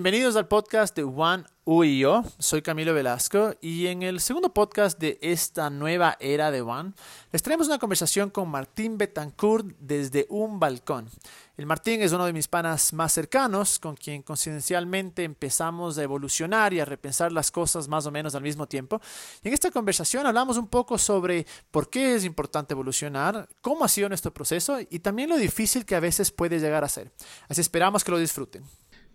Bienvenidos 0.00 0.36
al 0.36 0.46
podcast 0.46 0.94
de 0.94 1.02
One 1.02 1.42
U 1.64 1.82
y 1.82 1.98
yo. 1.98 2.22
Soy 2.38 2.62
Camilo 2.62 2.94
Velasco 2.94 3.56
y 3.60 3.88
en 3.88 4.04
el 4.04 4.20
segundo 4.20 4.54
podcast 4.54 4.96
de 5.00 5.18
esta 5.22 5.70
nueva 5.70 6.16
era 6.20 6.52
de 6.52 6.60
One 6.60 6.92
les 7.32 7.42
traemos 7.42 7.66
una 7.66 7.80
conversación 7.80 8.30
con 8.30 8.48
Martín 8.48 8.96
Betancourt 8.96 9.66
desde 9.80 10.28
un 10.30 10.60
balcón. 10.60 11.10
El 11.56 11.66
Martín 11.66 12.00
es 12.00 12.12
uno 12.12 12.26
de 12.26 12.32
mis 12.32 12.46
panas 12.46 12.92
más 12.92 13.12
cercanos, 13.12 13.80
con 13.80 13.96
quien 13.96 14.22
coincidencialmente 14.22 15.24
empezamos 15.24 15.98
a 15.98 16.04
evolucionar 16.04 16.72
y 16.72 16.78
a 16.78 16.84
repensar 16.84 17.32
las 17.32 17.50
cosas 17.50 17.88
más 17.88 18.06
o 18.06 18.12
menos 18.12 18.36
al 18.36 18.42
mismo 18.42 18.68
tiempo. 18.68 19.00
Y 19.42 19.48
en 19.48 19.54
esta 19.54 19.72
conversación 19.72 20.28
hablamos 20.28 20.58
un 20.58 20.68
poco 20.68 20.96
sobre 20.96 21.44
por 21.72 21.90
qué 21.90 22.14
es 22.14 22.24
importante 22.24 22.72
evolucionar, 22.72 23.48
cómo 23.60 23.84
ha 23.84 23.88
sido 23.88 24.08
nuestro 24.08 24.32
proceso 24.32 24.78
y 24.78 25.00
también 25.00 25.28
lo 25.28 25.36
difícil 25.36 25.84
que 25.84 25.96
a 25.96 26.00
veces 26.00 26.30
puede 26.30 26.60
llegar 26.60 26.84
a 26.84 26.88
ser. 26.88 27.10
Así 27.48 27.60
esperamos 27.60 28.04
que 28.04 28.12
lo 28.12 28.18
disfruten. 28.18 28.62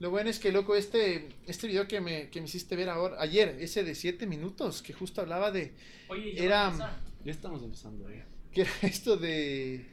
Lo 0.03 0.11
bueno 0.11 0.29
es 0.29 0.37
que, 0.37 0.51
loco, 0.51 0.75
este, 0.75 1.29
este 1.47 1.65
video 1.65 1.87
que 1.87 2.01
me, 2.01 2.29
que 2.29 2.41
me 2.41 2.47
hiciste 2.47 2.75
ver 2.75 2.89
ahora, 2.89 3.15
ayer, 3.21 3.55
ese 3.61 3.85
de 3.85 3.95
7 3.95 4.27
minutos, 4.27 4.81
que 4.81 4.91
justo 4.91 5.21
hablaba 5.21 5.49
de... 5.49 5.71
Oye, 6.09 6.35
ya 6.35 6.43
era, 6.43 6.99
Ya 7.23 7.31
estamos 7.31 7.63
empezando. 7.63 8.09
Ya. 8.09 8.27
que 8.51 8.63
era 8.63 8.71
esto 8.81 9.15
de... 9.15 9.87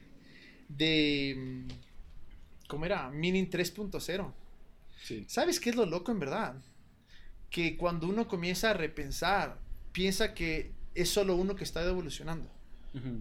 de 0.69 1.65
¿Cómo 2.67 2.87
era? 2.87 3.09
Meaning 3.09 3.51
3.0. 3.51 4.33
Sí. 5.05 5.27
¿Sabes 5.29 5.61
qué 5.61 5.71
es 5.71 5.77
lo 5.77 5.87
loco 5.87 6.11
en 6.11 6.19
verdad? 6.19 6.61
Que 7.49 7.77
cuando 7.77 8.09
uno 8.09 8.27
comienza 8.27 8.71
a 8.71 8.75
repensar, 8.75 9.61
piensa 9.93 10.35
que 10.35 10.73
es 10.93 11.09
solo 11.09 11.37
uno 11.37 11.55
que 11.55 11.63
está 11.63 11.87
evolucionando. 11.87 12.51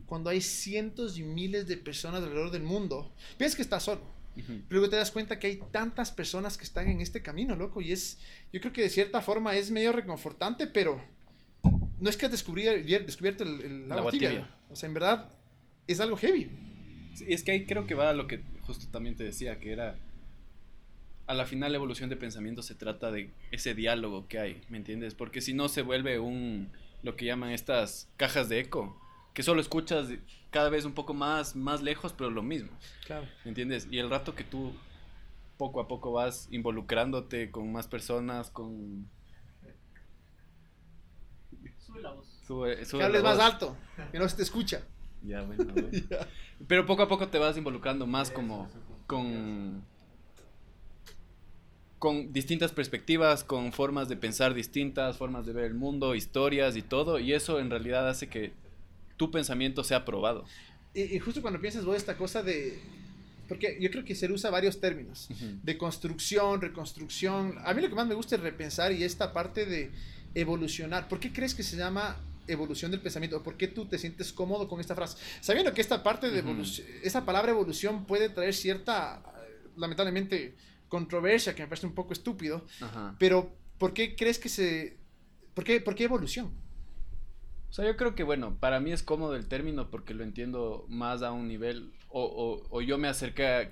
Cuando 0.07 0.31
hay 0.31 0.41
cientos 0.41 1.19
y 1.19 1.21
miles 1.21 1.67
de 1.67 1.77
personas 1.77 2.23
alrededor 2.23 2.49
del 2.49 2.63
mundo, 2.63 3.13
piensas 3.37 3.55
que 3.55 3.61
estás 3.61 3.83
solo. 3.83 4.18
Ujú. 4.37 4.61
Pero 4.67 4.79
luego 4.79 4.89
te 4.89 4.95
das 4.95 5.11
cuenta 5.11 5.39
que 5.39 5.47
hay 5.47 5.59
tantas 5.71 6.11
personas 6.11 6.57
que 6.57 6.63
están 6.63 6.87
en 6.89 7.01
este 7.01 7.21
camino, 7.21 7.55
loco. 7.55 7.81
Y 7.81 7.91
es, 7.91 8.19
yo 8.53 8.59
creo 8.61 8.73
que 8.73 8.81
de 8.81 8.89
cierta 8.89 9.21
forma 9.21 9.55
es 9.55 9.71
medio 9.71 9.91
reconfortante, 9.91 10.67
pero 10.67 11.01
no 11.99 12.09
es 12.09 12.17
que 12.17 12.25
has 12.25 12.31
descubierto 12.31 13.43
el, 13.43 13.61
el 13.61 13.65
El 13.83 13.91
agua 13.91 13.97
agua 13.97 14.11
tibia. 14.11 14.29
tibia. 14.29 14.55
O 14.69 14.75
sea, 14.75 14.87
en 14.87 14.93
verdad 14.93 15.29
es 15.87 15.99
algo 15.99 16.15
heavy. 16.17 16.49
Sí, 17.15 17.25
es 17.27 17.43
que 17.43 17.51
ahí 17.51 17.65
creo 17.65 17.85
que 17.87 17.95
va 17.95 18.09
a 18.09 18.13
lo 18.13 18.27
que 18.27 18.41
justo 18.61 18.87
también 18.91 19.15
te 19.15 19.23
decía, 19.23 19.59
que 19.59 19.71
era... 19.71 19.95
A 21.27 21.33
la 21.33 21.45
final 21.45 21.71
la 21.71 21.77
evolución 21.77 22.09
de 22.09 22.15
pensamiento 22.15 22.63
se 22.63 22.73
trata 22.73 23.11
de 23.11 23.29
ese 23.51 23.75
diálogo 23.75 24.27
que 24.27 24.39
hay, 24.39 24.61
¿me 24.69 24.77
entiendes? 24.77 25.13
Porque 25.13 25.41
si 25.41 25.53
no 25.53 25.69
se 25.69 25.83
vuelve 25.83 26.17
un... 26.19 26.69
lo 27.03 27.15
que 27.15 27.25
llaman 27.25 27.51
estas 27.51 28.09
cajas 28.17 28.49
de 28.49 28.59
eco, 28.61 28.99
que 29.33 29.43
solo 29.43 29.61
escuchas 29.61 30.07
cada 30.49 30.69
vez 30.69 30.85
un 30.85 30.93
poco 30.93 31.13
más, 31.13 31.55
más 31.55 31.81
lejos, 31.81 32.13
pero 32.13 32.29
lo 32.29 32.41
mismo. 32.41 32.71
Claro. 33.05 33.27
¿Me 33.43 33.49
entiendes? 33.49 33.87
Y 33.91 33.99
el 33.99 34.09
rato 34.09 34.35
que 34.35 34.43
tú 34.43 34.73
poco 35.57 35.81
a 35.81 35.87
poco 35.87 36.11
vas 36.11 36.47
involucrándote 36.51 37.51
con 37.51 37.71
más 37.71 37.87
personas, 37.87 38.49
con... 38.49 39.09
Sube 41.77 42.01
la 42.01 42.11
voz. 42.13 42.27
Sube, 42.45 42.85
sube 42.85 42.99
Que 42.99 43.05
hables 43.05 43.23
la 43.23 43.29
más 43.29 43.39
alto, 43.39 43.77
que 44.11 44.19
no 44.19 44.29
se 44.29 44.37
te 44.37 44.43
escucha. 44.43 44.83
Ya, 45.21 45.41
bueno, 45.43 45.65
bueno. 45.73 45.89
Pero 46.67 46.85
poco 46.85 47.03
a 47.03 47.07
poco 47.07 47.27
te 47.27 47.37
vas 47.37 47.57
involucrando 47.57 48.07
más 48.07 48.31
como 48.31 48.69
con 49.05 49.83
con 51.99 52.31
distintas 52.31 52.71
perspectivas, 52.71 53.43
con 53.43 53.73
formas 53.73 54.07
de 54.07 54.15
pensar 54.15 54.53
distintas, 54.53 55.17
formas 55.17 55.45
de 55.45 55.51
ver 55.51 55.65
el 55.65 55.73
mundo, 55.73 56.15
historias 56.15 56.77
y 56.77 56.81
todo, 56.81 57.19
y 57.19 57.33
eso 57.33 57.59
en 57.59 57.69
realidad 57.69 58.07
hace 58.07 58.29
que 58.29 58.53
tu 59.19 59.29
pensamiento 59.29 59.83
sea 59.83 60.05
probado. 60.05 60.45
Y, 60.93 61.01
y 61.01 61.19
justo 61.19 61.41
cuando 61.41 61.59
piensas 61.59 61.83
vos 61.85 61.97
esta 61.97 62.15
cosa 62.17 62.41
de... 62.41 62.79
Porque 63.49 63.77
yo 63.81 63.91
creo 63.91 64.05
que 64.05 64.15
se 64.15 64.31
usa 64.31 64.49
varios 64.49 64.79
términos. 64.79 65.27
De 65.63 65.77
construcción, 65.77 66.61
reconstrucción. 66.61 67.55
A 67.65 67.73
mí 67.73 67.81
lo 67.81 67.89
que 67.89 67.95
más 67.95 68.07
me 68.07 68.15
gusta 68.15 68.35
es 68.35 68.41
repensar 68.41 68.91
y 68.93 69.03
esta 69.03 69.33
parte 69.33 69.65
de 69.65 69.91
evolucionar. 70.35 71.07
¿Por 71.09 71.19
qué 71.19 71.33
crees 71.33 71.53
que 71.53 71.63
se 71.63 71.75
llama 71.75 72.15
evolución 72.47 72.91
del 72.91 73.01
pensamiento? 73.01 73.37
¿O 73.37 73.43
por 73.43 73.57
qué 73.57 73.67
tú 73.67 73.85
te 73.85 73.97
sientes 73.97 74.31
cómodo 74.31 74.67
con 74.69 74.79
esta 74.79 74.95
frase? 74.95 75.17
Sabiendo 75.41 75.73
que 75.73 75.81
esta 75.81 76.01
parte 76.01 76.29
de 76.29 76.39
Ujú. 76.39 76.49
evolución, 76.49 76.87
esa 77.03 77.25
palabra 77.25 77.51
evolución 77.51 78.05
puede 78.05 78.29
traer 78.29 78.53
cierta, 78.53 79.21
lamentablemente, 79.75 80.55
controversia 80.87 81.55
que 81.55 81.63
me 81.63 81.67
parece 81.67 81.87
un 81.87 81.95
poco 81.95 82.13
estúpido, 82.13 82.65
Ajá. 82.79 83.15
pero 83.19 83.51
¿por 83.79 83.93
qué 83.93 84.15
crees 84.15 84.39
que 84.39 84.49
se... 84.49 84.97
¿Por 85.55 85.63
qué, 85.63 85.81
por 85.81 85.95
qué 85.95 86.05
evolución? 86.05 86.51
O 87.69 87.73
sea, 87.73 87.85
yo 87.85 87.95
creo 87.97 88.15
que, 88.15 88.23
bueno, 88.23 88.57
para 88.59 88.79
mí 88.79 88.91
es 88.91 89.03
cómodo 89.03 89.35
el 89.35 89.47
término 89.47 89.89
porque 89.91 90.13
lo 90.13 90.23
entiendo 90.23 90.85
más 90.89 91.21
a 91.21 91.31
un 91.31 91.47
nivel, 91.47 91.91
o, 92.09 92.65
o- 92.71 92.81
yo 92.81 92.97
me 92.97 93.07
acerqué, 93.07 93.71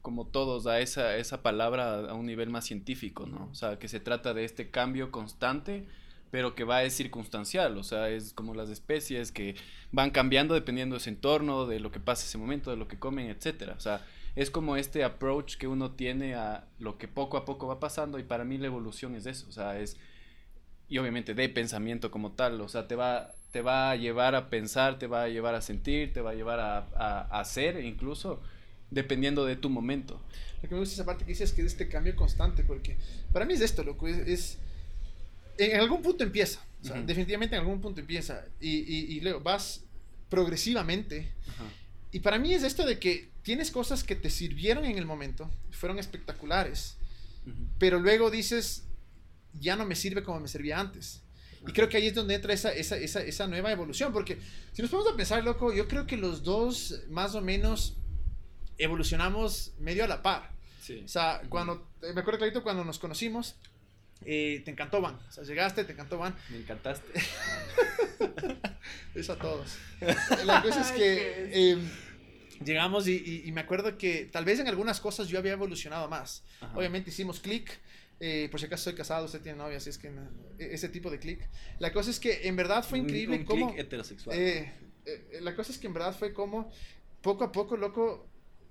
como 0.00 0.26
todos, 0.26 0.66
a 0.66 0.80
esa, 0.80 1.16
esa 1.16 1.42
palabra 1.42 2.10
a 2.10 2.14
un 2.14 2.26
nivel 2.26 2.50
más 2.50 2.64
científico, 2.66 3.26
¿no? 3.26 3.48
O 3.52 3.54
sea, 3.54 3.78
que 3.78 3.88
se 3.88 4.00
trata 4.00 4.34
de 4.34 4.44
este 4.44 4.70
cambio 4.70 5.10
constante, 5.12 5.86
pero 6.30 6.54
que 6.54 6.64
va 6.64 6.82
es 6.82 6.94
circunstancial, 6.94 7.76
o 7.78 7.84
sea, 7.84 8.08
es 8.08 8.32
como 8.32 8.54
las 8.54 8.70
especies 8.70 9.30
que 9.32 9.54
van 9.92 10.10
cambiando 10.10 10.54
dependiendo 10.54 10.96
de 10.96 11.00
su 11.00 11.10
entorno, 11.10 11.66
de 11.66 11.78
lo 11.80 11.92
que 11.92 12.00
pasa 12.00 12.24
ese 12.26 12.38
momento, 12.38 12.70
de 12.70 12.76
lo 12.78 12.88
que 12.88 12.98
comen, 12.98 13.28
etcétera. 13.30 13.74
O 13.76 13.80
sea, 13.80 14.04
es 14.34 14.50
como 14.50 14.76
este 14.76 15.04
approach 15.04 15.56
que 15.56 15.68
uno 15.68 15.92
tiene 15.92 16.34
a 16.34 16.66
lo 16.78 16.96
que 16.98 17.06
poco 17.06 17.36
a 17.36 17.44
poco 17.44 17.66
va 17.68 17.78
pasando 17.78 18.18
y 18.18 18.22
para 18.24 18.44
mí 18.44 18.56
la 18.58 18.66
evolución 18.68 19.14
es 19.14 19.26
eso, 19.26 19.46
o 19.48 19.52
sea, 19.52 19.78
es 19.78 19.98
y 20.92 20.98
obviamente 20.98 21.32
de 21.34 21.48
pensamiento 21.48 22.10
como 22.10 22.32
tal, 22.32 22.60
o 22.60 22.68
sea, 22.68 22.86
te 22.86 22.94
va, 22.96 23.34
te 23.50 23.62
va 23.62 23.90
a 23.92 23.96
llevar 23.96 24.34
a 24.34 24.50
pensar, 24.50 24.98
te 24.98 25.06
va 25.06 25.22
a 25.22 25.28
llevar 25.28 25.54
a 25.54 25.62
sentir, 25.62 26.12
te 26.12 26.20
va 26.20 26.32
a 26.32 26.34
llevar 26.34 26.60
a, 26.60 26.78
a- 26.94 27.28
a 27.30 27.40
hacer 27.40 27.82
incluso, 27.82 28.42
dependiendo 28.90 29.46
de 29.46 29.56
tu 29.56 29.70
momento. 29.70 30.20
Lo 30.62 30.68
que 30.68 30.74
me 30.74 30.80
gusta 30.80 30.92
es 30.92 30.98
esa 30.98 31.06
parte 31.06 31.24
que 31.24 31.30
dices 31.30 31.52
que 31.52 31.62
es 31.62 31.68
este 31.68 31.88
cambio 31.88 32.14
constante, 32.14 32.62
porque 32.62 32.98
para 33.32 33.46
mí 33.46 33.54
es 33.54 33.62
esto, 33.62 33.82
loco, 33.84 34.06
es... 34.06 34.18
es- 34.28 34.58
en 35.58 35.80
algún 35.80 36.02
punto 36.02 36.24
empieza, 36.24 36.60
o 36.82 36.84
sea, 36.84 36.96
Ujú. 36.96 37.06
definitivamente 37.06 37.54
en 37.56 37.60
algún 37.62 37.80
punto 37.80 38.00
empieza, 38.00 38.44
y, 38.60 38.70
y, 38.80 39.16
y 39.16 39.20
luego 39.20 39.40
vas 39.40 39.84
progresivamente, 40.28 41.28
y 42.10 42.20
para 42.20 42.38
mí 42.38 42.52
es 42.52 42.62
esto 42.64 42.84
de 42.84 42.98
que 42.98 43.30
tienes 43.42 43.70
cosas 43.70 44.04
que 44.04 44.14
te 44.16 44.28
sirvieron 44.28 44.84
en 44.84 44.98
el 44.98 45.06
momento, 45.06 45.50
fueron 45.70 45.98
espectaculares, 45.98 46.96
pero 47.78 47.98
luego 47.98 48.30
dices, 48.30 48.84
ya 49.60 49.76
no 49.76 49.84
me 49.86 49.94
sirve 49.94 50.22
como 50.22 50.40
me 50.40 50.48
servía 50.48 50.80
antes. 50.80 51.22
Y 51.66 51.72
creo 51.72 51.88
que 51.88 51.96
ahí 51.96 52.08
es 52.08 52.14
donde 52.14 52.34
entra 52.34 52.52
esa, 52.52 52.72
esa, 52.72 52.96
esa, 52.96 53.22
esa 53.22 53.46
nueva 53.46 53.70
evolución, 53.70 54.12
porque 54.12 54.38
si 54.72 54.82
nos 54.82 54.90
ponemos 54.90 55.12
a 55.12 55.16
pensar, 55.16 55.44
loco, 55.44 55.72
yo 55.72 55.86
creo 55.86 56.06
que 56.08 56.16
los 56.16 56.42
dos 56.42 57.02
más 57.08 57.36
o 57.36 57.40
menos 57.40 57.96
evolucionamos 58.78 59.72
medio 59.78 60.02
a 60.04 60.08
la 60.08 60.22
par. 60.22 60.50
Sí. 60.80 61.02
O 61.04 61.08
sea, 61.08 61.42
cuando, 61.48 61.88
me 62.02 62.20
acuerdo 62.20 62.38
clarito 62.38 62.64
cuando 62.64 62.84
nos 62.84 62.98
conocimos, 62.98 63.54
eh, 64.24 64.62
te 64.64 64.72
encantó 64.72 65.00
Van. 65.00 65.14
O 65.28 65.32
sea, 65.32 65.44
llegaste, 65.44 65.84
te 65.84 65.92
encantó 65.92 66.18
Van. 66.18 66.34
Me 66.50 66.56
encantaste. 66.58 67.12
Eso 69.14 69.32
a 69.34 69.38
todos. 69.38 69.76
La 70.44 70.62
cosa 70.62 70.80
es 70.80 70.92
que 70.92 71.50
eh, 71.52 71.78
llegamos 72.64 73.06
y, 73.08 73.12
y- 73.16 73.42
y 73.48 73.52
me 73.52 73.60
acuerdo 73.60 73.96
que 73.98 74.28
tal 74.32 74.44
vez 74.44 74.58
en 74.58 74.68
algunas 74.68 75.00
cosas 75.00 75.28
yo 75.28 75.38
había 75.38 75.52
evolucionado 75.52 76.08
más. 76.08 76.42
Ajá. 76.60 76.76
Obviamente 76.76 77.10
hicimos 77.10 77.40
clic. 77.40 77.78
Eh, 78.24 78.46
por 78.50 78.60
si 78.60 78.66
acaso 78.66 78.84
soy 78.84 78.94
casado, 78.94 79.24
usted 79.26 79.42
tiene 79.42 79.58
novia, 79.58 79.78
así 79.78 79.90
es 79.90 79.98
que 79.98 80.06
e- 80.08 80.74
ese 80.74 80.88
tipo 80.88 81.10
de 81.10 81.18
clic. 81.18 81.48
La 81.80 81.92
cosa 81.92 82.08
es 82.10 82.20
que 82.20 82.46
en 82.46 82.54
verdad 82.54 82.84
fue 82.84 83.00
Un- 83.00 83.06
increíble 83.06 83.36
un 83.38 83.44
cómo... 83.44 83.66
click 83.72 83.80
heterosexual. 83.80 84.38
eh, 84.38 84.72
eh, 85.04 85.38
la 85.40 85.56
cosa 85.56 85.72
es 85.72 85.78
que 85.78 85.88
en 85.88 85.92
verdad 85.94 86.16
fue 86.16 86.32
como 86.32 86.70
poco 87.20 87.42
a 87.42 87.50
poco, 87.50 87.76
loco, 87.76 88.28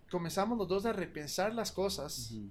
comenzamos 0.10 0.58
los 0.58 0.68
dos 0.70 0.86
a 0.86 0.94
repensar 0.94 1.54
las 1.54 1.72
cosas, 1.74 2.32
Ujú. 2.32 2.50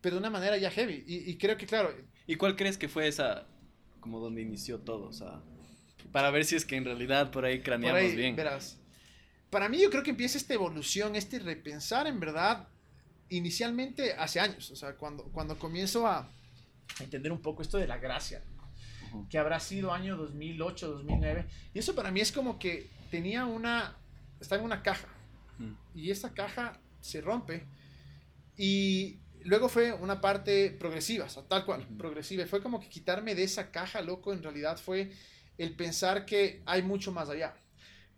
pero 0.00 0.16
de 0.16 0.20
una 0.20 0.30
manera 0.30 0.56
ya 0.56 0.70
heavy. 0.70 1.04
Y, 1.06 1.30
y 1.30 1.36
creo 1.36 1.56
que, 1.58 1.66
claro, 1.66 1.94
¿Y 2.26 2.36
cuál 2.36 2.56
crees 2.56 2.78
que 2.78 2.88
fue 2.88 3.06
esa, 3.08 3.46
como 4.00 4.18
donde 4.20 4.40
inició 4.40 4.78
todo? 4.80 5.08
O 5.08 5.12
sea, 5.12 5.42
para 6.12 6.30
ver 6.30 6.44
si 6.46 6.56
es 6.56 6.64
que 6.64 6.76
en 6.76 6.84
realidad 6.86 7.30
por 7.30 7.44
ahí 7.44 7.56
por 7.58 7.64
craneamos 7.64 8.00
ahí, 8.00 8.16
bien. 8.16 8.34
verás. 8.36 8.78
Para 9.50 9.68
mí 9.68 9.78
yo 9.82 9.90
creo 9.90 10.02
que 10.02 10.10
empieza 10.10 10.38
esta 10.38 10.54
evolución, 10.54 11.16
este 11.16 11.38
repensar 11.40 12.06
en 12.06 12.18
verdad, 12.20 12.68
inicialmente 13.30 14.12
hace 14.14 14.40
años, 14.40 14.70
o 14.70 14.76
sea, 14.76 14.94
cuando, 14.96 15.24
cuando 15.24 15.58
comienzo 15.58 16.06
a 16.06 16.28
entender 17.00 17.32
un 17.32 17.40
poco 17.40 17.62
esto 17.62 17.78
de 17.78 17.86
la 17.86 17.98
gracia, 17.98 18.42
Ujú. 19.08 19.28
que 19.28 19.38
habrá 19.38 19.58
sido 19.60 19.92
año 19.92 20.16
2008, 20.16 20.88
2009, 20.90 21.46
y 21.74 21.78
eso 21.78 21.94
para 21.94 22.10
mí 22.10 22.20
es 22.20 22.32
como 22.32 22.58
que 22.58 22.88
tenía 23.10 23.46
una, 23.46 23.96
está 24.40 24.56
en 24.56 24.62
una 24.64 24.82
caja, 24.82 25.08
Ujú. 25.58 25.74
y 25.94 26.10
esa 26.10 26.32
caja 26.34 26.78
se 27.00 27.20
rompe 27.20 27.64
y 28.56 29.18
luego 29.44 29.68
fue 29.68 29.92
una 29.92 30.20
parte 30.20 30.70
progresiva, 30.72 31.24
o 31.26 31.28
sea, 31.28 31.42
tal 31.44 31.64
cual, 31.64 31.82
Ujú. 31.82 31.96
progresiva. 31.96 32.42
Y 32.44 32.46
Fue 32.46 32.62
como 32.62 32.78
que 32.80 32.88
quitarme 32.88 33.34
de 33.34 33.44
esa 33.44 33.70
caja, 33.70 34.02
loco, 34.02 34.32
en 34.32 34.42
realidad 34.42 34.76
fue 34.78 35.12
el 35.56 35.74
pensar 35.76 36.26
que 36.26 36.62
hay 36.66 36.82
mucho 36.82 37.12
más 37.12 37.28
allá. 37.30 37.54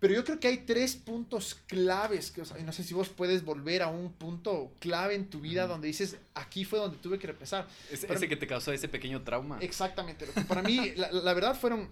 Pero 0.03 0.15
yo 0.15 0.25
creo 0.25 0.41
que 0.41 0.49
hay 0.49 0.57
tres 0.59 0.97
puntos 0.97 1.55
claves, 1.69 2.33
que, 2.33 2.41
o 2.41 2.45
sea, 2.45 2.59
y 2.59 2.65
no 2.65 2.73
sé 2.73 2.83
si 2.83 2.93
vos 2.93 3.09
puedes 3.09 3.45
volver 3.45 3.83
a 3.83 3.87
un 3.87 4.13
punto 4.13 4.75
clave 4.81 5.15
en 5.15 5.31
tu 5.31 5.41
vida 5.41 5.63
Ujú. 5.63 5.75
donde 5.75 5.87
dices, 5.87 6.17
aquí 6.35 6.65
fue 6.65 6.81
donde 6.81 6.97
tuve 6.97 7.21
que 7.21 7.29
repensar. 7.29 7.69
Ese, 7.89 8.09
Para 8.09 8.17
ese 8.19 8.27
mí- 8.27 8.31
que 8.31 8.37
te 8.37 8.49
causó 8.49 8.73
ese 8.73 8.89
pequeño 8.89 9.23
trauma. 9.23 9.59
Exactamente. 9.61 10.27
Para 10.49 10.61
mí, 10.61 10.93
la, 10.97 11.13
la 11.13 11.33
verdad 11.35 11.55
fueron, 11.55 11.89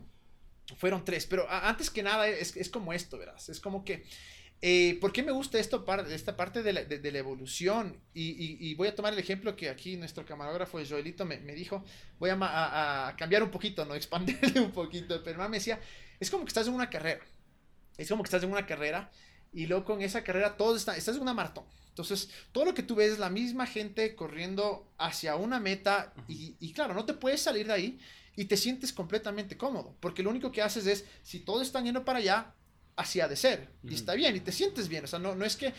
fueron 0.76 1.04
tres, 1.04 1.24
pero 1.24 1.48
a- 1.48 1.68
antes 1.68 1.88
que 1.88 2.02
nada 2.02 2.26
es, 2.26 2.56
es 2.56 2.68
como 2.68 2.92
esto, 2.92 3.16
verás. 3.16 3.48
Es 3.48 3.60
como 3.60 3.84
que 3.84 4.02
Eh, 4.62 4.98
¿Por 5.00 5.10
qué 5.10 5.22
me 5.22 5.32
gusta 5.32 5.58
esto, 5.58 5.86
esta 6.10 6.36
parte 6.36 6.62
de 6.62 6.72
la, 6.74 6.84
de, 6.84 7.12
la 7.12 7.18
evolución? 7.18 7.98
Y, 8.12 8.74
voy 8.74 8.88
a 8.88 8.94
tomar 8.94 9.14
el 9.14 9.18
ejemplo 9.18 9.56
que 9.56 9.70
aquí 9.70 9.96
nuestro 9.96 10.26
camarógrafo 10.26 10.78
Joelito 10.86 11.24
me, 11.24 11.38
me 11.38 11.54
dijo, 11.54 11.82
voy 12.18 12.28
a, 12.28 12.36
a, 13.08 13.16
cambiar 13.16 13.42
un 13.42 13.50
poquito, 13.50 13.86
¿no? 13.86 13.94
Expandirle 14.02 14.60
un 14.60 14.72
poquito, 14.72 15.22
pero 15.24 15.48
me 15.48 15.56
decía, 15.56 15.80
es 16.18 16.30
como 16.30 16.44
que 16.44 16.48
estás 16.48 16.66
en 16.66 16.74
una 16.74 16.90
carrera, 16.90 17.20
es 18.00 18.08
como 18.08 18.23
que 18.23 18.29
estás 18.29 18.43
en 18.43 18.50
una 18.50 18.67
carrera 18.67 19.11
y 19.52 19.67
luego 19.67 19.85
con 19.85 20.02
esa 20.02 20.25
carrera 20.25 20.56
todos 20.56 20.79
están, 20.79 20.97
estás 20.97 21.17
en 21.17 21.23
una 21.23 21.35
maratón. 21.35 21.64
Entonces, 21.88 22.31
todo 22.52 22.64
lo 22.64 22.75
que 22.75 22.82
tú 22.82 22.94
ves 22.94 23.12
es 23.12 23.19
la 23.19 23.31
misma 23.31 23.67
gente 23.67 24.14
corriendo 24.14 24.91
hacia 24.97 25.37
una 25.37 25.61
meta 25.61 26.14
y, 26.29 26.56
y 26.61 26.73
claro, 26.73 26.94
no 26.94 27.05
te 27.05 27.14
puedes 27.14 27.43
salir 27.43 27.67
de 27.67 27.73
ahí 27.73 28.00
y 28.37 28.47
te 28.47 28.56
sientes 28.56 28.93
completamente 28.93 29.56
cómodo, 29.56 29.97
porque 30.00 30.23
lo 30.23 30.31
único 30.31 30.50
que 30.50 30.62
haces 30.62 30.87
es, 30.87 31.05
si 31.23 31.41
todos 31.41 31.62
están 31.62 31.85
yendo 31.85 32.05
para 32.05 32.20
allá, 32.20 32.55
así 32.97 33.20
ha 33.20 33.29
de 33.29 33.37
ser. 33.37 33.69
Y 33.82 33.94
está 33.94 34.14
bien, 34.14 34.35
y 34.37 34.41
te 34.41 34.53
sientes 34.53 34.88
bien. 34.88 35.05
O 35.05 35.06
sea, 35.06 35.19
no, 35.19 35.35
no 35.35 35.44
es 35.44 35.56
que. 35.56 35.75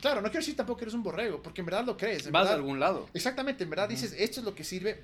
claro, 0.00 0.20
no 0.22 0.28
quiero 0.28 0.40
decir 0.40 0.56
tampoco 0.56 0.78
que 0.78 0.84
eres 0.86 0.94
un 0.94 1.02
borrego, 1.02 1.42
porque 1.42 1.60
en 1.60 1.66
verdad 1.66 1.84
lo 1.84 1.96
crees. 1.96 2.30
Vas 2.30 2.48
a 2.48 2.54
algún 2.54 2.80
lado. 2.80 3.08
Exactamente, 3.14 3.64
en 3.64 3.70
verdad 3.70 3.88
dices, 3.88 4.14
esto 4.18 4.40
es 4.40 4.46
lo 4.46 4.54
que 4.54 4.64
sirve. 4.64 5.02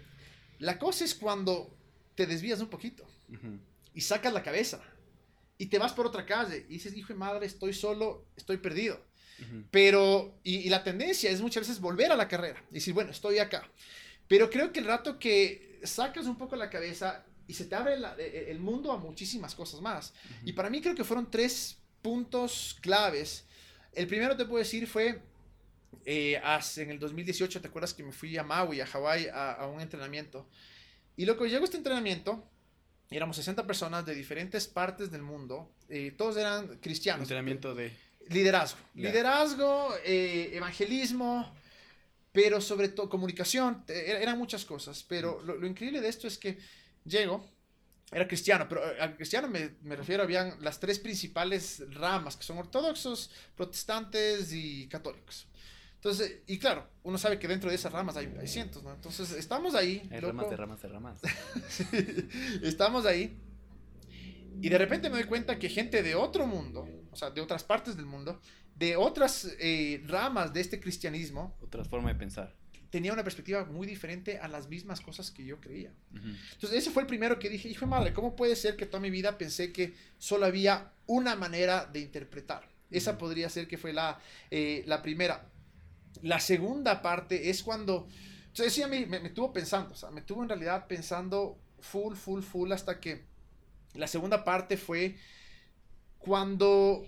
La 0.58 0.78
cosa 0.78 1.04
es 1.04 1.14
cuando 1.14 1.76
te 2.14 2.26
desvías 2.26 2.60
un 2.60 2.68
poquito 2.68 3.06
y 3.94 4.00
sacas 4.00 4.32
la 4.32 4.42
cabeza 4.42 4.80
y 5.58 5.66
te 5.66 5.78
vas 5.78 5.92
por 5.92 6.06
otra 6.06 6.24
calle 6.24 6.64
y 6.68 6.74
dices, 6.74 6.96
hijo 6.96 7.12
de 7.12 7.18
madre, 7.18 7.46
estoy 7.46 7.74
solo, 7.74 8.26
estoy 8.36 8.58
perdido. 8.58 9.06
Pero, 9.70 10.40
y, 10.42 10.56
y, 10.56 10.68
la 10.68 10.82
tendencia 10.82 11.30
es 11.30 11.40
muchas 11.40 11.60
veces 11.60 11.80
volver 11.80 12.10
a 12.10 12.16
la 12.16 12.26
carrera 12.26 12.60
y 12.72 12.74
decir, 12.74 12.92
bueno, 12.92 13.12
estoy 13.12 13.38
acá. 13.38 13.70
Pero 14.26 14.50
creo 14.50 14.72
que 14.72 14.80
el 14.80 14.86
rato 14.86 15.16
que 15.20 15.78
sacas 15.84 16.26
un 16.26 16.36
poco 16.36 16.56
la 16.56 16.70
cabeza 16.70 17.24
y 17.46 17.54
se 17.54 17.64
te 17.64 17.74
abre 17.74 17.94
e, 17.94 18.22
e, 18.22 18.50
el 18.50 18.60
mundo 18.60 18.92
a 18.92 18.98
muchísimas 18.98 19.54
cosas 19.54 19.80
más. 19.80 20.12
Y 20.44 20.52
para 20.52 20.70
mí 20.70 20.80
creo 20.80 20.94
que 20.94 21.02
fueron 21.02 21.30
tres 21.30 21.78
puntos 22.02 22.76
claves. 22.80 23.46
El 23.94 24.06
primero 24.06 24.36
te 24.36 24.44
puedo 24.44 24.58
decir 24.58 24.86
fue 24.86 25.20
eh, 26.04 26.40
en 26.76 26.90
el 26.90 26.98
2018, 26.98 27.60
¿te 27.60 27.68
acuerdas 27.68 27.94
que 27.94 28.02
me 28.02 28.12
fui 28.12 28.36
a 28.36 28.44
Maui, 28.44 28.80
a 28.80 28.86
Hawái, 28.86 29.28
a, 29.32 29.66
un 29.66 29.80
entrenamiento? 29.80 30.46
Y 31.16 31.24
lo 31.24 31.36
que 31.36 31.48
llegó 31.48 31.62
a 31.62 31.64
este 31.64 31.78
entrenamiento, 31.78 32.46
éramos 33.10 33.36
60 33.36 33.66
personas 33.66 34.04
de 34.04 34.14
diferentes 34.14 34.66
partes 34.66 35.10
del 35.10 35.22
mundo, 35.22 35.70
eh, 35.88 36.12
todos 36.16 36.36
eran 36.36 36.78
cristianos. 36.78 37.22
Entrenamiento 37.22 37.74
de... 37.74 37.92
Liderazgo. 38.28 38.78
Liderazgo, 38.94 39.94
eh, 40.04 40.50
evangelismo, 40.52 41.54
pero 42.30 42.60
sobre 42.60 42.88
todo 42.88 43.08
comunicación, 43.08 43.84
eran 43.88 44.36
muchas 44.36 44.66
cosas. 44.66 45.02
Pero 45.08 45.40
lo, 45.42 45.56
lo, 45.56 45.66
increíble 45.66 46.02
de 46.02 46.08
esto 46.08 46.26
es 46.28 46.36
que 46.36 46.58
llego, 47.04 47.48
era 48.12 48.28
cristiano, 48.28 48.66
pero 48.68 48.90
eh, 48.90 49.00
al 49.00 49.16
cristiano 49.16 49.48
me, 49.48 49.76
me, 49.82 49.96
refiero, 49.96 50.22
habían 50.22 50.62
las 50.62 50.78
tres 50.78 50.98
principales 50.98 51.82
ramas, 51.90 52.36
que 52.36 52.44
son 52.44 52.58
ortodoxos, 52.58 53.30
protestantes 53.56 54.52
y 54.52 54.86
católicos. 54.88 55.46
Entonces, 55.98 56.38
y 56.46 56.58
claro, 56.58 56.88
uno 57.02 57.18
sabe 57.18 57.38
que 57.38 57.48
dentro 57.48 57.70
de 57.70 57.76
esas 57.76 57.92
ramas 57.92 58.16
hay, 58.16 58.32
hay 58.40 58.46
cientos, 58.46 58.82
¿no? 58.82 58.94
Entonces, 58.94 59.32
estamos 59.32 59.74
ahí. 59.74 60.08
Hay 60.10 60.20
ramas 60.20 60.48
de 60.48 60.56
ramas 60.56 60.82
de 60.82 60.88
ramas. 60.88 61.20
estamos 62.62 63.04
ahí. 63.04 63.36
Y 64.60 64.68
de 64.68 64.78
repente 64.78 65.10
me 65.10 65.16
doy 65.16 65.26
cuenta 65.26 65.58
que 65.58 65.68
gente 65.68 66.02
de 66.02 66.14
otro 66.14 66.46
mundo, 66.46 66.88
o 67.10 67.16
sea, 67.16 67.30
de 67.30 67.40
otras 67.40 67.64
partes 67.64 67.96
del 67.96 68.06
mundo, 68.06 68.40
de 68.76 68.96
otras 68.96 69.48
eh, 69.58 70.02
ramas 70.06 70.52
de 70.52 70.60
este 70.60 70.80
cristianismo. 70.80 71.56
Otra 71.60 71.84
forma 71.84 72.12
de 72.12 72.18
pensar 72.18 72.54
tenía 72.90 73.12
una 73.12 73.24
perspectiva 73.24 73.64
muy 73.64 73.86
diferente 73.86 74.38
a 74.38 74.48
las 74.48 74.68
mismas 74.68 75.00
cosas 75.00 75.30
que 75.30 75.44
yo 75.44 75.60
creía. 75.60 75.92
Entonces, 76.14 76.78
ese 76.78 76.90
fue 76.90 77.02
el 77.02 77.06
primero 77.06 77.38
que 77.38 77.48
dije, 77.48 77.68
hijo 77.68 77.84
de 77.84 77.90
madre, 77.90 78.12
¿cómo 78.12 78.34
puede 78.34 78.56
ser 78.56 78.76
que 78.76 78.86
toda 78.86 79.00
mi 79.00 79.10
vida 79.10 79.36
pensé 79.36 79.72
que 79.72 79.94
solo 80.18 80.46
había 80.46 80.92
una 81.06 81.36
manera 81.36 81.84
de 81.84 82.00
interpretar? 82.00 82.68
Esa 82.90 83.18
podría 83.18 83.50
ser 83.50 83.68
que 83.68 83.76
fue 83.76 83.92
la, 83.92 84.18
eh, 84.50 84.84
la 84.86 85.02
primera. 85.02 85.46
La 86.22 86.40
segunda 86.40 87.02
parte 87.02 87.50
es 87.50 87.62
cuando, 87.62 88.08
entonces 88.46 88.72
sí, 88.72 88.82
a 88.82 88.88
mí 88.88 89.06
me, 89.06 89.20
me 89.20 89.30
tuvo 89.30 89.52
pensando, 89.52 89.92
o 89.92 89.96
sea, 89.96 90.10
me 90.10 90.22
tuvo 90.22 90.42
en 90.42 90.48
realidad 90.48 90.86
pensando 90.86 91.58
full, 91.80 92.14
full, 92.14 92.42
full, 92.42 92.72
hasta 92.72 93.00
que 93.00 93.26
la 93.94 94.06
segunda 94.06 94.44
parte 94.44 94.76
fue 94.76 95.16
cuando 96.18 97.06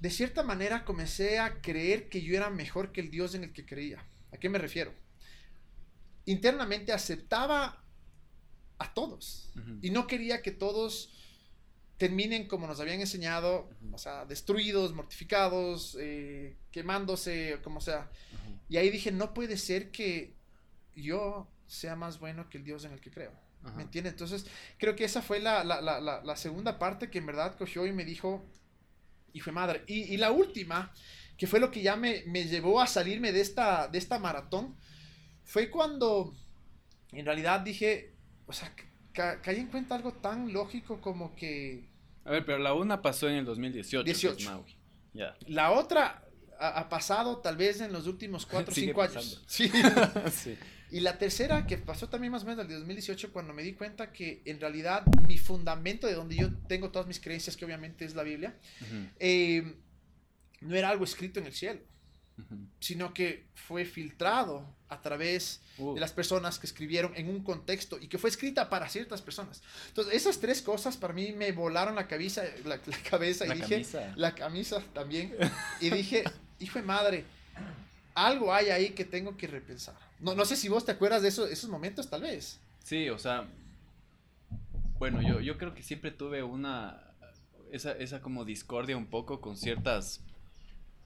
de 0.00 0.10
cierta 0.10 0.42
manera 0.42 0.84
comencé 0.84 1.38
a 1.38 1.60
creer 1.60 2.08
que 2.08 2.22
yo 2.22 2.36
era 2.36 2.50
mejor 2.50 2.92
que 2.92 3.00
el 3.00 3.10
Dios 3.10 3.34
en 3.34 3.44
el 3.44 3.52
que 3.52 3.64
creía. 3.64 4.04
¿A 4.32 4.38
qué 4.38 4.48
me 4.48 4.58
refiero? 4.58 4.92
internamente 6.26 6.92
aceptaba 6.92 7.84
a 8.78 8.94
todos 8.94 9.52
y 9.80 9.90
no 9.90 10.06
quería 10.06 10.42
que 10.42 10.50
todos 10.50 11.12
terminen 12.02 12.48
como 12.48 12.66
nos 12.66 12.80
habían 12.80 12.98
enseñado, 12.98 13.70
o 13.92 13.96
sea, 13.96 14.24
destruidos, 14.24 14.92
mortificados, 14.92 15.96
eh, 16.00 16.56
quemándose, 16.72 17.60
como 17.62 17.80
sea. 17.80 18.10
Y 18.68 18.76
ahí 18.76 18.90
dije, 18.90 19.12
no 19.12 19.32
puede 19.32 19.56
ser 19.56 19.92
que 19.92 20.34
yo 20.96 21.48
sea 21.68 21.94
más 21.94 22.18
bueno 22.18 22.50
que 22.50 22.58
el 22.58 22.64
Dios 22.64 22.84
en 22.84 22.90
el 22.90 23.00
que 23.00 23.12
creo. 23.12 23.30
¿Me 23.76 23.84
entiendes? 23.84 24.14
Entonces, 24.14 24.46
creo 24.78 24.96
que 24.96 25.04
esa 25.04 25.22
fue 25.22 25.38
la, 25.38 25.62
la, 25.62 25.80
la, 25.80 26.00
la, 26.00 26.36
segunda 26.36 26.76
parte 26.80 27.08
que 27.08 27.18
en 27.18 27.26
verdad 27.26 27.56
cogió 27.56 27.86
y 27.86 27.92
me 27.92 28.04
dijo, 28.04 28.44
y 29.32 29.38
fue 29.38 29.52
madre. 29.52 29.84
Y, 29.86 30.12
y, 30.12 30.16
la 30.16 30.32
última, 30.32 30.92
que 31.38 31.46
fue 31.46 31.60
lo 31.60 31.70
que 31.70 31.82
ya 31.82 31.94
me, 31.94 32.24
me 32.26 32.46
llevó 32.46 32.80
a 32.80 32.88
salirme 32.88 33.30
de 33.30 33.42
esta, 33.42 33.86
de 33.86 33.98
esta 33.98 34.18
maratón, 34.18 34.76
fue 35.44 35.70
cuando 35.70 36.34
en 37.12 37.24
realidad 37.24 37.60
dije, 37.60 38.16
o 38.46 38.52
sea, 38.52 38.74
caí 39.12 39.60
en 39.60 39.68
cuenta 39.68 39.94
algo 39.94 40.14
tan 40.14 40.52
lógico 40.52 41.00
como 41.00 41.36
que... 41.36 41.91
A 42.24 42.30
ver, 42.30 42.44
pero 42.44 42.58
la 42.58 42.74
una 42.74 43.02
pasó 43.02 43.28
en 43.28 43.36
el 43.36 43.44
2018. 43.44 44.04
18. 44.04 44.50
Maui. 44.50 44.76
La 45.46 45.72
otra 45.72 46.24
ha, 46.58 46.88
pasado 46.88 47.38
tal 47.38 47.56
vez 47.56 47.80
en 47.80 47.92
los 47.92 48.06
últimos 48.06 48.46
4 48.46 48.70
o 48.70 48.74
5 48.74 49.02
años. 49.02 49.42
Sí. 49.46 49.70
sí. 50.32 50.56
Y 50.90 51.00
la 51.00 51.18
tercera, 51.18 51.66
que 51.66 51.78
pasó 51.78 52.08
también 52.08 52.32
más 52.32 52.42
o 52.42 52.46
menos 52.46 52.64
en 52.64 52.70
el 52.70 52.78
2018, 52.78 53.32
cuando 53.32 53.54
me 53.54 53.62
di 53.62 53.72
cuenta 53.72 54.12
que 54.12 54.42
en 54.44 54.60
realidad 54.60 55.04
mi 55.26 55.38
fundamento 55.38 56.06
de 56.06 56.14
donde 56.14 56.36
yo 56.36 56.50
tengo 56.68 56.90
todas 56.90 57.08
mis 57.08 57.18
creencias, 57.18 57.56
que 57.56 57.64
obviamente 57.64 58.04
es 58.04 58.14
la 58.14 58.22
Biblia, 58.22 58.54
eh, 59.18 59.74
no 60.60 60.76
era 60.76 60.90
algo 60.90 61.04
escrito 61.04 61.40
en 61.40 61.46
el 61.46 61.54
cielo 61.54 61.80
sino 62.80 63.12
que 63.14 63.46
fue 63.54 63.84
filtrado 63.84 64.66
a 64.92 65.00
través 65.00 65.60
de 65.78 66.00
las 66.00 66.12
personas 66.12 66.58
que 66.58 66.66
escribieron 66.66 67.12
en 67.16 67.28
un 67.28 67.42
contexto 67.42 67.98
y 68.00 68.08
que 68.08 68.18
fue 68.18 68.30
escrita 68.30 68.68
para 68.68 68.88
ciertas 68.88 69.22
personas. 69.22 69.62
Entonces, 69.88 70.14
esas 70.14 70.38
tres 70.38 70.62
cosas 70.62 70.96
para 70.96 71.12
mí 71.12 71.32
me 71.32 71.52
volaron 71.52 71.94
la 71.94 72.06
cabeza, 72.06 72.42
la, 72.64 72.78
cabeza 73.08 73.46
y 73.46 73.60
dije, 73.60 73.84
la 74.16 74.34
camisa 74.34 74.82
también, 74.92 75.34
y 75.80 75.90
dije, 75.90 76.24
hijo 76.60 76.78
de 76.78 76.84
madre, 76.84 77.24
algo 78.14 78.52
hay 78.52 78.68
ahí 78.68 78.90
que 78.90 79.04
tengo 79.04 79.36
que 79.36 79.46
repensar. 79.46 79.94
No, 80.20 80.34
no 80.34 80.44
sé 80.44 80.56
si 80.56 80.68
vos 80.68 80.84
te 80.84 80.92
acuerdas 80.92 81.22
de 81.22 81.28
eso, 81.28 81.46
esos 81.46 81.70
momentos, 81.70 82.08
tal 82.08 82.22
vez. 82.22 82.60
Sí, 82.84 83.08
o 83.08 83.18
sea, 83.18 83.48
bueno, 84.98 85.22
yo, 85.22 85.40
yo 85.40 85.58
creo 85.58 85.74
que 85.74 85.82
siempre 85.82 86.10
tuve 86.10 86.42
una, 86.42 87.02
esa, 87.72 87.92
esa 87.92 88.20
como 88.20 88.44
discordia 88.44 88.96
un 88.96 89.06
poco 89.06 89.40
con 89.40 89.56
ciertas 89.56 90.20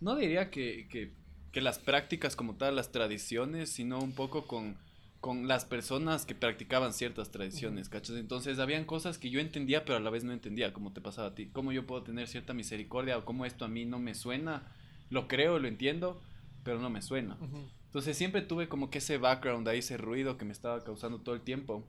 no 0.00 0.16
diría 0.16 0.50
que, 0.50 0.86
que, 0.88 1.10
que, 1.56 1.62
las 1.62 1.78
prácticas 1.78 2.36
como 2.36 2.56
tal, 2.56 2.76
las 2.76 2.92
tradiciones, 2.92 3.70
sino 3.70 3.98
un 3.98 4.12
poco 4.12 4.46
con, 4.46 4.76
con 5.20 5.48
las 5.48 5.64
personas 5.64 6.26
que 6.26 6.34
practicaban 6.34 6.92
ciertas 6.92 7.30
tradiciones, 7.30 7.88
¿cachas? 7.88 8.16
Entonces 8.16 8.58
habían 8.58 8.84
cosas 8.84 9.16
que 9.16 9.30
yo 9.30 9.40
entendía, 9.40 9.86
pero 9.86 9.96
a 9.96 10.00
la 10.00 10.10
vez 10.10 10.22
no 10.22 10.32
entendía, 10.32 10.74
como 10.74 10.92
te 10.92 11.00
pasaba 11.00 11.28
a 11.28 11.34
ti. 11.34 11.46
¿Cómo 11.46 11.72
yo 11.72 11.86
puedo 11.86 12.02
tener 12.02 12.28
cierta 12.28 12.52
misericordia 12.52 13.16
o 13.16 13.24
cómo 13.24 13.46
esto 13.46 13.64
a 13.64 13.68
mí 13.68 13.86
no 13.86 13.98
me 13.98 14.14
suena? 14.14 14.70
Lo 15.08 15.28
creo, 15.28 15.58
lo 15.58 15.66
entiendo, 15.66 16.20
pero 16.62 16.78
no 16.78 16.90
me 16.90 17.00
suena. 17.00 17.38
Entonces 17.86 18.18
siempre 18.18 18.42
tuve 18.42 18.68
como 18.68 18.90
que 18.90 18.98
ese 18.98 19.16
background 19.16 19.66
ahí, 19.66 19.78
ese 19.78 19.96
ruido 19.96 20.36
que 20.36 20.44
me 20.44 20.52
estaba 20.52 20.84
causando 20.84 21.20
todo 21.22 21.34
el 21.34 21.40
tiempo. 21.40 21.88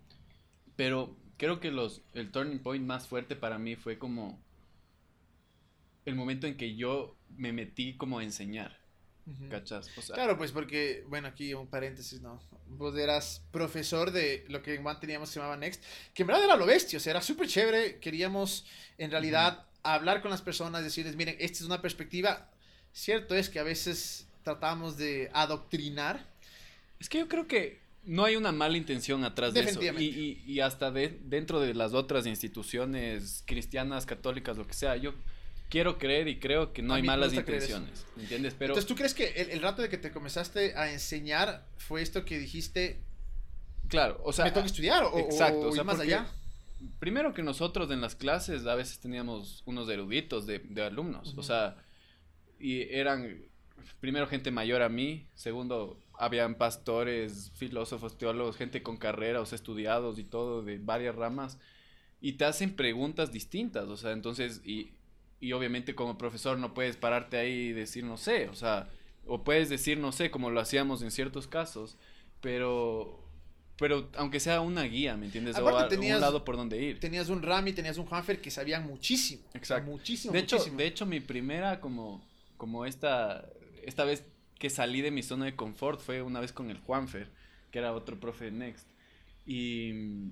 Pero 0.78 1.18
creo 1.36 1.60
que 1.60 1.72
los, 1.72 2.04
el 2.14 2.32
turning 2.32 2.60
point 2.60 2.86
más 2.86 3.10
fuerte 3.10 3.36
para 3.36 3.60
mí 3.60 3.76
fue 3.76 3.98
como 3.98 4.40
el 6.06 6.16
momento 6.16 6.48
en 6.48 6.56
que 6.56 6.78
yo 6.78 7.18
me 7.36 7.52
metí 7.52 7.98
como 7.98 8.20
a 8.20 8.24
enseñar. 8.24 8.87
¿Cachas? 9.50 9.90
claro, 10.14 10.38
pues 10.38 10.52
porque, 10.52 11.04
bueno, 11.08 11.28
aquí 11.28 11.54
un 11.54 11.68
paréntesis, 11.68 12.22
¿no? 12.22 12.42
Vos 12.68 12.98
eras 12.98 13.42
profesor 13.52 14.12
de 14.12 14.46
lo 14.48 14.62
que 14.62 14.76
en 14.76 14.86
One 14.86 15.00
teníamos 15.02 15.30
que 15.30 15.34
se 15.34 15.40
llamaba 15.40 15.58
Next, 15.58 15.84
que 16.14 16.24
en 16.24 16.28
verdad 16.28 16.46
era 16.46 16.56
lo 16.56 16.66
bestia, 16.66 16.98
o 16.98 17.00
sea, 17.00 17.12
era 17.12 17.22
súper 17.22 17.48
chévere. 17.48 18.00
Queríamos, 18.00 18.66
en 18.98 19.12
realidad, 19.12 19.66
hablar 19.84 20.22
con 20.22 20.32
las 20.32 20.42
personas, 20.42 20.84
decirles, 20.84 21.16
miren, 21.16 21.36
esta 21.40 21.60
es 21.60 21.66
una 21.66 21.82
perspectiva. 21.82 22.50
Cierto 22.94 23.36
es 23.36 23.50
que 23.50 23.60
a 23.60 23.64
veces 23.64 24.28
tratamos 24.44 24.98
de 24.98 25.30
adoctrinar. 25.34 26.26
Es 27.00 27.10
que 27.10 27.20
yo 27.20 27.28
creo 27.28 27.48
que 27.48 27.80
no 28.06 28.24
hay 28.24 28.38
una 28.38 28.54
mala 28.54 28.78
intención 28.78 29.26
atrás 29.26 29.54
de 29.54 29.60
eso. 29.60 29.82
Y, 30.00 30.42
y, 30.46 30.60
hasta 30.62 30.90
de, 30.90 31.20
dentro 31.26 31.60
de 31.60 31.74
las 31.74 31.94
otras 31.94 32.26
instituciones 32.26 33.44
cristianas, 33.46 34.06
católicas, 34.06 34.58
lo 34.58 34.66
que 34.66 34.74
sea, 34.74 34.96
yo 34.96 35.14
quiero 35.70 35.98
creer 35.98 36.28
y 36.28 36.40
creo 36.40 36.74
que 36.74 36.82
no 36.82 36.94
hay 36.94 37.04
malas 37.04 37.34
intenciones. 37.34 38.06
¿Entiendes? 38.18 38.56
Pero. 38.58 38.74
Entonces, 38.74 38.88
¿tú 38.88 38.96
crees 38.96 39.14
que 39.14 39.28
el, 39.52 39.62
rato 39.62 39.82
de 39.82 39.90
que 39.90 39.98
te 39.98 40.12
comenzaste 40.12 40.76
a 40.76 40.92
enseñar 40.92 41.66
fue 41.78 42.02
esto 42.02 42.26
que 42.26 42.38
dijiste? 42.40 43.02
Claro, 43.88 44.20
o 44.24 44.34
sea. 44.34 44.46
¿Me 44.46 44.52
tengo 44.52 44.64
que 44.64 44.72
estudiar? 44.72 45.04
O, 45.04 45.18
exacto, 45.18 45.70
o, 45.70 45.72
sea, 45.72 45.84
más 45.84 46.00
allá. 46.00 46.28
Primero 47.00 47.34
que 47.34 47.42
nosotros 47.42 47.90
en 47.92 48.02
las 48.02 48.16
clases 48.16 48.68
a 48.68 48.76
veces 48.76 49.00
teníamos 49.00 49.64
unos 49.66 49.90
eruditos 49.90 50.46
de, 50.46 50.62
alumnos. 50.82 51.34
O 51.38 51.44
sea, 51.44 51.76
y 52.60 52.82
eran 52.94 53.42
primero 54.00 54.28
gente 54.28 54.52
mayor 54.52 54.82
a 54.82 54.90
mí, 54.90 55.28
segundo 55.34 56.04
habían 56.20 56.56
pastores, 56.56 57.52
filósofos, 57.56 58.18
teólogos, 58.18 58.58
gente 58.58 58.84
con 58.84 58.98
carreras, 58.98 59.54
estudiados 59.54 60.20
y 60.20 60.24
todo 60.24 60.64
de 60.64 60.80
varias 60.80 61.16
ramas 61.16 61.60
y 62.20 62.34
te 62.34 62.46
hacen 62.46 62.76
preguntas 62.76 63.32
distintas, 63.32 63.88
o 63.90 63.98
sea, 63.98 64.12
entonces 64.12 64.62
y, 64.66 64.92
y 65.40 65.52
obviamente 65.54 65.96
como 65.96 66.18
profesor 66.18 66.58
no 66.58 66.74
puedes 66.74 66.98
pararte 66.98 67.38
ahí 67.38 67.52
y 67.70 67.74
decir 67.74 68.04
no 68.04 68.18
sé, 68.18 68.48
o 68.50 68.56
sea, 68.56 68.90
o 69.26 69.44
puedes 69.44 69.70
decir 69.70 69.98
no 70.00 70.12
sé 70.12 70.32
como 70.32 70.50
lo 70.50 70.60
hacíamos 70.60 71.02
en 71.02 71.12
ciertos 71.12 71.48
casos, 71.48 71.98
pero 72.42 73.24
pero 73.78 74.10
aunque 74.16 74.40
sea 74.40 74.62
una 74.62 74.84
guía, 74.84 75.16
¿me 75.18 75.28
entiendes? 75.28 75.56
Aparte 75.56 75.84
o 75.84 75.88
tenías- 75.88 76.16
un 76.16 76.22
lado 76.22 76.44
por 76.44 76.58
donde 76.58 76.82
ir. 76.82 77.00
Tenías 77.00 77.30
un 77.30 77.44
Rami, 77.44 77.74
tenías 77.74 77.98
un 78.00 78.08
Juanfer 78.08 78.42
que 78.42 78.50
sabían 78.50 78.88
muchísimo. 78.88 79.44
Exacto. 79.54 79.92
Muchísimo, 79.92 80.34
De 80.34 80.40
hecho, 80.40 80.58
de 80.58 80.88
hecho, 80.88 81.06
mi 81.06 81.20
primera 81.20 81.80
como, 81.80 82.26
como 82.58 82.86
esta, 82.88 83.48
esta 83.84 84.04
vez 84.04 84.26
que 84.58 84.72
salí 84.72 85.02
de 85.02 85.12
mi 85.12 85.22
zona 85.22 85.46
de 85.46 85.56
confort 85.56 86.02
fue 86.02 86.24
una 86.24 86.40
vez 86.40 86.52
con 86.52 86.72
el 86.72 86.80
Juanfer, 86.80 87.30
que 87.70 87.78
era 87.78 87.94
otro 87.94 88.20
profe 88.20 88.46
de 88.46 88.52
Next. 88.52 88.88
Y 89.46 89.92
mm, 89.94 90.32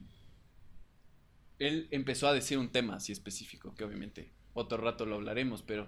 él 1.59 1.87
empezó 1.91 2.27
a 2.27 2.33
decir 2.33 2.57
un 2.57 2.69
tema 2.69 2.95
así 2.95 3.11
específico, 3.11 3.75
que 3.75 3.83
obviamente 3.83 4.31
otro 4.55 4.79
rato 4.79 5.05
lo 5.05 5.15
hablaremos, 5.15 5.61
pero... 5.61 5.87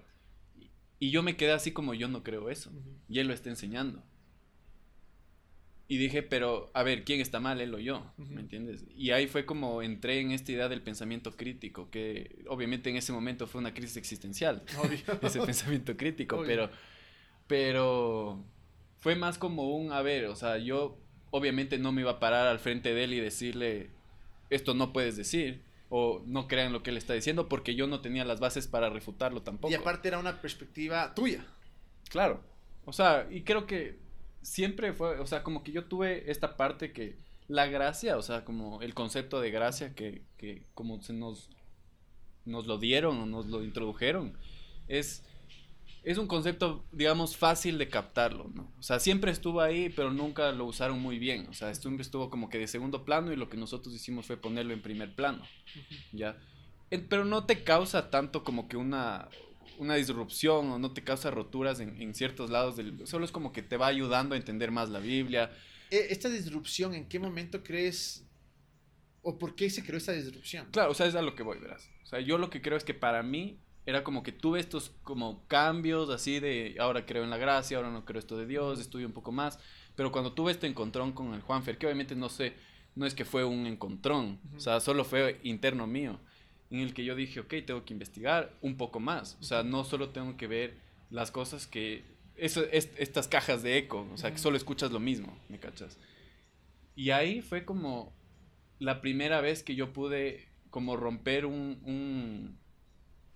Y 1.00 1.10
yo 1.10 1.24
me 1.24 1.36
quedé 1.36 1.52
así 1.52 1.72
como 1.72 1.94
yo 1.94 2.08
no 2.08 2.24
creo 2.24 2.50
eso. 2.50 2.72
Y 3.10 3.20
él 3.20 3.28
lo 3.28 3.34
está 3.34 3.50
enseñando. 3.50 4.04
Y 5.90 5.98
dije, 5.98 6.22
pero 6.22 6.70
a 6.74 6.84
ver, 6.84 7.06
¿quién 7.06 7.22
está 7.22 7.40
mal, 7.40 7.62
él 7.62 7.74
o 7.74 7.80
yo? 7.80 8.12
¿Me 8.18 8.42
entiendes? 8.42 8.84
Y 8.94 9.12
ahí 9.12 9.28
fue 9.28 9.46
como 9.46 9.82
entré 9.82 10.20
en 10.20 10.32
esta 10.32 10.52
idea 10.52 10.68
del 10.68 10.82
pensamiento 10.82 11.38
crítico, 11.38 11.90
que 11.90 12.44
obviamente 12.50 12.90
en 12.90 12.98
ese 12.98 13.14
momento 13.14 13.48
fue 13.48 13.62
una 13.62 13.74
crisis 13.74 13.96
existencial, 13.96 14.64
Obvio. 14.84 15.00
ese 15.22 15.40
pensamiento 15.40 15.96
crítico, 15.96 16.38
Obvio. 16.38 16.48
pero, 16.48 16.70
pero 17.48 18.44
fue 18.98 19.16
más 19.16 19.38
como 19.38 19.78
un, 19.78 19.94
a 19.94 20.02
ver, 20.02 20.26
o 20.26 20.36
sea, 20.36 20.58
yo 20.58 20.98
obviamente 21.32 21.78
no 21.78 21.94
me 21.94 22.02
iba 22.02 22.12
a 22.12 22.20
parar 22.20 22.48
al 22.48 22.60
frente 22.60 22.94
de 22.94 23.06
él 23.06 23.14
y 23.14 23.22
decirle, 23.22 23.92
esto 24.50 24.74
no 24.74 24.92
puedes 24.92 25.16
decir, 25.16 25.62
o 25.90 26.22
no 26.26 26.48
crean 26.48 26.74
lo 26.74 26.84
que 26.84 26.90
él 26.90 26.98
está 26.98 27.14
diciendo, 27.14 27.48
porque 27.48 27.76
yo 27.76 27.88
no 27.88 28.02
tenía 28.02 28.26
las 28.26 28.40
bases 28.40 28.68
para 28.68 28.90
refutarlo 28.90 29.42
tampoco. 29.42 29.72
Y 29.72 29.76
aparte 29.76 30.08
era 30.08 30.20
una 30.20 30.42
perspectiva 30.42 31.14
tuya. 31.14 31.46
Claro. 32.10 32.42
O 32.86 32.94
sea, 32.94 33.28
y 33.30 33.44
creo 33.44 33.66
que 33.68 34.00
siempre 34.42 34.94
fue, 34.94 35.20
o 35.20 35.26
sea, 35.26 35.44
como 35.44 35.64
que 35.64 35.72
yo 35.72 35.86
tuve 35.86 36.30
esta 36.32 36.58
parte 36.58 36.92
que 36.92 37.18
la 37.48 37.68
gracia, 37.68 38.18
o 38.18 38.22
sea, 38.22 38.44
como 38.44 38.82
el 38.82 38.94
concepto 38.94 39.40
de 39.40 39.52
gracia 39.52 39.94
que, 39.94 40.24
que 40.38 40.64
como 40.74 41.02
se 41.02 41.14
nos, 41.14 41.50
nos 42.46 42.68
lo 42.68 42.78
dieron 42.78 43.18
o 43.20 43.26
nos 43.26 43.48
lo 43.48 43.64
introdujeron, 43.64 44.38
es, 44.88 45.24
es 46.08 46.18
un 46.18 46.28
concepto, 46.28 46.86
digamos, 46.94 47.36
fácil 47.36 47.78
de 47.78 47.90
captarlo, 47.90 48.50
¿no? 48.54 48.72
O 48.80 48.82
sea, 48.82 48.98
siempre 48.98 49.30
estuvo 49.30 49.60
ahí, 49.60 49.90
pero 49.90 50.10
nunca 50.10 50.54
lo 50.54 50.64
usaron 50.64 51.02
muy 51.02 51.20
bien. 51.20 51.48
O 51.50 51.54
sea, 51.54 51.76
siempre 51.76 52.02
estuvo 52.02 52.30
como 52.30 52.50
que 52.50 52.58
de 52.60 52.68
segundo 52.68 53.04
plano 53.04 53.34
y 53.34 53.36
lo 53.36 53.50
que 53.50 53.58
nosotros 53.58 53.94
hicimos 53.94 54.26
fue 54.26 54.38
ponerlo 54.38 54.72
en 54.74 54.82
primer 54.82 55.14
plano. 55.16 55.46
¿ya? 56.14 56.38
Pero 57.10 57.26
no 57.26 57.46
te 57.46 57.66
causa 57.66 58.10
tanto 58.10 58.46
como 58.46 58.70
que 58.70 58.78
una, 58.78 59.28
una 59.80 59.96
disrupción 59.96 60.72
o 60.72 60.80
no 60.80 60.94
te 60.94 61.04
causa 61.04 61.30
roturas 61.30 61.82
en, 61.82 62.02
en 62.02 62.16
ciertos 62.16 62.52
lados 62.52 62.78
del... 62.78 63.06
Solo 63.06 63.26
es 63.26 63.32
como 63.34 63.52
que 63.52 63.62
te 63.62 63.76
va 63.76 63.88
ayudando 63.88 64.34
a 64.34 64.38
entender 64.38 64.72
más 64.72 64.88
la 64.88 65.00
Biblia. 65.00 65.52
Eh, 65.92 66.08
Esta 66.10 66.30
disrupción, 66.30 66.96
¿en 66.96 67.10
qué 67.10 67.20
momento 67.20 67.64
crees 67.64 68.26
o 69.24 69.38
por 69.38 69.56
qué 69.56 69.70
se 69.70 69.84
creó 69.84 69.98
esta 69.98 70.14
disrupción? 70.14 70.70
Claro, 70.72 70.92
o 70.92 70.94
sea, 70.94 71.06
es 71.06 71.16
a 71.16 71.22
lo 71.22 71.36
que 71.36 71.44
voy, 71.44 71.60
verás. 71.60 71.90
O 72.04 72.06
sea, 72.06 72.22
yo 72.22 72.38
lo 72.38 72.50
que 72.50 72.62
creo 72.62 72.78
es 72.78 72.86
que 72.86 72.94
para 72.94 73.24
mí 73.24 73.60
era 73.88 74.04
como 74.04 74.22
que 74.22 74.34
tuve 74.34 74.60
estos 74.60 74.92
como 75.02 75.48
cambios 75.48 76.10
así 76.10 76.42
de 76.42 76.76
ahora 76.78 77.06
creo 77.06 77.24
en 77.24 77.30
la 77.30 77.38
gracia, 77.38 77.78
ahora 77.78 77.90
no 77.90 78.04
creo 78.04 78.20
esto 78.20 78.38
de 78.38 78.46
Dios, 78.46 78.82
estudio 78.82 79.08
un 79.08 79.14
poco 79.14 79.32
más. 79.32 79.60
Pero 79.96 80.12
cuando 80.12 80.34
tuve 80.34 80.52
este 80.52 80.68
encontrón 80.68 81.14
con 81.14 81.34
el 81.34 81.42
Juanfer, 81.42 81.78
que 81.78 81.86
obviamente 81.88 82.14
no 82.14 82.28
sé, 82.28 82.54
no 82.96 83.06
es 83.06 83.16
que 83.16 83.24
fue 83.24 83.46
un 83.46 83.66
encontrón, 83.66 84.40
o 84.56 84.60
sea, 84.60 84.82
solo 84.82 85.06
fue 85.06 85.40
interno 85.44 85.88
mío, 85.88 86.20
en 86.70 86.82
el 86.82 86.94
que 86.94 87.06
yo 87.06 87.16
dije, 87.16 87.40
ok, 87.40 87.54
tengo 87.66 87.86
que 87.86 87.94
investigar 87.94 88.54
un 88.62 88.76
poco 88.76 89.00
más. 89.00 89.38
O 89.40 89.44
sea, 89.44 89.64
no 89.64 89.86
solo 89.86 90.10
tengo 90.10 90.36
que 90.36 90.48
ver 90.48 90.78
las 91.10 91.32
cosas 91.32 91.66
que... 91.66 92.04
Eso, 92.36 92.64
es- 92.72 92.92
estas 92.98 93.30
cajas 93.30 93.64
de 93.64 93.78
eco, 93.78 94.06
o 94.14 94.18
sea, 94.18 94.32
que 94.32 94.36
Ujú. 94.36 94.44
solo 94.44 94.58
escuchas 94.58 94.92
lo 94.92 95.00
mismo, 95.00 95.36
¿me 95.48 95.60
cachas? 95.60 95.98
Y 96.96 97.12
ahí 97.12 97.42
fue 97.42 97.64
como 97.64 98.14
la 98.80 99.02
primera 99.02 99.40
vez 99.42 99.64
que 99.64 99.76
yo 99.76 99.94
pude 99.94 100.48
como 100.70 100.98
romper 100.98 101.46
un, 101.46 101.80
un- 101.86 102.60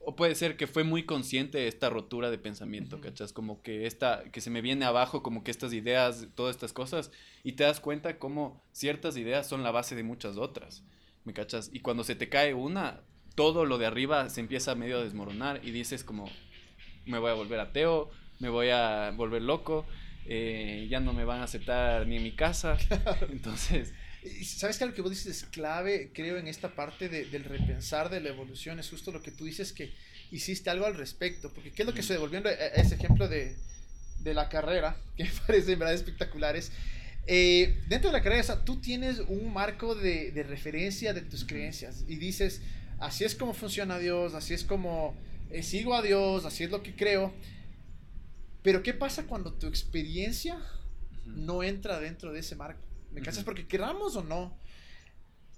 o 0.04 0.16
puede 0.16 0.36
ser 0.36 0.58
que 0.58 0.68
fue 0.68 0.84
muy 0.84 1.04
consciente 1.04 1.60
de 1.60 1.68
esta 1.68 1.90
rotura 1.90 2.32
de 2.32 2.38
pensamiento, 2.38 2.96
Ujú. 2.96 3.06
¿cachas? 3.06 3.34
Como 3.34 3.62
que 3.62 3.86
esta, 3.86 4.24
que 4.32 4.42
se 4.42 4.50
me 4.50 4.62
viene 4.62 4.86
abajo 4.86 5.22
como 5.22 5.44
que 5.44 5.52
estas 5.52 5.74
ideas, 5.74 6.28
todas 6.36 6.56
estas 6.56 6.74
cosas, 6.74 7.12
y 7.44 7.54
te 7.54 7.64
das 7.64 7.80
cuenta 7.80 8.18
como 8.18 8.64
ciertas 8.72 9.18
ideas 9.18 9.48
son 9.48 9.64
la 9.64 9.72
base 9.72 9.96
de 9.96 10.04
muchas 10.04 10.38
otras, 10.38 10.84
¿me 11.24 11.34
cachas? 11.34 11.70
Y 11.72 11.82
cuando 11.82 12.04
se 12.04 12.16
te 12.16 12.30
cae 12.30 12.54
una, 12.54 13.02
todo 13.36 13.66
lo 13.66 13.78
de 13.78 13.86
arriba 13.86 14.30
se 14.30 14.42
empieza 14.42 14.72
a 14.72 14.76
medio 14.76 14.98
a 14.98 15.04
desmoronar 15.04 15.62
y 15.64 15.72
dices 15.72 16.04
como, 16.04 16.30
me 17.06 17.20
voy 17.20 17.32
a 17.32 17.36
volver 17.36 17.60
ateo, 17.60 18.10
me 18.40 18.50
voy 18.50 18.70
a 18.70 19.12
volver 19.16 19.44
loco, 19.44 19.86
eh, 20.26 20.88
ya 20.90 21.00
no 21.00 21.14
me 21.14 21.26
van 21.26 21.42
a 21.42 21.44
aceptar 21.44 22.08
ni 22.08 22.18
en 22.18 22.24
mi 22.24 22.32
casa, 22.32 22.78
entonces... 23.30 23.94
¿Sabes 24.46 24.78
que 24.78 24.86
lo 24.86 24.94
que 24.94 25.02
vos 25.02 25.12
dices 25.12 25.38
es 25.38 25.44
clave, 25.46 26.12
creo, 26.14 26.38
en 26.38 26.48
esta 26.48 26.76
parte 26.76 27.10
de- 27.10 27.26
del 27.26 27.44
repensar 27.44 28.10
de 28.10 28.20
la 28.22 28.30
evolución? 28.30 28.80
Es 28.80 28.90
justo 28.90 29.12
lo 29.12 29.22
que 29.22 29.32
tú 29.32 29.46
dices 29.46 29.74
que 29.74 29.92
hiciste 30.32 30.70
algo 30.70 30.86
al 30.86 30.96
respecto. 30.96 31.52
Porque, 31.54 31.72
¿qué 31.72 31.82
es 31.84 31.86
lo 31.88 31.94
que 31.94 32.02
Ujú. 32.02 32.08
se 32.08 32.18
volviendo 32.18 32.50
a 32.50 32.52
a 32.54 32.56
ese 32.56 32.96
ejemplo 32.96 33.28
de, 33.28 33.56
de 34.20 34.34
la 34.34 34.48
carrera, 34.50 34.96
que 35.18 35.24
me 35.26 35.32
parece 35.48 35.74
en 35.74 35.80
verdad 35.80 35.96
espectaculares? 35.96 36.72
Eh, 37.28 37.80
dentro 37.88 38.10
de 38.12 38.18
la 38.18 38.24
carrera, 38.24 38.42
o 38.42 38.46
sea, 38.46 38.64
tú 38.66 38.80
tienes 38.82 39.20
un 39.28 39.54
marco 39.54 39.96
de, 39.96 40.32
de 40.32 40.44
referencia 40.44 41.14
de 41.14 41.22
tus 41.22 41.46
creencias 41.46 42.04
y 42.08 42.16
dices, 42.16 42.62
así 43.00 43.24
es 43.24 43.36
como 43.36 43.54
funciona 43.54 44.00
Dios, 44.00 44.34
así 44.34 44.54
es 44.56 44.64
como 44.64 45.16
eh, 45.52 45.62
sigo 45.64 45.94
a 45.96 46.02
Dios, 46.02 46.46
así 46.46 46.64
es 46.64 46.72
lo 46.72 46.82
que 46.84 46.96
creo. 46.96 47.34
Pero, 48.64 48.84
¿qué 48.84 48.94
pasa 48.94 49.24
cuando 49.26 49.54
tu 49.54 49.68
experiencia 49.68 50.58
no 51.26 51.64
entra 51.64 52.00
dentro 52.00 52.32
de 52.34 52.40
ese 52.40 52.56
marco. 52.56 52.82
¿Me 53.14 53.22
cachas? 53.22 53.44
Porque 53.44 53.68
queramos 53.68 54.16
o 54.16 54.24
no, 54.24 54.58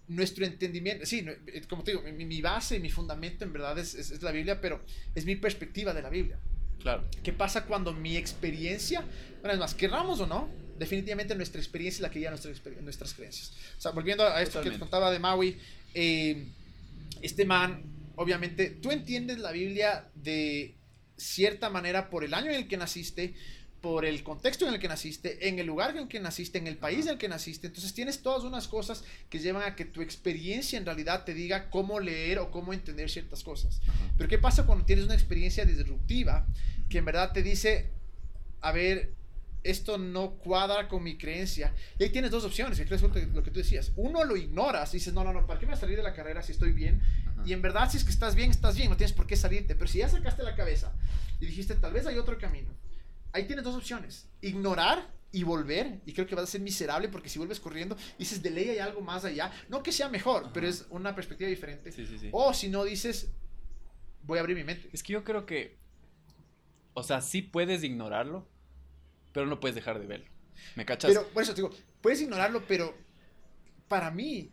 nuestro 0.08 0.46
entendimiento, 0.46 1.06
sí, 1.06 1.26
eh, 1.48 1.62
como 1.70 1.84
te 1.84 1.92
digo, 1.92 2.04
mi, 2.04 2.26
mi 2.26 2.42
base, 2.42 2.80
mi 2.80 2.90
fundamento 2.90 3.46
en 3.46 3.54
verdad 3.54 3.78
es, 3.80 3.96
es- 3.96 4.12
es 4.12 4.22
la 4.22 4.32
Biblia, 4.32 4.60
pero 4.60 4.82
es 5.16 5.26
mi 5.26 5.36
perspectiva 5.36 5.94
de 5.94 6.02
la 6.02 6.10
Biblia. 6.10 6.38
Claro. 6.82 7.04
¿Qué 7.24 7.32
pasa 7.32 7.66
cuando 7.66 7.94
mi 7.94 8.18
experiencia, 8.18 9.06
una 9.42 9.52
vez 9.52 9.60
más, 9.60 9.74
querramos 9.74 10.20
o 10.20 10.28
no, 10.28 10.50
definitivamente 10.78 11.36
nuestra 11.36 11.62
experiencia 11.62 11.98
es 12.00 12.02
la 12.02 12.10
que 12.12 12.20
guía 12.20 12.30
nuestra 12.32 12.52
nuestras 12.82 13.14
creencias? 13.14 13.54
O 13.78 13.82
sea, 13.82 13.92
volviendo 13.92 14.24
a 14.28 14.42
esto 14.42 14.60
que 14.60 14.70
te 14.72 14.76
Totalmente. 14.76 14.80
contaba 14.80 15.12
de 15.12 15.20
Maui, 15.20 15.58
eh, 15.94 16.44
este 17.22 17.46
man, 17.46 17.82
obviamente, 18.18 18.70
tú 18.82 18.92
entiendes 18.92 19.38
la 19.40 19.52
Biblia 19.54 20.10
de 20.16 20.74
cierta 21.16 21.70
manera 21.70 22.10
por 22.10 22.26
el 22.26 22.34
año 22.34 22.50
en 22.50 22.56
el 22.58 22.68
que 22.68 22.76
naciste, 22.76 23.34
por 23.84 24.06
el 24.06 24.24
contexto 24.24 24.66
en 24.66 24.74
el 24.74 24.80
que 24.80 24.88
naciste, 24.88 25.50
en 25.50 25.60
el 25.60 25.68
lugar 25.68 25.90
en 25.90 25.98
el 25.98 26.08
que 26.08 26.22
naciste, 26.22 26.58
en 26.58 26.68
el 26.68 26.78
país 26.78 27.00
Ajá. 27.00 27.10
en 27.10 27.14
el 27.16 27.18
que 27.18 27.28
naciste. 27.28 27.68
Entonces 27.68 27.94
tienes 27.94 28.22
todas 28.22 28.46
unas 28.46 28.70
cosas 28.70 29.04
que 29.30 29.40
llevan 29.40 29.64
a 29.64 29.76
que 29.76 29.84
tu 29.84 30.02
experiencia 30.02 30.78
en 30.80 30.86
realidad 30.86 31.26
te 31.26 31.34
diga 31.34 31.70
cómo 31.70 32.00
leer 32.00 32.40
o 32.40 32.50
cómo 32.50 32.72
entender 32.72 33.10
ciertas 33.10 33.44
cosas. 33.44 33.82
Pero 34.18 34.30
¿qué 34.30 34.38
pasa 34.38 34.66
cuando 34.66 34.86
tienes 34.86 35.04
una 35.04 35.16
experiencia 35.16 35.66
disruptiva 35.66 36.48
que 36.88 37.00
en 37.00 37.04
verdad 37.04 37.34
te 37.34 37.44
dice, 37.44 37.90
a 38.62 38.72
ver, 38.72 39.16
esto 39.64 39.98
no 39.98 40.36
cuadra 40.36 40.88
con 40.88 41.04
mi 41.04 41.18
creencia? 41.18 41.74
Y 42.00 42.04
ahí 42.04 42.10
tienes 42.10 42.32
dos 42.32 42.46
opciones, 42.46 42.80
que 42.80 42.86
creo 42.86 43.12
que 43.12 43.20
es 43.20 43.28
lo 43.34 43.44
que 43.44 43.52
tú 43.52 43.60
decías. 43.60 43.92
Uno 43.98 44.24
lo 44.24 44.38
ignoras 44.38 44.94
y 44.94 44.98
dices, 45.00 45.14
no, 45.14 45.26
no, 45.26 45.34
no, 45.34 45.46
¿para 45.46 45.60
qué 45.60 45.66
me 45.66 45.72
voy 45.72 45.78
a 45.78 45.82
salir 45.82 45.98
de 45.98 46.04
la 46.04 46.14
carrera 46.14 46.42
si 46.42 46.54
estoy 46.54 46.72
bien? 46.72 47.02
Ajá. 47.28 47.44
Y 47.46 47.52
en 47.52 47.62
verdad, 47.62 47.92
si 47.92 47.98
es 47.98 48.06
que 48.06 48.12
estás 48.12 48.34
bien, 48.34 48.50
estás 48.50 48.78
bien, 48.78 48.90
no 48.90 48.96
tienes 48.96 49.12
por 49.12 49.28
qué 49.28 49.36
salirte. 49.36 49.76
Pero 49.76 49.90
si 49.90 49.98
ya 49.98 50.08
sacaste 50.08 50.42
la 50.42 50.56
cabeza 50.56 50.94
y 51.42 51.48
dijiste, 51.48 51.76
tal 51.76 51.92
vez 51.92 52.06
hay 52.08 52.18
otro 52.18 52.38
camino, 52.38 52.70
ahí 53.34 53.46
tienes 53.46 53.66
dos 53.66 53.76
opciones. 53.76 54.30
Ignorar 54.42 55.12
y 55.32 55.44
volver. 55.44 56.00
Y 56.06 56.14
creo 56.14 56.26
que 56.28 56.36
vas 56.36 56.46
a 56.46 56.48
ser 56.48 56.62
miserable 56.62 57.10
porque 57.10 57.28
si 57.28 57.40
vuelves 57.40 57.60
corriendo, 57.60 57.98
dices, 58.18 58.42
de 58.42 58.52
ley 58.52 58.70
hay 58.70 58.80
algo 58.80 59.02
más 59.02 59.26
allá. 59.26 59.52
No 59.68 59.84
que 59.84 59.92
sea 59.92 60.08
mejor, 60.10 60.44
Ajá. 60.46 60.54
pero 60.54 60.68
es 60.68 60.86
una 60.90 61.14
perspectiva 61.16 61.50
diferente. 61.50 61.92
Sí, 61.92 62.06
sí, 62.06 62.18
sí. 62.18 62.30
O 62.32 62.54
si 62.54 62.70
no, 62.70 62.84
dices, 62.86 63.32
voy 64.24 64.38
a 64.38 64.42
abrir 64.42 64.56
mi 64.56 64.64
mente. 64.64 64.90
Es 64.94 65.04
que 65.04 65.14
yo 65.14 65.24
creo 65.24 65.46
que, 65.46 65.78
o 66.94 67.04
sea, 67.04 67.20
sí 67.22 67.42
puedes 67.42 67.84
ignorarlo, 67.84 68.48
pero 69.34 69.48
no 69.48 69.60
puedes 69.60 69.76
dejar 69.76 70.00
de 70.00 70.06
verlo. 70.06 70.28
¿Me 70.76 70.86
cachas? 70.86 71.12
Pero, 71.12 71.28
por 71.30 71.42
eso 71.44 71.54
te 71.54 71.62
digo, 71.62 71.72
puedes 72.02 72.22
ignorarlo, 72.22 72.66
pero 72.68 72.96
para 73.88 74.12
mí, 74.12 74.52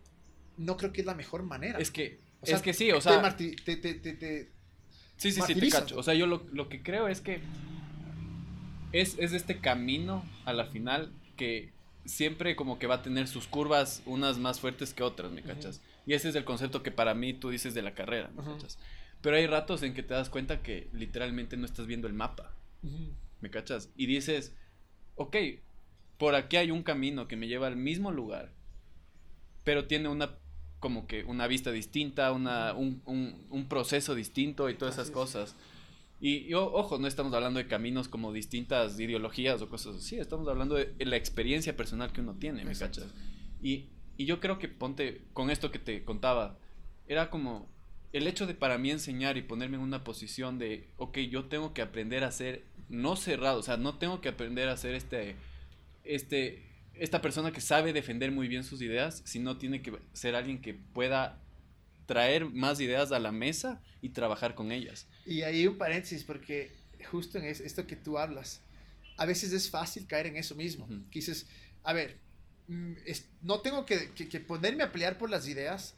no 0.56 0.76
creo 0.76 0.92
que 0.92 1.02
es 1.02 1.06
la 1.06 1.14
mejor 1.14 1.42
manera. 1.42 1.78
es 1.78 1.90
que, 1.90 2.20
O 2.40 2.46
sea, 2.46 2.56
es 2.56 2.62
que 2.62 2.72
sí, 2.72 2.90
o 2.90 2.96
te 2.96 3.02
sea, 3.02 3.36
te- 3.36 3.54
te- 3.54 3.76
te- 3.76 3.94
te- 3.94 4.52
sí, 5.16 5.30
sí, 5.30 5.40
sí, 5.46 5.54
te 5.54 5.68
cacho. 5.68 5.98
O 5.98 6.02
sea, 6.02 6.14
yo 6.14 6.26
lo, 6.26 6.46
lo 6.52 6.68
que 6.70 6.82
creo 6.82 7.06
es 7.08 7.20
que 7.20 7.40
es, 8.92 9.16
es 9.18 9.32
este 9.32 9.58
camino 9.58 10.24
a 10.44 10.52
la 10.52 10.66
final 10.66 11.12
que 11.36 11.72
siempre 12.04 12.56
como 12.56 12.78
que 12.78 12.86
va 12.86 12.96
a 12.96 13.02
tener 13.02 13.28
sus 13.28 13.46
curvas 13.46 14.02
unas 14.06 14.38
más 14.38 14.60
fuertes 14.60 14.94
que 14.94 15.02
otras, 15.02 15.30
¿me 15.30 15.42
cachas? 15.42 15.80
Y 16.06 16.14
ese 16.14 16.28
es 16.28 16.34
el 16.34 16.44
concepto 16.44 16.82
que 16.82 16.90
para 16.90 17.14
mí 17.14 17.34
tú 17.34 17.50
dices 17.50 17.74
de 17.74 17.82
la 17.82 17.94
carrera, 17.94 18.30
¿me 18.36 18.42
cachas? 18.42 18.78
Pero 19.20 19.36
hay 19.36 19.46
ratos 19.46 19.82
en 19.82 19.94
que 19.94 20.02
te 20.02 20.14
das 20.14 20.30
cuenta 20.30 20.62
que 20.62 20.88
literalmente 20.92 21.56
no 21.56 21.66
estás 21.66 21.86
viendo 21.86 22.06
el 22.08 22.14
mapa. 22.14 22.52
¿Me 23.40 23.50
cachas? 23.50 23.90
Y 23.96 24.06
dices, 24.06 24.54
ok, 25.16 25.36
por 26.18 26.34
aquí 26.34 26.56
hay 26.56 26.70
un 26.70 26.82
camino 26.82 27.28
que 27.28 27.36
me 27.36 27.48
lleva 27.48 27.66
al 27.66 27.76
mismo 27.76 28.10
lugar, 28.10 28.52
pero 29.64 29.86
tiene 29.86 30.08
una 30.08 30.36
como 30.80 31.06
que 31.06 31.24
una 31.24 31.46
vista 31.46 31.70
distinta, 31.70 32.32
una, 32.32 32.72
un, 32.72 33.02
un, 33.04 33.46
un 33.50 33.68
proceso 33.68 34.14
distinto 34.14 34.70
y 34.70 34.74
todas 34.74 34.94
esas 34.94 35.10
cosas. 35.10 35.54
Y, 36.20 36.52
ojo, 36.52 36.98
no 36.98 37.06
estamos 37.06 37.32
hablando 37.32 37.58
de 37.58 37.66
caminos 37.66 38.08
como 38.08 38.32
distintas 38.32 39.00
ideologías 39.00 39.62
o 39.62 39.70
cosas 39.70 39.96
así, 39.96 40.18
estamos 40.18 40.46
hablando 40.48 40.74
de 40.74 40.94
la 40.98 41.16
experiencia 41.16 41.76
personal 41.76 42.12
que 42.12 42.20
uno 42.20 42.34
tiene, 42.34 42.62
¿me 42.64 42.74
cachas? 42.74 43.06
Y, 43.62 43.86
y 44.18 44.26
yo 44.26 44.38
creo 44.38 44.58
que 44.58 44.68
ponte, 44.68 45.22
con 45.32 45.50
esto 45.50 45.70
que 45.70 45.78
te 45.78 46.04
contaba, 46.04 46.58
era 47.08 47.30
como 47.30 47.70
el 48.12 48.26
hecho 48.26 48.46
de 48.46 48.54
para 48.54 48.76
mí 48.76 48.90
enseñar 48.90 49.38
y 49.38 49.42
ponerme 49.42 49.76
en 49.76 49.82
una 49.82 50.04
posición 50.04 50.58
de, 50.58 50.88
ok, 50.98 51.18
yo 51.20 51.46
tengo 51.46 51.72
que 51.72 51.80
aprender 51.80 52.24
a 52.24 52.32
ser 52.32 52.64
no 52.90 53.16
cerrado, 53.16 53.60
o 53.60 53.62
sea, 53.62 53.78
no 53.78 53.96
tengo 53.96 54.20
que 54.20 54.28
aprender 54.28 54.68
a 54.68 54.76
ser 54.76 54.94
este, 54.94 55.36
este, 56.04 56.66
esta 56.94 57.22
persona 57.22 57.52
que 57.52 57.62
sabe 57.62 57.94
defender 57.94 58.30
muy 58.30 58.46
bien 58.46 58.64
sus 58.64 58.82
ideas, 58.82 59.22
sino 59.24 59.56
tiene 59.56 59.80
que 59.80 59.98
ser 60.12 60.34
alguien 60.34 60.60
que 60.60 60.74
pueda 60.74 61.39
traer 62.10 62.44
más 62.44 62.80
ideas 62.80 63.12
a 63.12 63.20
la 63.20 63.30
mesa 63.30 63.80
y 64.02 64.08
trabajar 64.08 64.56
con 64.56 64.72
ellas. 64.72 65.06
Y 65.24 65.42
ahí 65.42 65.64
un 65.68 65.78
paréntesis, 65.78 66.24
porque 66.24 66.72
justo 67.08 67.38
en 67.38 67.44
esto 67.44 67.86
que 67.86 67.94
tú 67.94 68.18
hablas, 68.18 68.62
a 69.16 69.26
veces 69.26 69.52
es 69.52 69.70
fácil 69.70 70.08
caer 70.08 70.26
en 70.26 70.36
eso 70.36 70.56
mismo. 70.56 70.88
Que 70.88 71.20
dices, 71.20 71.46
a 71.84 71.92
ver, 71.92 72.18
mm, 72.66 72.94
no 73.42 73.60
tengo 73.60 73.86
que, 73.86 74.10
que 74.10 74.40
ponerme 74.40 74.82
a 74.82 74.90
pelear 74.90 75.18
por 75.18 75.30
las 75.30 75.46
ideas, 75.46 75.94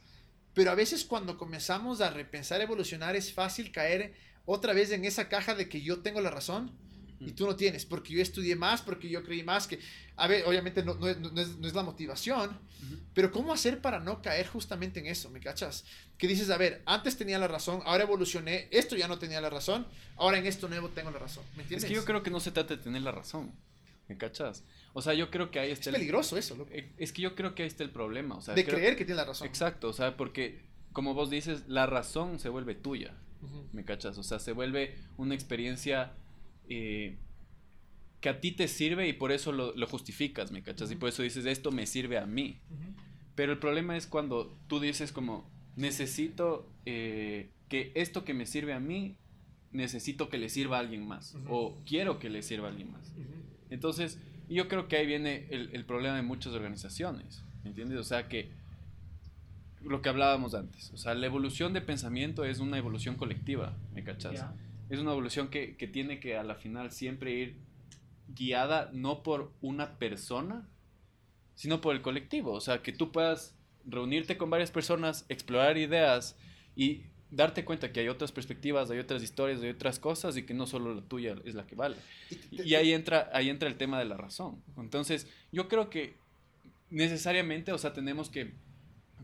pero 0.53 0.69
a 0.69 0.75
veces 0.75 1.03
cuando 1.03 1.35
comenzamos 1.35 1.99
a 1.99 2.11
repensar, 2.11 2.61
evolucionar, 2.61 3.15
es 3.15 3.33
fácil 3.33 3.71
caer 3.71 4.13
otra 4.45 4.73
vez 4.73 4.91
en 4.91 5.05
esa 5.05 5.29
caja 5.29 5.55
de 5.55 5.67
que 5.67 5.81
yo 5.81 6.01
tengo 6.01 6.21
la 6.21 6.29
razón 6.29 6.71
y 7.19 7.31
tú 7.31 7.45
no 7.45 7.55
tienes, 7.55 7.85
porque 7.85 8.13
yo 8.13 8.21
estudié 8.21 8.55
más, 8.55 8.81
porque 8.81 9.09
yo 9.09 9.23
creí 9.23 9.43
más, 9.43 9.67
que, 9.67 9.79
a 10.15 10.27
ver, 10.27 10.45
obviamente 10.45 10.83
no, 10.83 10.95
no, 10.95 11.07
es, 11.07 11.17
no 11.19 11.67
es, 11.67 11.73
la 11.73 11.83
motivación, 11.83 12.57
pero 13.13 13.31
¿cómo 13.31 13.53
hacer 13.53 13.81
para 13.81 13.99
no 13.99 14.21
caer 14.21 14.47
justamente 14.47 14.99
en 14.99 15.07
eso? 15.07 15.29
¿Me 15.29 15.39
cachas? 15.39 15.85
Que 16.17 16.27
dices, 16.27 16.49
a 16.49 16.57
ver, 16.57 16.81
antes 16.85 17.17
tenía 17.17 17.39
la 17.39 17.47
razón, 17.47 17.81
ahora 17.85 18.03
evolucioné, 18.03 18.67
esto 18.71 18.95
ya 18.95 19.07
no 19.07 19.19
tenía 19.19 19.41
la 19.41 19.49
razón, 19.49 19.85
ahora 20.17 20.37
en 20.37 20.45
esto 20.45 20.67
nuevo 20.67 20.89
tengo 20.89 21.11
la 21.11 21.19
razón. 21.19 21.43
¿Me 21.55 21.63
entiendes? 21.63 21.85
Es 21.85 21.89
que 21.89 21.95
yo 21.95 22.05
creo 22.05 22.23
que 22.23 22.31
no 22.31 22.39
se 22.39 22.51
trata 22.51 22.75
de 22.75 22.83
tener 22.83 23.01
la 23.01 23.11
razón, 23.11 23.51
¿me 24.07 24.17
cachas? 24.17 24.63
O 24.93 25.01
sea, 25.01 25.13
yo 25.13 25.31
creo 25.31 25.49
que 25.49 25.59
ahí 25.59 25.71
está... 25.71 25.89
Es 25.89 25.95
peligroso 25.95 26.37
eso, 26.37 26.55
loco. 26.55 26.71
Eh, 26.73 26.91
es 26.97 27.11
que 27.11 27.21
yo 27.21 27.35
creo 27.35 27.55
que 27.55 27.63
ahí 27.63 27.67
está 27.67 27.83
el 27.83 27.89
problema. 27.89 28.35
O 28.35 28.41
sea, 28.41 28.53
de 28.53 28.65
creer 28.65 28.95
que 28.95 29.05
tiene 29.05 29.21
la 29.21 29.25
razón. 29.25 29.47
Exacto, 29.47 29.89
o 29.89 29.93
sea, 29.93 30.15
porque 30.15 30.61
como 30.93 31.13
vos 31.13 31.29
dices, 31.29 31.63
la 31.67 31.87
razón 31.87 32.39
se 32.39 32.49
vuelve 32.49 32.75
tuya, 32.75 33.15
¿me 33.73 33.83
cachas? 33.83 34.17
O 34.17 34.23
sea, 34.23 34.39
se 34.39 34.53
vuelve 34.53 34.95
una 35.17 35.33
experiencia 35.33 36.13
eh, 36.69 37.17
que 38.21 38.29
a 38.29 38.39
ti 38.39 38.51
te 38.51 38.67
sirve 38.67 39.07
y 39.07 39.13
por 39.13 39.31
eso 39.31 39.51
lo, 39.51 39.73
justificas, 39.87 40.51
¿me 40.51 40.63
cachas? 40.63 40.91
Y 40.91 40.95
por 40.95 41.09
eso 41.09 41.23
dices, 41.23 41.45
esto 41.45 41.71
me 41.71 41.85
sirve 41.85 42.17
a 42.17 42.25
mí. 42.25 42.59
Pero 43.35 43.51
el 43.51 43.59
problema 43.59 43.97
es 43.97 44.07
cuando 44.07 44.57
tú 44.67 44.79
dices 44.79 45.11
como, 45.11 45.49
necesito 45.75 46.69
eh, 46.85 47.49
que 47.67 47.91
esto 47.95 48.23
que 48.23 48.33
me 48.33 48.45
sirve 48.45 48.73
a 48.73 48.79
mí, 48.79 49.17
necesito 49.71 50.29
que 50.29 50.37
le 50.37 50.49
sirva 50.49 50.77
a 50.77 50.79
alguien 50.79 51.05
más. 51.05 51.35
O 51.49 51.81
quiero 51.85 52.19
que 52.19 52.29
le 52.29 52.43
sirva 52.43 52.67
a 52.67 52.71
alguien 52.71 52.91
más. 52.91 53.11
Entonces, 53.69 54.19
yo 54.49 54.67
creo 54.67 54.87
que 54.87 54.97
ahí 54.97 55.05
viene 55.05 55.47
el, 55.49 55.83
problema 55.85 56.15
de 56.15 56.21
muchas 56.21 56.53
organizaciones, 56.53 57.43
¿me 57.63 57.69
entiendes? 57.69 57.99
O 57.99 58.03
sea, 58.03 58.27
que 58.27 58.51
lo 59.81 60.01
que 60.01 60.09
hablábamos 60.09 60.53
antes, 60.53 60.91
o 60.93 60.97
sea, 60.97 61.13
la 61.13 61.25
evolución 61.25 61.73
de 61.73 61.81
pensamiento 61.81 62.45
es 62.45 62.59
una 62.59 62.77
evolución 62.77 63.15
colectiva, 63.15 63.75
¿me 63.93 64.03
cachas? 64.03 64.45
Es 64.89 64.99
una 64.99 65.11
evolución 65.11 65.49
que, 65.49 65.75
que 65.77 65.87
tiene 65.87 66.19
que 66.19 66.37
a 66.37 66.43
la 66.43 66.55
final 66.55 66.91
siempre 66.91 67.31
ir 67.31 67.57
guiada 68.27 68.89
no 68.93 69.23
por 69.23 69.53
una 69.61 69.97
persona, 69.97 70.67
sino 71.55 71.81
por 71.81 71.95
el 71.95 72.01
colectivo. 72.01 72.51
O 72.51 72.61
sea, 72.61 72.81
que 72.81 72.91
tú 72.91 73.11
puedas 73.11 73.55
reunirte 73.85 74.37
con 74.37 74.49
varias 74.49 74.71
personas, 74.71 75.25
explorar 75.29 75.77
ideas 75.77 76.37
y 76.75 77.03
darte 77.29 77.65
cuenta 77.65 77.91
que 77.91 77.99
hay 77.99 78.09
otras 78.09 78.31
perspectivas, 78.31 78.91
hay 78.91 78.99
otras 78.99 79.23
historias, 79.23 79.61
hay 79.61 79.69
otras 79.69 79.99
cosas 79.99 80.37
y 80.37 80.43
que 80.43 80.53
no 80.53 80.67
solo 80.67 80.93
la 80.93 81.01
tuya 81.01 81.35
es 81.45 81.55
la 81.55 81.65
que 81.65 81.75
vale. 81.75 81.97
Y 82.51 82.75
ahí 82.75 82.93
entra, 82.93 83.29
ahí 83.33 83.49
entra 83.49 83.67
el 83.67 83.75
tema 83.75 83.99
de 83.99 84.05
la 84.05 84.17
razón. 84.17 84.63
Entonces, 84.77 85.27
yo 85.51 85.67
creo 85.67 85.89
que 85.89 86.17
necesariamente, 86.89 87.71
o 87.71 87.77
sea, 87.77 87.93
tenemos 87.93 88.29
que, 88.29 88.53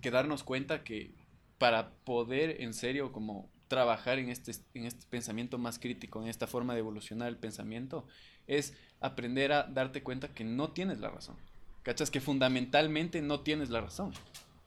que 0.01 0.11
darnos 0.11 0.43
cuenta 0.43 0.83
que 0.83 1.13
para 1.57 1.91
poder 2.03 2.61
en 2.61 2.73
serio 2.73 3.11
como 3.11 3.51
trabajar 3.69 4.19
en 4.19 4.29
este, 4.29 4.51
en 4.73 4.85
este 4.85 5.05
pensamiento 5.09 5.57
más 5.57 5.79
crítico, 5.79 6.21
en 6.21 6.27
esta 6.27 6.47
forma 6.47 6.73
de 6.73 6.79
evolucionar 6.79 7.29
el 7.29 7.37
pensamiento, 7.37 8.05
es 8.47 8.73
aprender 8.99 9.53
a 9.53 9.63
darte 9.63 10.03
cuenta 10.03 10.27
que 10.27 10.43
no 10.43 10.71
tienes 10.71 10.99
la 10.99 11.09
razón. 11.09 11.37
¿Cachas? 11.83 12.11
Que 12.11 12.19
fundamentalmente 12.19 13.21
no 13.21 13.39
tienes 13.39 13.69
la 13.69 13.79
razón. 13.79 14.11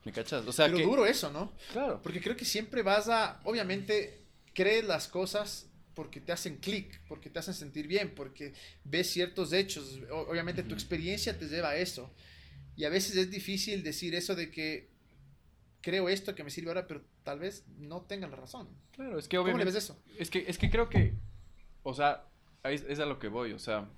¿Me 0.05 0.13
cachas? 0.13 0.47
O 0.47 0.53
sea, 0.53 0.67
Pero 0.67 0.79
duro 0.79 1.05
eso, 1.05 1.31
¿no? 1.31 1.53
Claro. 1.73 2.01
Porque 2.03 2.21
creo 2.21 2.37
que 2.37 2.45
siempre 2.45 2.83
vas 2.83 3.09
a, 3.09 3.41
obviamente, 3.45 4.23
crees 4.55 4.85
las 4.85 5.09
cosas 5.09 5.67
porque 5.95 6.21
te 6.21 6.33
hacen 6.33 6.57
clic, 6.57 7.01
porque 7.07 7.29
te 7.29 7.39
hacen 7.39 7.55
sentir 7.55 7.87
bien, 7.87 8.15
porque 8.15 8.55
ves 8.85 9.11
ciertos 9.11 9.53
hechos. 9.53 10.01
obviamente 10.11 10.63
tu 10.63 10.75
experiencia 10.75 11.39
te 11.39 11.47
lleva 11.49 11.71
a 11.71 11.77
eso. 11.77 12.11
Y 12.77 12.85
a 12.85 12.89
veces 12.89 13.17
es 13.17 13.31
difícil 13.31 13.83
decir 13.83 14.15
eso 14.15 14.35
de 14.35 14.51
que 14.51 14.89
creo 15.83 16.09
esto 16.09 16.35
que 16.35 16.45
me 16.45 16.51
sirve 16.51 16.71
ahora, 16.71 16.87
pero 16.87 17.03
tal 17.23 17.39
vez 17.39 17.65
no 17.79 18.03
tengan 18.03 18.31
la 18.31 18.37
razón. 18.37 18.69
Claro, 18.93 19.19
es 19.19 19.29
que 19.29 19.39
obviamente... 19.39 19.65
¿Cómo 19.65 19.71
le 19.71 19.77
ves 19.77 19.85
eso? 19.85 20.03
Es 20.19 20.31
que, 20.31 20.45
es 20.47 20.59
que 20.59 20.71
creo 20.71 20.89
que, 20.89 21.15
o 21.83 21.95
sea, 21.95 22.29
es, 22.65 22.85
es 22.89 22.99
a 22.99 23.07
lo 23.07 23.19
que 23.19 23.29
voy, 23.29 23.53
o 23.53 23.59
sea, 23.59 23.89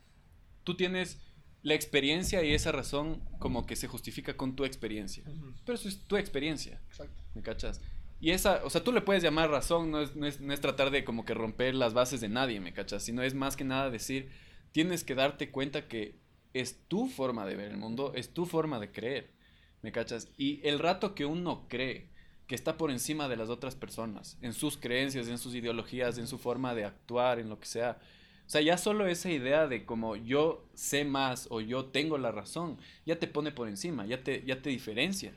tú 0.64 0.76
tienes 0.76 1.20
la 1.62 1.74
experiencia 1.74 2.42
y 2.44 2.52
esa 2.52 2.72
razón 2.72 3.22
como 3.38 3.66
que 3.66 3.74
se 3.74 3.88
justifica 3.88 4.36
con 4.36 4.54
tu 4.54 4.64
experiencia. 4.64 5.24
Pero 5.64 5.76
eso 5.76 5.88
es 5.88 6.04
tu 6.04 6.16
experiencia. 6.16 6.80
Exacto. 6.88 7.22
¿Me 7.34 7.42
cachas? 7.42 7.80
Y 8.20 8.30
esa, 8.30 8.64
o 8.64 8.70
sea, 8.70 8.84
tú 8.84 8.92
le 8.92 9.00
puedes 9.00 9.22
llamar 9.22 9.50
razón, 9.50 9.90
no 9.90 10.00
es, 10.00 10.14
no 10.14 10.26
es, 10.26 10.40
no 10.40 10.52
es 10.52 10.60
tratar 10.60 10.90
de 10.90 11.04
como 11.04 11.24
que 11.24 11.34
romper 11.34 11.74
las 11.74 11.94
bases 11.94 12.20
de 12.20 12.28
nadie, 12.28 12.60
¿me 12.60 12.72
cachas? 12.72 13.02
Sino 13.02 13.22
es 13.22 13.34
más 13.34 13.56
que 13.56 13.64
nada 13.64 13.90
decir, 13.90 14.30
tienes 14.72 15.04
que 15.04 15.14
darte 15.14 15.50
cuenta 15.50 15.88
que 15.88 16.18
es 16.52 16.86
tu 16.86 17.08
forma 17.08 17.46
de 17.46 17.56
ver 17.56 17.70
el 17.70 17.76
mundo, 17.78 18.12
es 18.14 18.32
tu 18.32 18.46
forma 18.46 18.78
de 18.78 18.92
creer, 18.92 19.32
¿me 19.82 19.90
cachas? 19.90 20.30
Y 20.36 20.66
el 20.66 20.78
rato 20.78 21.14
que 21.14 21.26
uno 21.26 21.66
cree 21.68 22.10
que 22.46 22.54
está 22.54 22.76
por 22.76 22.90
encima 22.90 23.28
de 23.28 23.36
las 23.36 23.48
otras 23.48 23.74
personas, 23.74 24.36
en 24.42 24.52
sus 24.52 24.76
creencias, 24.76 25.28
en 25.28 25.38
sus 25.38 25.54
ideologías, 25.54 26.18
en 26.18 26.26
su 26.26 26.38
forma 26.38 26.74
de 26.74 26.84
actuar, 26.84 27.38
en 27.38 27.48
lo 27.48 27.58
que 27.58 27.66
sea, 27.66 27.98
o 28.46 28.50
sea, 28.50 28.60
ya 28.60 28.76
solo 28.76 29.06
esa 29.06 29.30
idea 29.30 29.66
de 29.66 29.86
como 29.86 30.16
yo 30.16 30.66
sé 30.74 31.04
más 31.04 31.46
o 31.50 31.60
yo 31.60 31.86
tengo 31.86 32.18
la 32.18 32.30
razón, 32.30 32.76
ya 33.06 33.18
te 33.18 33.26
pone 33.26 33.52
por 33.52 33.68
encima, 33.68 34.04
ya 34.04 34.22
te, 34.22 34.42
ya 34.46 34.60
te 34.60 34.68
diferencia. 34.68 35.32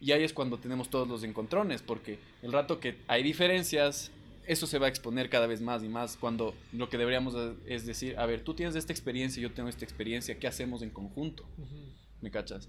Y 0.00 0.12
ahí 0.12 0.24
es 0.24 0.32
cuando 0.32 0.58
tenemos 0.58 0.90
todos 0.90 1.06
los 1.06 1.22
encontrones, 1.22 1.82
porque 1.82 2.18
el 2.42 2.52
rato 2.52 2.80
que 2.80 2.96
hay 3.06 3.22
diferencias, 3.22 4.10
eso 4.46 4.66
se 4.66 4.78
va 4.78 4.86
a 4.86 4.88
exponer 4.88 5.30
cada 5.30 5.46
vez 5.46 5.60
más 5.60 5.84
y 5.84 5.88
más 5.88 6.16
cuando 6.16 6.54
lo 6.72 6.88
que 6.88 6.98
deberíamos 6.98 7.36
es 7.66 7.86
decir, 7.86 8.18
a 8.18 8.26
ver, 8.26 8.42
tú 8.42 8.54
tienes 8.54 8.74
esta 8.74 8.92
experiencia, 8.92 9.40
yo 9.40 9.52
tengo 9.52 9.68
esta 9.68 9.84
experiencia, 9.84 10.38
¿qué 10.38 10.48
hacemos 10.48 10.82
en 10.82 10.90
conjunto? 10.90 11.46
¿Me 12.20 12.30
cachas? 12.30 12.68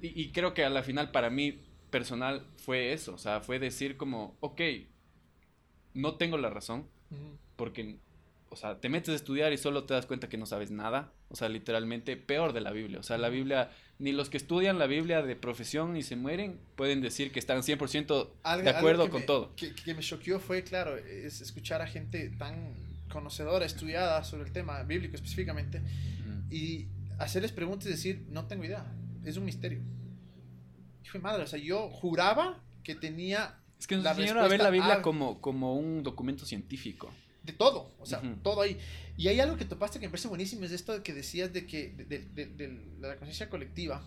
y, 0.00 0.28
creo 0.30 0.54
que 0.54 0.64
a 0.64 0.70
la 0.70 0.84
final 0.84 1.10
para 1.10 1.30
mí 1.30 1.58
personal 1.94 2.44
fue 2.56 2.92
eso, 2.92 3.14
o 3.14 3.18
sea, 3.18 3.40
fue 3.40 3.60
decir 3.60 3.96
como, 3.96 4.36
ok, 4.40 4.60
no 5.94 6.16
tengo 6.16 6.36
la 6.38 6.50
razón, 6.50 6.88
porque 7.54 8.00
o 8.48 8.56
sea, 8.56 8.80
te 8.80 8.88
metes 8.88 9.10
a 9.10 9.14
estudiar 9.14 9.52
y 9.52 9.58
solo 9.58 9.84
te 9.84 9.94
das 9.94 10.04
cuenta 10.04 10.28
que 10.28 10.36
no 10.36 10.44
sabes 10.44 10.72
nada. 10.72 11.12
O 11.28 11.36
sea, 11.36 11.48
literalmente 11.48 12.16
peor 12.16 12.52
de 12.52 12.60
la 12.60 12.72
Biblia. 12.72 12.98
O 12.98 13.02
sea, 13.04 13.16
la 13.16 13.28
Biblia, 13.28 13.70
ni 14.00 14.10
los 14.10 14.28
que 14.28 14.36
estudian 14.36 14.78
la 14.78 14.86
Biblia 14.86 15.22
de 15.22 15.36
profesión 15.36 15.96
y 15.96 16.02
se 16.02 16.16
mueren 16.16 16.60
pueden 16.74 17.00
decir 17.00 17.30
que 17.30 17.38
están 17.38 17.62
100% 17.62 18.28
de 18.62 18.70
acuerdo 18.70 19.08
con 19.08 19.24
todo. 19.24 19.54
Que, 19.54 19.72
que 19.72 19.94
me 19.94 20.02
choqueó 20.02 20.40
fue, 20.40 20.64
claro, 20.64 20.96
es 20.96 21.40
escuchar 21.40 21.80
a 21.80 21.86
gente 21.86 22.28
tan 22.30 22.74
conocedora, 23.08 23.64
estudiada 23.64 24.24
sobre 24.24 24.44
el 24.44 24.52
tema 24.52 24.82
bíblico 24.82 25.14
específicamente, 25.14 25.80
y 26.50 26.88
hacerles 27.18 27.52
preguntas 27.52 27.86
y 27.86 27.90
decir, 27.90 28.26
no 28.30 28.46
tengo 28.46 28.64
idea, 28.64 28.84
es 29.24 29.36
un 29.36 29.44
misterio. 29.44 29.80
Hijo 31.14 31.18
de 31.18 31.22
madre, 31.22 31.44
o 31.44 31.46
sea, 31.46 31.58
yo 31.58 31.88
juraba 31.90 32.60
que 32.82 32.94
tenía... 32.94 33.60
Es 33.78 33.86
que 33.86 33.96
nos 33.96 34.06
enseñaron 34.06 34.44
a 34.44 34.48
ver 34.48 34.60
la 34.60 34.70
Biblia 34.70 35.02
como, 35.02 35.40
como 35.40 35.74
un 35.74 36.02
documento 36.02 36.44
científico 36.44 37.12
de 37.44 37.52
todo, 37.52 37.94
o 37.98 38.06
sea, 38.06 38.22
todo 38.42 38.62
ahí. 38.62 38.78
Y 39.16 39.28
hay 39.28 39.38
algo 39.38 39.56
que 39.56 39.66
topaste 39.66 40.00
que 40.00 40.06
me 40.06 40.10
parece 40.10 40.28
buenísimo, 40.28 40.64
es 40.64 40.72
esto 40.72 41.02
que 41.02 41.12
decías 41.12 41.52
de 41.52 41.66
que, 41.66 41.90
de, 41.90 42.96
la 43.00 43.16
conciencia 43.16 43.50
colectiva. 43.50 44.02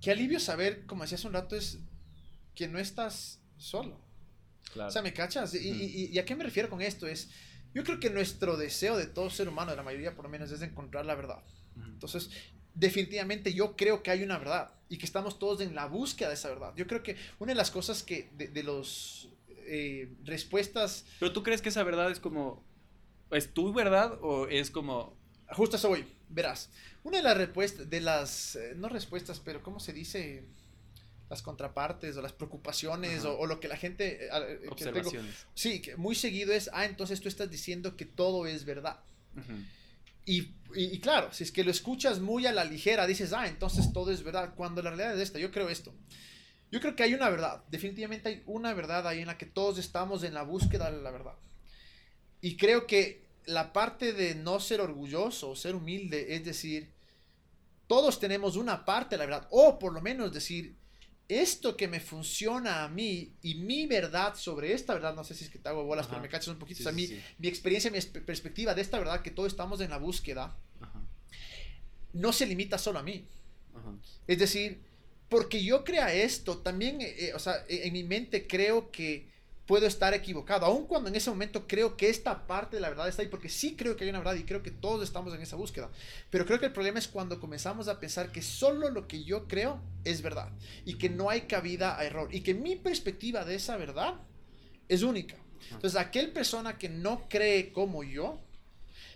Qué 0.00 0.12
alivio 0.12 0.38
saber, 0.38 0.86
como 0.86 1.02
decías 1.02 1.24
un 1.24 1.32
rato, 1.32 1.56
es 1.56 1.80
que 2.54 2.68
no 2.68 2.78
estás 2.78 3.40
solo. 3.56 4.00
O 4.76 4.90
sea, 4.90 5.02
¿me 5.02 5.12
cachas? 5.12 5.52
y, 5.54 6.10
y, 6.12 6.18
a 6.18 6.24
qué 6.24 6.36
me 6.36 6.44
refiero 6.44 6.70
con 6.70 6.80
esto? 6.80 7.06
Es, 7.08 7.30
yo 7.74 7.82
creo 7.82 7.98
que 7.98 8.08
nuestro 8.08 8.56
deseo 8.56 8.96
de 8.96 9.06
todo 9.06 9.28
ser 9.28 9.48
humano, 9.48 9.72
de 9.72 9.76
la 9.76 9.82
mayoría 9.82 10.14
por 10.14 10.24
lo 10.24 10.30
menos, 10.30 10.52
es 10.52 10.62
encontrar 10.62 11.04
la 11.04 11.16
verdad. 11.16 11.42
Entonces, 11.76 12.30
definitivamente 12.74 13.54
yo 13.54 13.76
creo 13.76 14.02
que 14.02 14.10
hay 14.10 14.22
una 14.22 14.38
verdad 14.38 14.72
y 14.88 14.98
que 14.98 15.06
estamos 15.06 15.38
todos 15.38 15.60
en 15.60 15.74
la 15.74 15.86
búsqueda 15.86 16.28
de 16.28 16.34
esa 16.34 16.48
verdad. 16.48 16.72
Yo 16.76 16.86
creo 16.86 17.02
que 17.02 17.16
una 17.38 17.52
de 17.52 17.56
las 17.56 17.70
cosas 17.70 18.02
que 18.02 18.30
de, 18.36 18.62
los 18.62 19.28
eh, 19.66 20.08
respuestas. 20.24 21.06
Pero 21.18 21.32
tú 21.32 21.42
crees 21.42 21.62
que 21.62 21.70
esa 21.70 21.82
verdad 21.82 22.10
es 22.10 22.20
como 22.20 22.62
¿Es 23.34 23.52
tu 23.52 23.72
verdad 23.72 24.18
o 24.22 24.46
es 24.48 24.70
como... 24.70 25.16
Justo 25.50 25.76
eso 25.76 25.88
voy, 25.88 26.04
verás. 26.28 26.70
Una 27.02 27.18
de 27.18 27.22
las 27.22 27.36
respuestas, 27.36 27.90
de 27.90 28.00
las, 28.00 28.56
eh, 28.56 28.74
no 28.76 28.88
respuestas, 28.88 29.40
pero 29.40 29.62
¿cómo 29.62 29.80
se 29.80 29.92
dice? 29.92 30.44
Las 31.28 31.42
contrapartes 31.42 32.16
o 32.16 32.22
las 32.22 32.32
preocupaciones 32.32 33.24
o, 33.24 33.38
o, 33.38 33.46
lo 33.46 33.60
que 33.60 33.68
la 33.68 33.76
gente... 33.76 34.26
Eh, 34.26 34.60
eh, 34.62 35.32
sí, 35.54 35.82
que 35.82 35.96
muy 35.96 36.14
seguido 36.14 36.52
es, 36.52 36.70
ah, 36.72 36.84
entonces 36.84 37.20
tú 37.20 37.28
estás 37.28 37.50
diciendo 37.50 37.96
que 37.96 38.04
todo 38.04 38.46
es 38.46 38.64
verdad. 38.64 39.00
Y, 40.26 40.98
claro, 41.00 41.32
si 41.32 41.44
es 41.44 41.52
que 41.52 41.64
lo 41.64 41.70
escuchas 41.70 42.20
muy 42.20 42.46
a 42.46 42.52
la 42.52 42.64
ligera, 42.64 43.06
dices, 43.06 43.32
ah, 43.32 43.46
entonces 43.46 43.92
todo 43.92 44.10
es 44.10 44.22
verdad, 44.22 44.54
cuando 44.56 44.82
la 44.82 44.90
realidad 44.90 45.14
es 45.14 45.22
esta, 45.22 45.38
yo 45.38 45.50
creo 45.50 45.68
esto. 45.68 45.94
Yo 46.70 46.80
creo 46.80 46.96
que 46.96 47.02
hay 47.02 47.14
una 47.14 47.28
verdad, 47.28 47.62
definitivamente 47.70 48.28
hay 48.28 48.42
una 48.46 48.74
verdad 48.74 49.06
ahí 49.06 49.20
en 49.20 49.26
la 49.26 49.38
que 49.38 49.46
todos 49.46 49.78
estamos 49.78 50.24
en 50.24 50.34
la 50.34 50.42
búsqueda 50.42 50.90
de 50.90 51.02
la 51.02 51.10
verdad. 51.10 51.34
Y 52.40 52.56
creo 52.56 52.86
que 52.86 53.24
la 53.46 53.72
parte 53.72 54.12
de 54.12 54.34
no 54.34 54.58
ser 54.58 54.80
orgulloso, 54.80 55.54
ser 55.54 55.74
humilde, 55.74 56.34
es 56.34 56.44
decir, 56.44 56.90
todos 57.86 58.18
tenemos 58.18 58.56
una 58.56 58.84
parte 58.84 59.14
de 59.14 59.18
la 59.18 59.26
verdad, 59.26 59.48
o 59.50 59.78
por 59.78 59.92
lo 59.92 60.00
menos 60.00 60.32
decir, 60.32 60.74
esto 61.28 61.76
que 61.76 61.88
me 61.88 62.00
funciona 62.00 62.84
a 62.84 62.88
mí 62.88 63.32
y 63.42 63.54
mi 63.56 63.86
verdad 63.86 64.34
sobre 64.34 64.72
esta 64.72 64.94
verdad, 64.94 65.14
no 65.14 65.24
sé 65.24 65.34
si 65.34 65.44
es 65.44 65.50
que 65.50 65.58
te 65.58 65.68
hago 65.68 65.84
bolas, 65.84 66.06
pero 66.06 66.20
me 66.20 66.28
cachas 66.28 66.48
un 66.48 66.58
poquito, 66.58 66.80
o 66.80 66.82
sea, 66.84 66.92
mi, 66.92 67.08
mi, 67.38 67.48
experiencia, 67.48 67.90
mi 67.90 68.00
perspectiva 68.00 68.74
de 68.74 68.82
esta 68.82 68.98
verdad, 68.98 69.22
que 69.22 69.30
todos 69.30 69.52
estamos 69.52 69.80
en 69.80 69.90
la 69.90 69.98
búsqueda, 69.98 70.56
no 72.12 72.32
se 72.32 72.46
limita 72.46 72.78
solo 72.78 72.98
a 72.98 73.02
mí. 73.02 73.26
Es 74.26 74.38
decir, 74.38 74.80
porque 75.28 75.64
yo 75.64 75.82
crea 75.82 76.12
esto, 76.14 76.58
también, 76.58 77.00
eh, 77.00 77.14
eh, 77.18 77.34
o 77.34 77.38
sea, 77.38 77.64
en 77.68 77.92
mi 77.92 78.04
mente 78.04 78.46
creo 78.46 78.90
que 78.90 79.33
puedo 79.66 79.86
estar 79.86 80.12
equivocado, 80.12 80.66
aun 80.66 80.86
cuando 80.86 81.08
en 81.08 81.16
ese 81.16 81.30
momento 81.30 81.66
creo 81.66 81.96
que 81.96 82.10
esta 82.10 82.46
parte 82.46 82.76
de 82.76 82.82
la 82.82 82.90
verdad 82.90 83.08
está 83.08 83.22
ahí, 83.22 83.28
porque 83.28 83.48
sí 83.48 83.76
creo 83.76 83.96
que 83.96 84.04
hay 84.04 84.10
una 84.10 84.18
verdad 84.18 84.34
y 84.34 84.44
creo 84.44 84.62
que 84.62 84.70
todos 84.70 85.02
estamos 85.02 85.34
en 85.34 85.40
esa 85.40 85.56
búsqueda. 85.56 85.90
Pero 86.30 86.44
creo 86.44 86.60
que 86.60 86.66
el 86.66 86.72
problema 86.72 86.98
es 86.98 87.08
cuando 87.08 87.40
comenzamos 87.40 87.88
a 87.88 87.98
pensar 87.98 88.30
que 88.30 88.42
solo 88.42 88.90
lo 88.90 89.08
que 89.08 89.24
yo 89.24 89.48
creo 89.48 89.80
es 90.04 90.20
verdad 90.20 90.50
y 90.84 90.98
que 90.98 91.08
no 91.08 91.30
hay 91.30 91.42
cabida 91.42 91.98
a 91.98 92.04
error 92.04 92.28
y 92.32 92.42
que 92.42 92.54
mi 92.54 92.76
perspectiva 92.76 93.44
de 93.44 93.54
esa 93.54 93.76
verdad 93.76 94.20
es 94.88 95.02
única. 95.02 95.36
Entonces, 95.70 95.98
aquel 95.98 96.30
persona 96.30 96.76
que 96.76 96.90
no 96.90 97.26
cree 97.28 97.72
como 97.72 98.04
yo, 98.04 98.40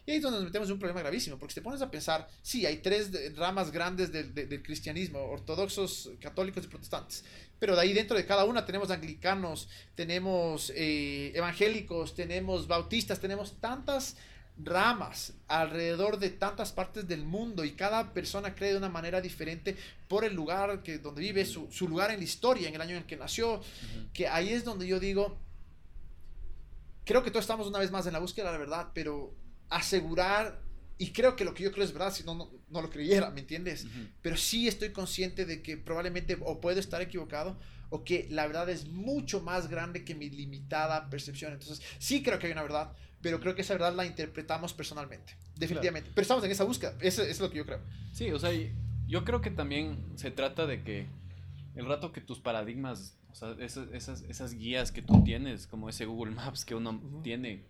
y 0.07 0.13
ahí 0.13 0.17
es 0.17 0.23
donde 0.23 0.39
nos 0.39 0.47
metemos 0.47 0.69
en 0.69 0.73
un 0.73 0.79
problema 0.79 1.01
gravísimo, 1.01 1.39
porque 1.39 1.53
si 1.53 1.61
te 1.61 1.65
pones 1.65 1.83
a 1.83 1.91
pensar, 1.91 2.27
sí, 2.41 2.65
hay 2.65 2.79
tres 2.79 3.11
ramas 3.37 3.71
grandes 3.71 4.11
del, 4.11 4.33
del 4.33 4.63
cristianismo, 4.63 5.19
ortodoxos, 5.19 6.11
católicos 6.19 6.65
y 6.65 6.69
protestantes, 6.69 7.25
pero 7.59 7.75
de 7.75 7.83
ahí 7.83 7.92
dentro 7.92 8.16
de 8.16 8.27
cada 8.27 8.44
una 8.44 8.64
tenemos 8.64 8.90
anglicanos, 8.90 9.68
tenemos 9.94 10.73
eh, 10.75 11.33
evangélicos, 11.35 12.14
tenemos 12.14 12.66
bautistas, 12.66 13.21
tenemos 13.21 13.61
tantas 13.61 14.16
ramas 14.62 15.35
alrededor 15.47 16.18
de 16.18 16.31
tantas 16.31 16.73
partes 16.73 17.07
del 17.07 17.25
mundo 17.25 17.64
y 17.64 17.73
cada 17.73 18.12
persona 18.12 18.55
cree 18.55 18.73
de 18.73 18.79
una 18.79 18.88
manera 18.88 19.21
diferente 19.21 19.77
por 20.09 20.25
el 20.25 20.35
lugar 20.35 20.83
que, 20.83 20.99
donde 20.99 21.21
vive, 21.21 21.44
su, 21.44 21.71
su 21.71 21.88
lugar 21.88 22.11
en 22.11 22.18
la 22.18 22.25
historia, 22.25 22.68
en 22.68 22.75
el 22.75 22.81
año 22.81 22.92
en 22.92 22.99
el 22.99 23.07
que 23.07 23.16
nació, 23.16 23.61
que 24.12 24.27
ahí 24.27 24.51
es 24.51 24.64
donde 24.64 24.87
yo 24.87 24.99
digo, 24.99 25.38
creo 27.05 27.23
que 27.23 27.31
todos 27.31 27.44
estamos 27.44 27.66
una 27.66 27.79
vez 27.79 27.90
más 27.90 28.07
en 28.07 28.12
la 28.12 28.18
búsqueda 28.18 28.47
de 28.47 28.53
la 28.53 28.59
verdad, 28.59 28.88
pero 28.94 29.33
asegurar, 29.71 30.61
y 30.99 31.13
creo 31.13 31.37
que 31.37 31.45
lo 31.45 31.55
que 31.55 31.63
yo 31.63 31.71
creo 31.71 31.85
es 31.85 31.93
verdad, 31.93 32.13
si 32.13 32.25
no, 32.25 32.51
no, 32.69 32.83
lo 32.83 32.91
creyera, 32.91 33.31
¿me 33.31 33.41
entiendes? 33.41 33.87
Pero 34.21 34.37
sí 34.37 34.67
estoy 34.67 34.91
consciente 34.91 35.47
de 35.47 35.63
que 35.63 35.77
probablemente 35.77 36.37
o 36.41 36.61
puedo 36.61 36.81
estar 36.81 37.01
equivocado 37.01 37.57
o 37.91 38.05
que 38.05 38.27
la 38.31 38.47
verdad 38.47 38.69
es 38.69 38.89
mucho 38.89 39.41
más 39.41 39.69
grande 39.69 40.05
que 40.05 40.15
mi 40.15 40.29
limitada 40.29 41.09
percepción. 41.09 41.53
Entonces, 41.53 41.81
sí 41.99 42.23
creo 42.23 42.39
que 42.39 42.47
hay 42.47 42.53
una 42.53 42.63
verdad, 42.63 42.93
pero 43.23 43.41
creo 43.41 43.55
que 43.55 43.63
esa 43.63 43.75
verdad 43.75 43.95
la 43.95 44.07
interpretamos 44.07 44.75
personalmente, 44.75 45.37
definitivamente. 45.57 46.11
Pero 46.13 46.23
estamos 46.23 46.45
en 46.45 46.51
esa 46.51 46.65
búsqueda, 46.65 46.97
eso, 47.01 47.23
es 47.23 47.39
lo 47.39 47.49
que 47.49 47.59
yo 47.59 47.67
creo. 47.67 47.81
Sí, 48.13 48.33
o 48.33 48.39
sea, 48.39 48.51
yo 49.07 49.25
creo 49.25 49.41
que 49.41 49.51
también 49.51 50.05
se 50.17 50.33
trata 50.33 50.67
de 50.67 50.83
que 50.83 51.07
el 51.77 51.87
rato 51.87 52.13
que 52.13 52.21
tus 52.21 52.41
paradigmas, 52.41 53.17
o 53.31 53.35
sea, 53.37 53.55
esas, 53.61 53.89
esas, 53.93 54.23
esas 54.23 54.55
guías 54.55 54.91
que 54.91 55.01
tú 55.01 55.23
tienes, 55.23 55.69
como 55.69 55.89
ese 55.89 56.07
Google 56.07 56.35
Maps 56.35 56.65
que 56.65 56.75
uno 56.75 57.21
tiene, 57.23 57.65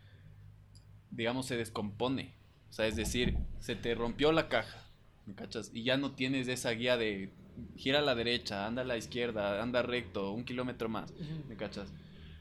digamos, 1.10 1.44
se 1.44 1.58
descompone. 1.58 2.37
O 2.70 2.72
sea, 2.72 2.86
es 2.86 2.96
decir, 2.96 3.36
se 3.60 3.76
te 3.76 3.94
rompió 3.94 4.32
la 4.32 4.48
caja, 4.48 4.86
¿me 5.26 5.34
cachas? 5.34 5.70
Y 5.72 5.84
ya 5.84 5.96
no 5.96 6.12
tienes 6.12 6.48
esa 6.48 6.70
guía 6.70 6.96
de 6.96 7.32
gira 7.76 7.98
a 7.98 8.02
la 8.02 8.14
derecha, 8.14 8.66
anda 8.66 8.82
a 8.82 8.84
la 8.84 8.96
izquierda, 8.96 9.62
anda 9.62 9.82
recto, 9.82 10.32
un 10.32 10.44
kilómetro 10.44 10.88
más, 10.88 11.12
¿me 11.48 11.56
cachas? 11.56 11.92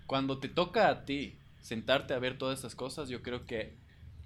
Cuando 0.05 0.39
te 0.39 0.47
toca 0.47 0.89
a 0.89 1.05
ti 1.05 1.37
sentarte 1.61 2.13
a 2.13 2.19
ver 2.19 2.37
todas 2.37 2.59
estas 2.59 2.75
cosas, 2.75 3.09
yo 3.09 3.21
creo 3.21 3.45
que 3.45 3.77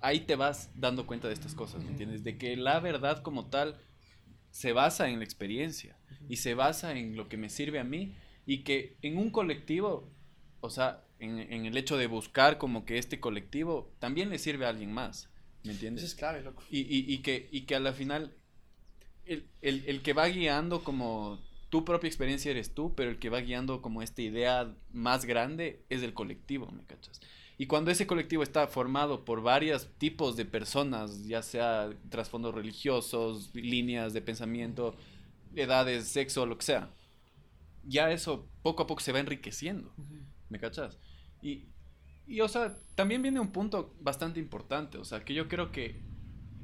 ahí 0.02 0.22
te 0.22 0.36
vas 0.36 0.72
dando 0.76 1.08
cuenta 1.08 1.28
de 1.28 1.34
estas 1.34 1.56
cosas, 1.56 1.84
¿me 1.84 1.92
entiendes? 1.92 2.24
De 2.24 2.38
que 2.38 2.56
la 2.58 2.80
verdad 2.80 3.22
como 3.22 3.48
tal 3.48 3.80
se 4.50 4.74
basa 4.74 5.10
en 5.10 5.20
la 5.20 5.26
experiencia 5.26 5.98
y 6.28 6.38
se 6.38 6.54
basa 6.54 6.98
en 6.98 7.16
lo 7.16 7.30
que 7.30 7.38
me 7.38 7.50
sirve 7.50 7.80
a 7.80 7.84
mí 7.84 8.16
y 8.46 8.64
que 8.64 8.98
en 9.02 9.18
un 9.18 9.30
colectivo, 9.30 10.12
o 10.60 10.70
sea, 10.70 11.04
en, 11.20 11.66
el 11.66 11.78
hecho 11.78 11.98
de 11.98 12.08
buscar 12.08 12.58
como 12.58 12.84
que 12.86 12.98
este 12.98 13.20
colectivo 13.20 13.94
también 14.00 14.30
le 14.30 14.40
sirve 14.40 14.66
a 14.66 14.70
alguien 14.70 14.92
más. 14.92 15.31
¿Me 15.64 15.74
entiendes? 15.74 16.04
Eso 16.04 16.14
es 16.14 16.18
clave, 16.18 16.42
loco. 16.42 16.64
Y, 16.70 16.80
y, 16.80 17.14
y, 17.14 17.20
que, 17.20 17.48
y 17.52 17.62
que 17.62 17.76
a 17.76 17.80
la 17.80 17.94
final 17.94 18.34
el, 19.26 19.46
el, 19.62 19.84
el, 19.86 20.02
que 20.02 20.14
va 20.14 20.28
guiando 20.28 20.84
como 20.84 21.40
tu 21.70 21.86
propia 21.86 22.08
experiencia 22.08 22.52
eres 22.52 22.74
tú, 22.74 22.94
pero 22.96 23.12
el 23.12 23.20
que 23.20 23.30
va 23.30 23.40
guiando 23.40 23.82
como 23.82 24.02
esta 24.02 24.22
idea 24.22 24.76
más 24.92 25.26
grande 25.26 25.86
es 25.90 26.04
el 26.04 26.14
colectivo, 26.14 26.70
¿me 26.72 26.84
cachas? 26.84 27.22
Y 27.58 27.68
cuando 27.68 27.92
ese 27.92 28.08
colectivo 28.08 28.42
está 28.42 28.68
formado 28.68 29.24
por 29.24 29.42
varios 29.44 29.88
tipos 29.98 30.36
de 30.36 30.46
personas, 30.46 31.28
ya 31.28 31.44
sea 31.44 31.92
trasfondos 32.10 32.56
religiosos, 32.56 33.54
líneas 33.54 34.14
de 34.14 34.22
pensamiento, 34.22 34.96
edades, 35.56 36.08
sexo, 36.08 36.46
lo 36.46 36.58
que 36.58 36.66
sea, 36.66 36.90
ya 37.84 38.12
eso 38.12 38.50
poco 38.64 38.84
a 38.84 38.88
poco 38.88 39.02
se 39.02 39.12
va 39.12 39.20
enriqueciendo, 39.20 39.94
¿me 40.50 40.60
cachas? 40.60 40.98
Y, 41.42 41.66
y, 42.32 42.40
o 42.40 42.48
sea, 42.48 42.76
también 42.96 43.22
viene 43.22 43.42
un 43.42 43.52
punto 43.52 43.94
bastante 44.00 44.40
importante, 44.40 44.98
o 44.98 45.04
sea, 45.04 45.26
que 45.26 45.34
yo 45.34 45.50
creo 45.50 45.72
que, 45.72 46.00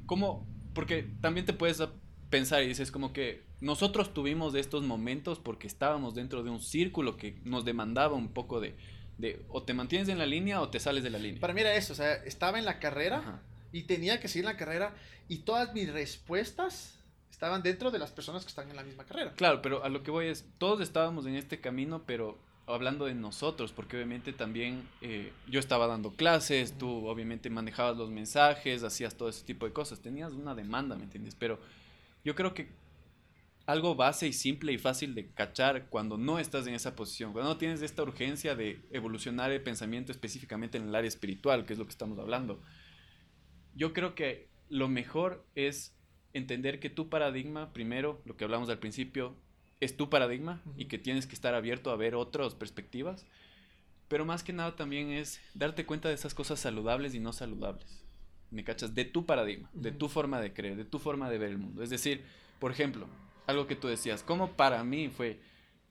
como, 0.05 0.47
porque 0.73 1.05
también 1.19 1.45
te 1.45 1.51
puedes 1.51 1.83
pensar 2.29 2.63
y 2.63 2.67
dices 2.67 2.89
como 2.89 3.11
que 3.11 3.43
nosotros 3.59 4.13
tuvimos 4.13 4.55
estos 4.55 4.83
momentos 4.83 5.39
porque 5.39 5.67
estábamos 5.67 6.15
dentro 6.15 6.43
de 6.43 6.49
un 6.49 6.61
círculo 6.61 7.17
que 7.17 7.39
nos 7.43 7.65
demandaba 7.65 8.15
un 8.15 8.29
poco 8.29 8.61
de, 8.61 8.75
de 9.17 9.45
o 9.49 9.63
te 9.63 9.73
mantienes 9.73 10.07
en 10.07 10.17
la 10.17 10.25
línea 10.25 10.61
o 10.61 10.69
te 10.69 10.79
sales 10.79 11.03
de 11.03 11.09
la 11.09 11.19
línea. 11.19 11.41
Para 11.41 11.53
mí 11.53 11.61
era 11.61 11.75
eso, 11.75 11.91
o 11.91 11.95
sea, 11.95 12.13
estaba 12.13 12.59
en 12.59 12.65
la 12.65 12.79
carrera 12.79 13.41
y 13.73 13.83
tenía 13.83 14.21
que 14.21 14.29
seguir 14.29 14.45
la 14.45 14.55
carrera 14.55 14.95
y 15.27 15.39
todas 15.39 15.73
mis 15.73 15.91
respuestas 15.91 16.97
estaban 17.29 17.61
dentro 17.61 17.91
de 17.91 17.99
las 17.99 18.11
personas 18.11 18.43
que 18.43 18.49
están 18.49 18.69
en 18.69 18.77
la 18.77 18.83
misma 18.83 19.03
carrera. 19.03 19.33
Claro, 19.33 19.61
pero 19.61 19.83
a 19.83 19.89
lo 19.89 20.01
que 20.01 20.11
voy 20.11 20.27
es, 20.27 20.45
todos 20.57 20.79
estábamos 20.79 21.25
en 21.25 21.35
este 21.35 21.59
camino, 21.59 22.03
pero 22.05 22.39
hablando 22.67 23.05
de 23.05 23.15
nosotros, 23.15 23.71
porque 23.71 23.95
obviamente 23.95 24.33
también 24.33 24.87
eh, 25.01 25.31
yo 25.47 25.59
estaba 25.59 25.87
dando 25.87 26.11
clases, 26.11 26.77
tú 26.77 27.07
obviamente 27.07 27.49
manejabas 27.49 27.97
los 27.97 28.09
mensajes, 28.09 28.83
hacías 28.83 29.15
todo 29.15 29.29
ese 29.29 29.45
tipo 29.45 29.65
de 29.65 29.73
cosas, 29.73 30.01
tenías 30.01 30.33
una 30.33 30.53
demanda, 30.53 30.97
¿me 30.97 31.03
entiendes? 31.03 31.33
Pero 31.35 31.59
yo 32.25 32.35
creo 32.35 32.53
que 32.53 32.69
algo 33.65 33.95
base 33.95 34.27
y 34.27 34.33
simple 34.33 34.73
y 34.73 34.77
fácil 34.77 35.15
de 35.15 35.29
cachar 35.31 35.87
cuando 35.89 36.17
no 36.17 36.39
estás 36.39 36.67
en 36.67 36.73
esa 36.73 36.95
posición, 36.95 37.31
cuando 37.31 37.51
no 37.51 37.57
tienes 37.57 37.81
esta 37.81 38.03
urgencia 38.03 38.55
de 38.55 38.81
evolucionar 38.91 39.51
el 39.51 39.61
pensamiento 39.61 40.11
específicamente 40.11 40.77
en 40.77 40.89
el 40.89 40.95
área 40.95 41.07
espiritual, 41.07 41.65
que 41.65 41.73
es 41.73 41.79
lo 41.79 41.85
que 41.85 41.91
estamos 41.91 42.19
hablando, 42.19 42.61
yo 43.75 43.93
creo 43.93 44.13
que 44.13 44.49
lo 44.69 44.89
mejor 44.89 45.45
es 45.55 45.95
entender 46.33 46.79
que 46.79 46.89
tu 46.89 47.09
paradigma, 47.09 47.71
primero, 47.71 48.21
lo 48.25 48.35
que 48.35 48.43
hablamos 48.43 48.69
al 48.69 48.79
principio, 48.79 49.35
es 49.79 49.95
tu 49.95 50.09
paradigma 50.09 50.61
y 50.75 50.85
que 50.85 50.97
tienes 50.97 51.27
que 51.27 51.35
estar 51.35 51.53
abierto 51.53 51.91
a 51.91 51.95
ver 51.95 52.15
otras 52.15 52.55
perspectivas. 52.55 53.25
Pero 54.07 54.25
más 54.25 54.43
que 54.43 54.53
nada 54.53 54.75
también 54.75 55.11
es 55.11 55.41
darte 55.53 55.85
cuenta 55.85 56.09
de 56.09 56.15
esas 56.15 56.33
cosas 56.33 56.59
saludables 56.59 57.13
y 57.13 57.19
no 57.19 57.33
saludables. 57.33 58.03
¿Me 58.49 58.63
cachas? 58.63 58.95
De 58.95 59.03
tu 59.03 59.25
paradigma, 59.25 59.69
de 59.73 59.91
tu 59.91 60.07
forma 60.07 60.39
de 60.39 60.53
creer, 60.53 60.77
de 60.77 60.85
tu 60.85 60.99
forma 60.99 61.29
de 61.29 61.37
ver 61.37 61.49
el 61.49 61.57
mundo. 61.57 61.83
Es 61.83 61.89
decir, 61.89 62.23
por 62.59 62.71
ejemplo, 62.71 63.07
algo 63.45 63.67
que 63.67 63.75
tú 63.75 63.87
decías, 63.87 64.23
como 64.23 64.53
para 64.53 64.83
mí 64.83 65.09
fue 65.09 65.39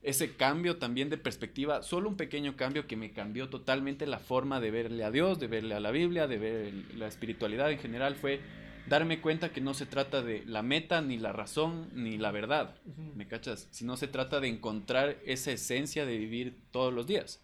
ese 0.03 0.37
cambio 0.37 0.79
también 0.79 1.11
de 1.11 1.19
perspectiva, 1.19 1.83
solo 1.83 2.09
un 2.09 2.17
pequeño 2.17 2.57
cambio 2.57 2.87
que 2.87 2.97
me 2.97 3.13
cambió 3.13 3.49
totalmente 3.51 4.07
la 4.07 4.19
forma 4.19 4.61
de 4.61 4.71
verle 4.71 5.05
a 5.05 5.11
Dios, 5.11 5.39
de 5.39 5.49
verle 5.49 5.75
a 5.75 5.81
la 5.81 5.91
Biblia, 5.91 6.27
de 6.27 6.39
ver 6.39 6.73
la 6.95 7.09
espiritualidad 7.09 7.71
en 7.71 7.79
general, 7.79 8.15
fue 8.15 8.41
darme 8.89 9.21
cuenta 9.21 9.53
que 9.53 9.61
no 9.61 9.75
se 9.75 9.87
trata 9.87 10.23
de 10.23 10.45
la 10.47 10.63
meta, 10.63 11.01
ni 11.01 11.19
la 11.19 11.33
razón, 11.33 11.89
ni 11.93 12.19
la 12.19 12.31
verdad, 12.31 12.77
¿me 13.15 13.27
cachas? 13.27 13.69
Sino 13.71 13.97
se 13.97 14.09
trata 14.09 14.41
de 14.41 14.49
encontrar 14.49 15.19
esa 15.25 15.53
esencia 15.53 16.07
de 16.07 16.17
vivir 16.17 16.59
todos 16.71 16.93
los 16.93 17.07
días, 17.07 17.43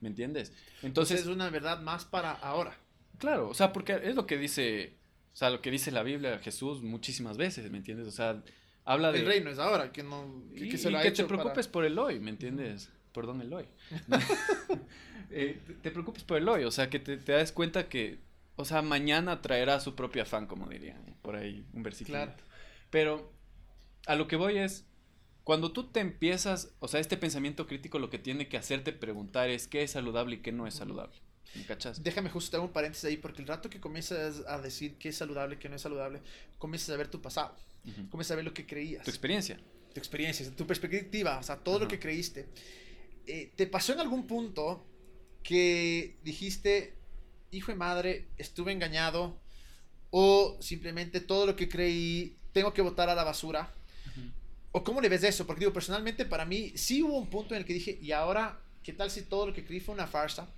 ¿me 0.00 0.08
entiendes? 0.08 0.52
Entonces 0.82 1.20
es 1.20 1.26
una 1.26 1.50
verdad 1.50 1.80
más 1.80 2.04
para 2.04 2.32
ahora. 2.32 2.76
Claro, 3.18 3.48
o 3.48 3.54
sea, 3.54 3.72
porque 3.72 4.00
es 4.02 4.14
lo 4.14 4.26
que 4.26 4.38
dice, 4.38 4.94
o 5.32 5.36
sea, 5.36 5.50
lo 5.50 5.60
que 5.60 5.70
dice 5.70 5.90
la 5.90 6.02
Biblia 6.02 6.38
Jesús 6.38 6.82
muchísimas 6.82 7.36
veces, 7.36 7.70
¿me 7.70 7.78
entiendes? 7.78 8.06
O 8.06 8.12
sea, 8.12 8.42
habla 8.84 9.12
de... 9.12 9.20
El 9.20 9.26
reino 9.26 9.50
es 9.50 9.58
ahora, 9.58 9.92
que 9.92 10.02
no... 10.02 10.44
Que, 10.54 10.66
y, 10.66 10.70
que 10.70 11.10
te 11.10 11.24
preocupes 11.24 11.68
por 11.68 11.84
el 11.84 11.98
hoy, 11.98 12.20
¿me 12.20 12.30
entiendes? 12.30 12.90
Perdón, 13.12 13.40
el 13.42 13.52
hoy. 13.52 13.66
eh, 15.30 15.58
te 15.82 15.90
preocupes 15.90 16.22
por 16.24 16.38
el 16.38 16.48
hoy, 16.48 16.64
o 16.64 16.70
sea, 16.70 16.88
que 16.88 17.00
te, 17.00 17.16
te 17.16 17.32
das 17.32 17.52
cuenta 17.52 17.88
que 17.88 18.27
o 18.58 18.64
sea, 18.64 18.82
mañana 18.82 19.40
traerá 19.40 19.80
su 19.80 19.94
propio 19.94 20.22
afán, 20.22 20.46
como 20.46 20.66
dirían 20.68 21.16
por 21.22 21.36
ahí, 21.36 21.64
un 21.72 21.82
versículo. 21.82 22.18
Claro. 22.18 22.34
Pero 22.90 23.32
a 24.06 24.14
lo 24.16 24.26
que 24.28 24.36
voy 24.36 24.58
es, 24.58 24.84
cuando 25.44 25.72
tú 25.72 25.90
te 25.90 26.00
empiezas, 26.00 26.74
o 26.80 26.88
sea, 26.88 27.00
este 27.00 27.16
pensamiento 27.16 27.66
crítico 27.66 27.98
lo 27.98 28.10
que 28.10 28.18
tiene 28.18 28.48
que 28.48 28.56
hacerte 28.58 28.92
preguntar 28.92 29.48
es 29.48 29.66
qué 29.68 29.82
es 29.82 29.92
saludable 29.92 30.36
y 30.36 30.38
qué 30.40 30.52
no 30.52 30.66
es 30.66 30.74
saludable. 30.74 31.16
¿Me 31.54 31.64
cachas? 31.64 32.02
Déjame 32.02 32.28
justo 32.28 32.56
dar 32.58 32.66
un 32.66 32.72
paréntesis 32.72 33.04
ahí, 33.06 33.16
porque 33.16 33.40
el 33.40 33.48
rato 33.48 33.70
que 33.70 33.80
comienzas 33.80 34.44
a 34.46 34.60
decir 34.60 34.98
qué 34.98 35.08
es 35.10 35.16
saludable, 35.16 35.58
qué 35.58 35.68
no 35.70 35.76
es 35.76 35.82
saludable, 35.82 36.20
comienzas 36.58 36.90
a 36.90 36.96
ver 36.98 37.08
tu 37.08 37.22
pasado, 37.22 37.56
Ujú. 37.86 38.10
comienzas 38.10 38.32
a 38.32 38.36
ver 38.36 38.44
lo 38.44 38.52
que 38.52 38.66
creías, 38.66 39.04
Tu 39.04 39.10
experiencia. 39.10 39.58
tu 39.94 39.98
experiencia, 40.00 40.50
tu 40.54 40.66
perspectiva, 40.66 41.38
o 41.38 41.42
sea, 41.42 41.56
todo 41.56 41.78
lo 41.78 41.84
Ajá. 41.86 41.92
que 41.92 41.98
creíste. 41.98 42.48
Eh, 43.26 43.52
¿Te 43.56 43.66
pasó 43.66 43.92
en 43.94 44.00
algún 44.00 44.26
punto 44.26 44.86
que 45.42 46.18
dijiste, 46.22 46.97
hijo 47.50 47.72
de 47.72 47.78
madre, 47.78 48.26
estuve 48.36 48.72
engañado? 48.72 49.36
O 50.10 50.56
simplemente 50.60 51.20
todo 51.20 51.46
lo 51.46 51.56
que 51.56 51.68
creí, 51.68 52.36
tengo 52.52 52.72
que 52.72 52.82
botar 52.82 53.08
a 53.08 53.14
la 53.14 53.24
basura. 53.24 53.70
¿O 54.72 54.84
cómo 54.84 55.00
le 55.00 55.08
ves 55.08 55.24
eso? 55.24 55.46
Porque 55.46 55.60
digo, 55.60 55.72
personalmente 55.72 56.24
para 56.24 56.44
mí 56.44 56.72
sí 56.76 57.02
hubo 57.02 57.18
un 57.18 57.28
punto 57.28 57.54
en 57.54 57.60
el 57.60 57.66
que 57.66 57.72
dije, 57.72 57.98
¿y 58.02 58.12
ahora 58.12 58.58
qué 58.82 58.92
tal 58.92 59.10
si 59.10 59.22
todo 59.22 59.46
lo 59.46 59.54
que 59.54 59.64
creí 59.64 59.80
fue 59.80 59.94
una 59.94 60.06
farsa? 60.06 60.48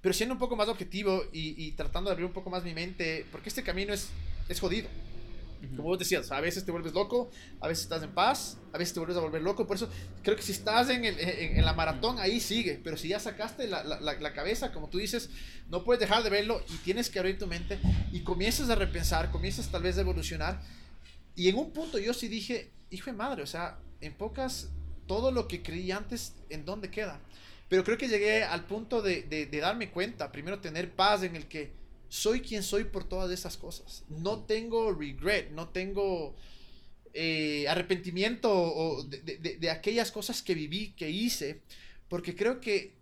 Pero 0.00 0.12
siendo 0.12 0.34
un 0.34 0.38
poco 0.38 0.56
más 0.56 0.68
objetivo 0.68 1.24
y, 1.32 1.62
y 1.62 1.72
tratando 1.72 2.10
de 2.10 2.14
abrir 2.14 2.26
un 2.26 2.32
poco 2.32 2.50
más 2.50 2.64
mi 2.64 2.74
mente, 2.74 3.26
porque 3.30 3.48
este 3.48 3.62
camino 3.62 3.92
es, 3.92 4.08
es 4.48 4.58
jodido. 4.58 4.88
Como 5.70 5.84
vos 5.84 5.98
decías, 5.98 6.30
a 6.32 6.40
veces 6.40 6.64
te 6.64 6.72
vuelves 6.72 6.92
loco, 6.92 7.30
a 7.60 7.68
veces 7.68 7.84
estás 7.84 8.02
en 8.02 8.10
paz, 8.10 8.58
a 8.72 8.78
veces 8.78 8.92
te 8.94 9.00
vuelves 9.00 9.16
a 9.16 9.20
volver 9.20 9.42
loco. 9.42 9.66
Por 9.66 9.76
eso 9.76 9.88
creo 10.22 10.36
que 10.36 10.42
si 10.42 10.52
estás 10.52 10.90
en, 10.90 11.04
el- 11.04 11.18
en- 11.20 11.56
en 11.58 11.64
la 11.64 11.72
maratón, 11.72 12.18
ahí 12.18 12.40
sigue. 12.40 12.80
Pero 12.82 12.96
si 12.96 13.08
ya 13.08 13.20
sacaste 13.20 13.66
la, 13.68 13.82
la- 13.84 14.00
la- 14.00 14.18
la 14.20 14.32
cabeza, 14.32 14.72
como 14.72 14.88
tú 14.88 14.98
dices, 14.98 15.30
no 15.68 15.84
puedes 15.84 16.00
dejar 16.00 16.22
de 16.22 16.30
verlo 16.30 16.60
y 16.68 16.76
tienes 16.78 17.08
que 17.10 17.18
abrir 17.18 17.38
tu 17.38 17.46
mente 17.46 17.78
y 18.12 18.20
comienzas 18.20 18.68
a 18.70 18.74
repensar, 18.74 19.30
comienzas 19.30 19.68
tal 19.70 19.82
vez 19.82 19.96
a 19.98 20.02
evolucionar. 20.02 20.60
Y 21.36 21.48
en 21.48 21.56
un 21.56 21.70
punto 21.72 21.98
yo 21.98 22.12
sí 22.12 22.28
dije, 22.28 22.70
hijo 22.90 23.10
de 23.10 23.16
madre, 23.16 23.42
o 23.42 23.46
sea, 23.46 23.78
en 24.00 24.12
pocas, 24.14 24.68
todo 25.06 25.30
lo 25.30 25.48
que 25.48 25.62
creí 25.62 25.90
antes, 25.92 26.34
¿en 26.50 26.64
dónde 26.64 26.90
queda? 26.90 27.20
Pero 27.68 27.84
creo 27.84 27.96
que 27.96 28.08
llegué 28.08 28.44
al 28.44 28.64
punto 28.66 29.00
de, 29.00 29.22
de- 29.22 29.46
de 29.46 29.60
darme 29.60 29.90
cuenta, 29.90 30.30
primero 30.30 30.60
tener 30.60 30.90
paz 30.92 31.22
en 31.22 31.36
el 31.36 31.46
que 31.46 31.72
soy 32.12 32.42
quien 32.42 32.62
soy 32.62 32.84
por 32.84 33.04
todas 33.08 33.30
esas 33.30 33.56
cosas. 33.56 34.04
No 34.10 34.44
tengo 34.44 34.92
regret, 34.92 35.50
no 35.50 35.70
tengo 35.70 36.36
eh, 37.14 37.64
arrepentimiento 37.68 38.50
o 38.52 39.02
de, 39.04 39.18
de- 39.22 39.56
de- 39.56 39.70
aquellas 39.70 40.10
cosas 40.12 40.42
que 40.42 40.54
viví, 40.54 40.92
que 40.92 41.08
hice, 41.08 41.62
porque 42.08 42.36
creo 42.36 42.60
que 42.60 42.92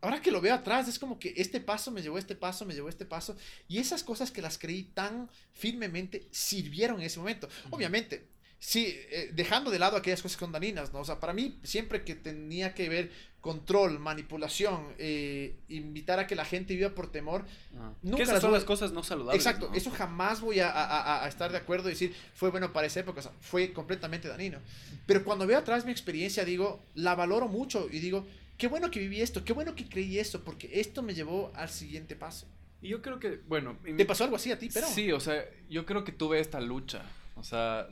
ahora 0.00 0.22
que 0.22 0.30
lo 0.30 0.40
veo 0.40 0.54
atrás 0.54 0.86
es 0.86 1.00
como 1.00 1.18
que 1.18 1.34
este 1.36 1.60
paso 1.60 1.90
me 1.90 2.00
llevó 2.00 2.16
este 2.16 2.36
paso, 2.36 2.64
me 2.64 2.74
llevó 2.74 2.88
este 2.88 3.04
paso, 3.04 3.36
y 3.66 3.78
esas 3.78 4.04
cosas 4.04 4.30
que 4.30 4.40
las 4.40 4.56
creí 4.56 4.84
tan 4.84 5.28
firmemente 5.54 6.28
sirvieron 6.30 7.00
en 7.00 7.06
ese 7.06 7.18
momento. 7.18 7.48
Obviamente. 7.70 8.24
Sí, 8.60 8.86
eh, 9.10 9.30
dejando 9.34 9.70
de 9.70 9.78
lado 9.78 9.96
aquellas 9.96 10.20
cosas 10.20 10.36
con 10.36 10.50
dañinas, 10.52 10.92
¿no? 10.92 10.98
O 11.00 11.04
sea, 11.04 11.20
para 11.20 11.32
mí, 11.32 11.58
siempre 11.62 12.02
que 12.04 12.14
tenía 12.16 12.74
que 12.74 12.88
ver 12.88 13.10
control, 13.40 14.00
manipulación, 14.00 14.94
eh, 14.98 15.54
invitar 15.68 16.18
a 16.18 16.26
que 16.26 16.34
la 16.34 16.44
gente 16.44 16.74
viva 16.74 16.90
por 16.90 17.10
temor, 17.12 17.44
Ajá. 17.76 17.92
Nunca 18.02 18.24
esas 18.24 18.34
las 18.34 18.42
son 18.42 18.52
las 18.52 18.64
cosas 18.64 18.90
no 18.90 19.04
saludables. 19.04 19.40
Exacto, 19.40 19.68
¿no? 19.70 19.74
eso 19.76 19.90
jamás 19.92 20.40
voy 20.40 20.58
a, 20.58 20.68
a- 20.70 20.84
a- 21.20 21.24
a 21.24 21.28
estar 21.28 21.52
de 21.52 21.56
acuerdo 21.58 21.88
y 21.88 21.92
decir 21.92 22.14
fue 22.34 22.50
bueno 22.50 22.72
para 22.72 22.88
esa 22.88 22.98
época, 23.00 23.20
o 23.20 23.22
sea, 23.22 23.32
fue 23.40 23.72
completamente 23.72 24.26
dañino. 24.26 24.58
Pero 25.06 25.22
cuando 25.22 25.46
veo 25.46 25.56
atrás 25.58 25.84
mi 25.84 25.92
experiencia, 25.92 26.44
digo, 26.44 26.82
la 26.96 27.14
valoro 27.14 27.46
mucho 27.46 27.88
y 27.92 28.00
digo, 28.00 28.26
qué 28.58 28.66
bueno 28.66 28.90
que 28.90 28.98
viví 28.98 29.20
esto, 29.20 29.44
qué 29.44 29.52
bueno 29.52 29.76
que 29.76 29.88
creí 29.88 30.18
esto, 30.18 30.42
porque 30.42 30.80
esto 30.80 31.02
me 31.04 31.14
llevó 31.14 31.52
al 31.54 31.68
siguiente 31.68 32.16
paso. 32.16 32.46
Y 32.82 32.88
yo 32.88 33.02
creo 33.02 33.20
que, 33.20 33.40
bueno... 33.46 33.78
en- 33.84 33.96
¿Te 33.96 34.04
pasó 34.04 34.24
algo 34.24 34.34
así 34.36 34.50
a 34.50 34.58
ti, 34.58 34.68
pero? 34.74 34.88
Sí, 34.88 35.12
o 35.12 35.20
sea, 35.20 35.44
yo 35.70 35.86
creo 35.86 36.02
que 36.02 36.10
tuve 36.10 36.40
esta 36.40 36.60
lucha. 36.60 37.02
O 37.36 37.44
sea, 37.44 37.86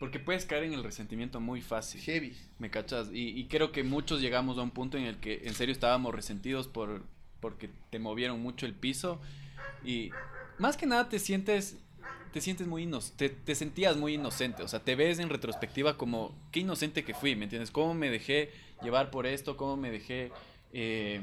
porque 0.00 0.18
puedes 0.18 0.46
caer 0.46 0.64
en 0.64 0.72
el 0.72 0.82
resentimiento 0.82 1.40
muy 1.40 1.60
fácil. 1.60 2.00
Heavy. 2.00 2.34
¿Me 2.58 2.70
cachas? 2.70 3.10
Y, 3.12 3.38
y 3.38 3.48
creo 3.48 3.70
que 3.70 3.84
muchos 3.84 4.22
llegamos 4.22 4.56
a 4.56 4.62
un 4.62 4.70
punto 4.70 4.96
en 4.96 5.04
el 5.04 5.18
que 5.18 5.42
en 5.44 5.52
serio 5.54 5.72
estábamos 5.72 6.14
resentidos 6.14 6.66
por 6.66 7.04
porque 7.38 7.70
te 7.90 7.98
movieron 7.98 8.40
mucho 8.42 8.64
el 8.64 8.74
piso. 8.74 9.20
Y 9.84 10.10
más 10.58 10.78
que 10.78 10.86
nada 10.86 11.10
te 11.10 11.18
sientes 11.18 11.76
te 12.32 12.40
sientes 12.40 12.66
muy 12.66 12.84
inocente, 12.84 13.28
te, 13.28 13.34
te 13.34 13.54
sentías 13.54 13.96
muy 13.96 14.14
inocente, 14.14 14.62
o 14.62 14.68
sea, 14.68 14.80
te 14.80 14.94
ves 14.94 15.18
en 15.18 15.28
retrospectiva 15.28 15.96
como 15.96 16.32
qué 16.52 16.60
inocente 16.60 17.02
que 17.02 17.12
fui, 17.12 17.34
¿me 17.34 17.44
entiendes? 17.44 17.72
¿Cómo 17.72 17.92
me 17.92 18.08
dejé 18.08 18.52
llevar 18.82 19.10
por 19.10 19.26
esto? 19.26 19.56
¿Cómo 19.56 19.76
me 19.76 19.90
dejé 19.90 20.30
eh, 20.72 21.20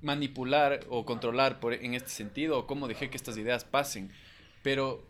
manipular 0.00 0.80
o 0.88 1.04
controlar 1.04 1.60
por, 1.60 1.74
en 1.74 1.92
este 1.92 2.08
sentido? 2.08 2.58
¿O 2.60 2.66
cómo 2.66 2.88
dejé 2.88 3.10
que 3.10 3.18
estas 3.18 3.36
ideas 3.36 3.64
pasen? 3.64 4.10
Pero 4.62 5.06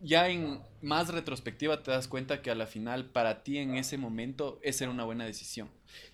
ya 0.00 0.28
en 0.28 0.60
más 0.82 1.08
retrospectiva 1.08 1.82
te 1.82 1.90
das 1.90 2.06
cuenta 2.08 2.40
que 2.42 2.50
a 2.50 2.54
la 2.54 2.66
final 2.66 3.06
para 3.06 3.42
ti 3.42 3.58
en 3.58 3.74
ese 3.76 3.98
momento 3.98 4.60
esa 4.62 4.84
era 4.84 4.92
una 4.92 5.04
buena 5.04 5.24
decisión. 5.24 5.68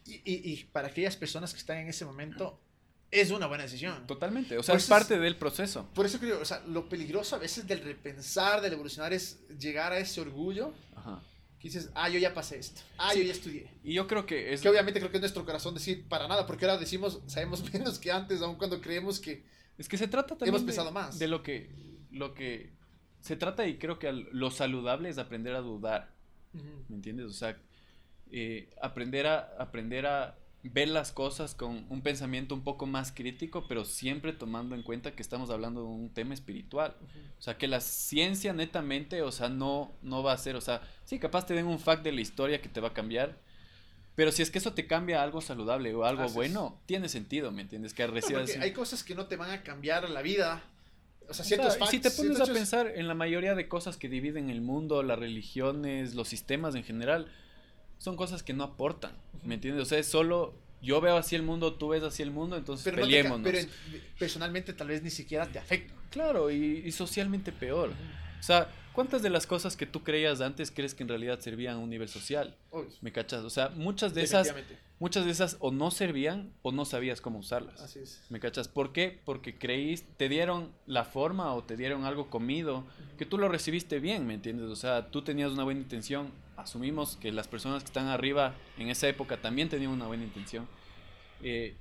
Y, 0.06 0.14
y- 0.24 0.52
y 0.52 0.64
para 0.72 0.88
aquellas 0.88 1.16
personas 1.16 1.52
que 1.52 1.58
están 1.58 1.78
en 1.78 1.88
ese 1.88 2.04
momento, 2.04 2.58
es 3.10 3.30
una 3.30 3.46
buena 3.46 3.64
decisión. 3.64 4.06
Totalmente, 4.06 4.56
o 4.58 4.62
sea, 4.62 4.74
es 4.76 4.84
es- 4.84 4.88
parte 4.88 5.18
del 5.18 5.36
proceso. 5.36 5.88
Por 5.94 6.06
eso 6.06 6.18
creo, 6.18 6.40
o 6.40 6.44
sea, 6.44 6.62
lo 6.66 6.88
peligroso 6.88 7.36
a 7.36 7.38
veces 7.38 7.66
del 7.66 7.80
repensar, 7.82 8.60
del 8.60 8.72
evolucionar, 8.72 9.12
es 9.12 9.38
llegar 9.58 9.92
a 9.92 9.98
ese 9.98 10.20
orgullo 10.20 10.72
Ajá. 10.96 11.22
que 11.60 11.68
dices, 11.68 11.90
ah, 11.94 12.08
yo 12.08 12.18
ya 12.18 12.32
pasé 12.34 12.58
esto, 12.58 12.80
ah, 12.98 13.10
Sí. 13.12 13.18
yo 13.20 13.24
ya 13.26 13.32
estudié. 13.32 13.68
Y 13.84 13.92
yo 13.94 14.06
creo 14.06 14.24
que 14.26 14.52
es... 14.52 14.60
Que 14.62 14.68
obviamente 14.68 14.98
creo 15.00 15.10
que 15.10 15.18
es 15.18 15.22
nuestro 15.22 15.44
corazón 15.44 15.74
decir 15.74 16.04
para 16.08 16.26
nada, 16.28 16.46
porque 16.46 16.64
ahora 16.64 16.78
decimos, 16.78 17.20
sabemos 17.26 17.62
menos 17.72 17.98
que 17.98 18.10
antes, 18.10 18.40
aun 18.42 18.56
cuando 18.56 18.80
creemos 18.80 19.20
que... 19.20 19.44
Es 19.78 19.88
que 19.88 19.96
se 19.98 20.06
trata 20.08 20.28
también 20.36 20.50
Hemos 20.50 20.62
de, 20.62 20.66
pensado 20.66 20.90
más. 20.92 21.18
de 21.18 21.26
lo 21.28 21.42
que 21.42 21.68
lo 22.12 22.32
que 22.32 22.72
se 23.24 23.36
trata 23.36 23.66
y 23.66 23.78
creo 23.78 23.98
que 23.98 24.12
lo 24.12 24.50
saludable 24.50 25.08
es 25.08 25.16
aprender 25.16 25.54
a 25.54 25.62
dudar, 25.62 26.10
¿me 26.52 26.94
entiendes? 26.94 27.24
O 27.24 27.32
sea, 27.32 27.58
eh, 28.30 28.68
aprender 28.82 29.26
a 29.26 29.54
aprender 29.58 30.04
a 30.04 30.36
ver 30.62 30.88
las 30.88 31.10
cosas 31.10 31.54
con 31.54 31.86
un 31.88 32.02
pensamiento 32.02 32.54
un 32.54 32.62
poco 32.62 32.84
más 32.84 33.12
crítico, 33.12 33.66
pero 33.66 33.86
siempre 33.86 34.34
tomando 34.34 34.74
en 34.74 34.82
cuenta 34.82 35.16
que 35.16 35.22
estamos 35.22 35.48
hablando 35.48 35.80
de 35.80 35.86
un 35.86 36.10
tema 36.10 36.34
espiritual. 36.34 36.98
O 37.38 37.40
sea, 37.40 37.56
que 37.56 37.66
la 37.66 37.80
ciencia 37.80 38.52
netamente, 38.52 39.22
o 39.22 39.32
sea, 39.32 39.48
no, 39.48 39.96
no 40.02 40.22
va 40.22 40.34
a 40.34 40.38
ser, 40.38 40.54
o 40.54 40.60
sea, 40.60 40.82
sí, 41.06 41.18
capaz 41.18 41.46
te 41.46 41.54
den 41.54 41.66
un 41.66 41.80
fact 41.80 42.04
de 42.04 42.12
la 42.12 42.20
historia 42.20 42.60
que 42.60 42.68
te 42.68 42.80
va 42.80 42.88
a 42.88 42.94
cambiar, 42.94 43.40
pero 44.14 44.32
si 44.32 44.42
es 44.42 44.50
que 44.50 44.58
eso 44.58 44.74
te 44.74 44.86
cambia 44.86 45.20
a 45.20 45.22
algo 45.22 45.40
saludable 45.40 45.94
o 45.94 46.04
algo 46.04 46.28
bueno, 46.28 46.78
tiene 46.84 47.08
sentido, 47.08 47.52
¿me 47.52 47.62
entiendes? 47.62 47.94
Que 47.94 48.06
recibas... 48.06 48.54
hay 48.58 48.74
cosas 48.74 49.02
que 49.02 49.14
no 49.14 49.28
te 49.28 49.36
van 49.36 49.50
a 49.50 49.62
cambiar 49.62 50.10
la 50.10 50.20
vida. 50.20 50.62
O 51.28 51.34
sea, 51.34 51.44
O 51.44 51.48
ciertos 51.48 51.68
sea, 51.72 51.76
y 51.76 51.80
facts, 51.80 51.90
si 51.90 52.00
te 52.00 52.10
pones 52.10 52.40
a 52.40 52.46
pensar 52.46 52.92
en 52.94 53.08
la 53.08 53.14
mayoría 53.14 53.54
de 53.54 53.66
cosas 53.68 53.96
que 53.96 54.08
dividen 54.08 54.50
el 54.50 54.60
mundo, 54.60 55.02
las 55.02 55.18
religiones, 55.18 56.14
los 56.14 56.28
sistemas 56.28 56.74
en 56.74 56.84
general, 56.84 57.28
son 57.98 58.16
cosas 58.16 58.42
que 58.42 58.52
no 58.52 58.64
aportan, 58.64 59.12
¿me 59.44 59.54
entiendes? 59.54 59.82
O 59.82 59.86
sea, 59.86 59.98
es 59.98 60.06
solo 60.06 60.54
yo 60.82 61.00
veo 61.00 61.16
así 61.16 61.34
el 61.34 61.42
mundo, 61.42 61.72
tú 61.74 61.88
ves 61.88 62.02
así 62.02 62.22
el 62.22 62.30
mundo, 62.30 62.56
entonces 62.58 62.84
pero, 62.84 62.98
no 62.98 63.02
te 63.04 63.06
peleémonos. 63.06 63.42
pero 63.44 63.58
en- 63.58 63.70
personalmente 64.18 64.74
tal 64.74 64.88
vez 64.88 65.02
ni 65.02 65.08
siquiera 65.10 65.46
te 65.46 65.58
afecta. 65.58 65.94
Claro, 66.10 66.50
y, 66.50 66.82
y 66.84 66.92
socialmente 66.92 67.52
peor. 67.52 67.90
O 68.38 68.42
sea, 68.42 68.68
¿cuántas 68.92 69.22
de 69.22 69.30
las 69.30 69.46
cosas 69.46 69.76
que 69.78 69.86
tú 69.86 70.02
creías 70.04 70.42
antes 70.42 70.70
crees 70.70 70.94
que 70.94 71.02
en 71.02 71.08
realidad 71.08 71.40
servían 71.40 71.76
a 71.76 71.78
un 71.78 71.88
nivel 71.88 72.08
social? 72.10 72.54
Obvio. 72.70 72.90
¿Me 73.00 73.10
cachas? 73.12 73.44
O 73.44 73.50
sea, 73.50 73.70
muchas 73.70 74.12
de 74.12 74.22
esas. 74.24 74.54
Muchas 75.00 75.24
de 75.24 75.30
esas 75.32 75.56
o 75.60 75.70
no 75.70 75.90
servían 75.90 76.52
o 76.62 76.72
no 76.72 76.84
sabías 76.84 77.20
cómo 77.20 77.38
usarlas. 77.40 77.80
Así 77.80 77.98
es. 77.98 78.22
¿Me 78.30 78.40
cachas? 78.40 78.68
¿Por 78.68 78.92
qué? 78.92 79.20
Porque 79.24 79.56
creíste, 79.56 80.08
te 80.16 80.28
dieron 80.28 80.72
la 80.86 81.04
forma 81.04 81.52
o 81.54 81.62
te 81.64 81.76
dieron 81.76 82.04
algo 82.04 82.30
comido 82.30 82.84
que 83.18 83.26
tú 83.26 83.36
lo 83.38 83.48
recibiste 83.48 83.98
bien, 84.00 84.26
¿me 84.26 84.34
entiendes? 84.34 84.66
O 84.66 84.76
sea, 84.76 85.10
tú 85.10 85.22
tenías 85.22 85.52
una 85.52 85.64
buena 85.64 85.80
intención. 85.80 86.30
Asumimos 86.56 87.16
que 87.16 87.32
las 87.32 87.48
personas 87.48 87.82
que 87.82 87.88
están 87.88 88.06
arriba 88.06 88.54
en 88.78 88.88
esa 88.88 89.08
época 89.08 89.36
también 89.36 89.68
tenían 89.68 89.90
una 89.90 90.06
buena 90.06 90.22
intención. 90.24 90.66
Eh, 91.42 91.74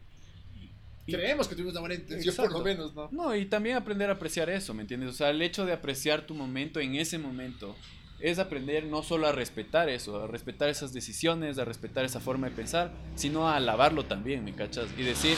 y- 1.06 1.12
Creemos 1.12 1.48
que 1.48 1.56
tuvimos 1.56 1.74
una 1.74 1.82
buena 1.82 1.96
intención, 1.96 2.34
por 2.36 2.52
lo 2.52 2.60
menos, 2.64 2.94
¿no? 2.96 3.10
no, 3.12 3.36
y 3.36 3.46
también 3.46 3.76
aprender 3.76 4.10
a 4.10 4.14
apreciar 4.14 4.50
eso, 4.50 4.74
¿me 4.74 4.82
entiendes? 4.82 5.10
O 5.10 5.14
sea, 5.14 5.30
el 5.30 5.42
hecho 5.42 5.66
de 5.66 5.74
apreciar 5.74 6.26
tu 6.26 6.34
momento 6.34 6.80
en 6.80 6.96
ese 6.96 7.18
momento 7.20 7.76
es 8.24 8.40
aprender 8.40 8.86
no 8.86 9.04
solo 9.04 9.28
a 9.28 9.34
respetar 9.34 9.90
eso, 9.90 10.24
a 10.24 10.28
respetar 10.28 10.70
esas 10.70 10.94
decisiones, 10.94 11.58
a 11.60 11.66
respetar 11.66 12.06
esa 12.06 12.22
forma 12.22 12.50
de 12.50 12.56
pensar, 12.56 12.90
sino 13.16 13.50
a 13.50 13.58
alabarlo 13.58 14.06
también, 14.06 14.46
¿me 14.46 14.56
cachas? 14.56 14.88
Y 14.98 15.04
decir, 15.04 15.36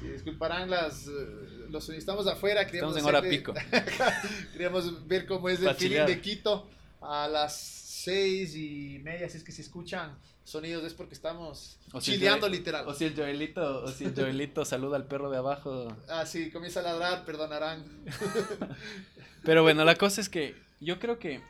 Sí, 0.00 0.08
disculparán 0.08 0.70
las, 0.70 1.06
eh, 1.06 1.10
los 1.68 1.86
estamos 1.90 2.26
afuera, 2.26 2.64
queríamos 2.66 2.96
estamos 2.96 3.14
en 3.14 3.16
hora 3.22 3.28
pico. 3.30 3.52
queríamos 4.52 5.06
ver 5.06 5.26
cómo 5.26 5.50
es 5.50 5.60
el 5.62 5.74
feeling 5.74 6.06
de 6.06 6.20
Quito 6.22 6.68
a 7.02 7.28
las 7.28 7.54
seis 7.60 8.56
y 8.56 8.98
media, 9.04 9.28
si 9.28 9.36
es 9.36 9.44
que 9.44 9.52
se 9.52 9.60
escuchan 9.60 10.18
sonidos 10.44 10.82
es 10.84 10.92
porque 10.94 11.14
estamos 11.14 11.78
O 11.92 12.00
si 12.00 12.12
chileando 12.12 12.46
Joel- 12.46 12.52
literal. 12.58 12.88
O 12.88 12.94
si 12.94 13.04
el 13.04 13.14
Joelito, 13.14 13.84
o 13.84 13.88
si 13.88 14.04
el 14.06 14.14
Joelito 14.16 14.64
saluda 14.64 14.96
al 14.96 15.06
perro 15.06 15.28
de 15.30 15.36
abajo. 15.38 15.94
Ah, 16.08 16.24
sí, 16.24 16.50
comienza 16.50 16.80
a 16.80 16.84
ladrar, 16.84 17.24
perdonarán. 17.26 17.84
Pero 19.42 19.62
bueno, 19.62 19.84
la 19.84 19.96
cosa 19.96 20.20
es 20.22 20.28
que 20.28 20.54
yo 20.80 20.98
creo 20.98 21.18
que 21.18 21.40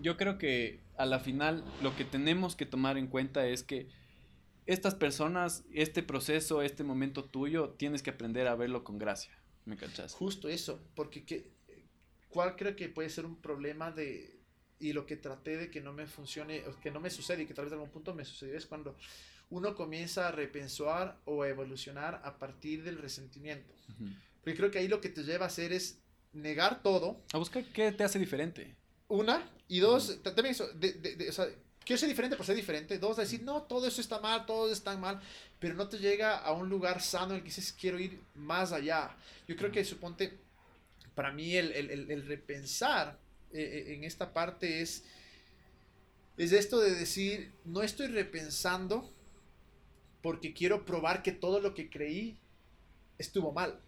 yo 0.00 0.16
creo 0.16 0.38
que 0.38 0.80
a 0.96 1.06
la 1.06 1.20
final 1.20 1.64
lo 1.82 1.96
que 1.96 2.04
tenemos 2.04 2.56
que 2.56 2.66
tomar 2.66 2.98
en 2.98 3.06
cuenta 3.06 3.46
es 3.46 3.62
que 3.62 3.88
estas 4.66 4.94
personas, 4.94 5.64
este 5.72 6.02
proceso, 6.02 6.62
este 6.62 6.82
momento 6.84 7.24
tuyo, 7.24 7.70
tienes 7.70 8.02
que 8.02 8.10
aprender 8.10 8.48
a 8.48 8.56
verlo 8.56 8.82
con 8.84 8.98
gracia. 8.98 9.32
¿Me 9.64 9.76
cachas? 9.76 10.12
Justo 10.12 10.48
eso, 10.48 10.80
porque 10.94 11.24
que, 11.24 11.52
¿cuál 12.28 12.56
creo 12.56 12.76
que 12.76 12.88
puede 12.88 13.10
ser 13.10 13.26
un 13.26 13.36
problema 13.36 13.90
de, 13.90 14.40
y 14.78 14.92
lo 14.92 15.06
que 15.06 15.16
traté 15.16 15.56
de 15.56 15.70
que 15.70 15.80
no 15.80 15.92
me 15.92 16.06
funcione, 16.06 16.62
que 16.82 16.90
no 16.90 17.00
me 17.00 17.10
sucede 17.10 17.42
y 17.42 17.46
que 17.46 17.54
tal 17.54 17.64
vez 17.64 17.72
en 17.72 17.78
algún 17.78 17.92
punto 17.92 18.14
me 18.14 18.24
sucedió 18.24 18.56
es 18.56 18.66
cuando 18.66 18.96
uno 19.50 19.74
comienza 19.74 20.28
a 20.28 20.32
repensar 20.32 21.20
o 21.24 21.42
a 21.42 21.48
evolucionar 21.48 22.20
a 22.24 22.38
partir 22.38 22.82
del 22.82 22.98
resentimiento. 22.98 23.72
Porque 24.40 24.56
creo 24.56 24.70
que 24.70 24.78
ahí 24.78 24.88
lo 24.88 25.00
que 25.00 25.08
te 25.08 25.22
lleva 25.22 25.44
a 25.44 25.48
hacer 25.48 25.72
es 25.72 26.00
negar 26.36 26.82
todo. 26.82 27.20
A 27.32 27.38
buscar 27.38 27.64
qué 27.64 27.92
te 27.92 28.04
hace 28.04 28.18
diferente. 28.18 28.74
Una, 29.08 29.48
y 29.68 29.80
dos, 29.80 30.20
también 30.22 30.46
eso, 30.46 30.68
de, 30.68 30.92
de, 30.92 31.28
o 31.28 31.32
sea, 31.32 31.46
quiero 31.84 31.98
ser 31.98 32.08
diferente 32.08 32.36
por 32.36 32.46
ser 32.46 32.56
diferente. 32.56 32.98
Dos, 32.98 33.16
decir, 33.16 33.42
no, 33.42 33.62
todo 33.62 33.86
eso 33.86 34.00
está 34.00 34.20
mal, 34.20 34.46
todo 34.46 34.70
está 34.72 34.96
mal, 34.96 35.20
pero 35.58 35.74
no 35.74 35.88
te 35.88 35.98
llega 35.98 36.38
a 36.38 36.52
un 36.52 36.68
lugar 36.68 37.00
sano 37.00 37.30
en 37.30 37.36
el 37.36 37.40
que 37.42 37.48
dices, 37.48 37.72
quiero 37.72 37.98
ir 37.98 38.20
más 38.34 38.72
allá. 38.72 39.16
Yo 39.48 39.56
creo 39.56 39.70
que, 39.70 39.84
suponte, 39.84 40.38
para 41.14 41.32
mí 41.32 41.56
el, 41.56 41.72
el, 41.72 42.10
el 42.10 42.26
repensar 42.26 43.18
eh, 43.52 43.60
eh, 43.88 43.94
en 43.94 44.04
esta 44.04 44.32
parte 44.32 44.82
es, 44.82 45.04
es 46.36 46.52
esto 46.52 46.80
de 46.80 46.94
decir, 46.94 47.52
no 47.64 47.82
estoy 47.82 48.08
repensando 48.08 49.10
porque 50.22 50.52
quiero 50.52 50.84
probar 50.84 51.22
que 51.22 51.32
todo 51.32 51.60
lo 51.60 51.72
que 51.72 51.88
creí 51.88 52.36
estuvo 53.16 53.52
mal, 53.52 53.80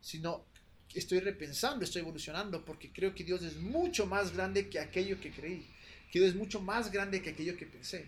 sino 0.00 0.44
estoy 0.94 1.20
repensando, 1.20 1.84
estoy 1.84 2.02
evolucionando 2.02 2.64
porque 2.64 2.90
creo 2.90 3.14
que 3.14 3.24
Dios 3.24 3.42
es 3.42 3.56
mucho 3.56 4.06
más 4.06 4.32
grande 4.32 4.68
que 4.68 4.78
aquello 4.78 5.20
que 5.20 5.30
creí, 5.30 5.66
que 6.10 6.18
Dios 6.18 6.30
es 6.30 6.36
mucho 6.36 6.60
más 6.60 6.90
grande 6.90 7.22
que 7.22 7.30
aquello 7.30 7.56
que 7.56 7.66
pensé. 7.66 8.06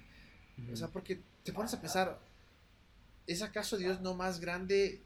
O 0.72 0.76
sea, 0.76 0.88
porque 0.88 1.20
te 1.42 1.52
pones 1.52 1.72
a 1.74 1.80
pensar, 1.80 2.20
¿es 3.26 3.42
acaso 3.42 3.76
Dios 3.76 4.00
no 4.00 4.14
más 4.14 4.40
grande 4.40 5.02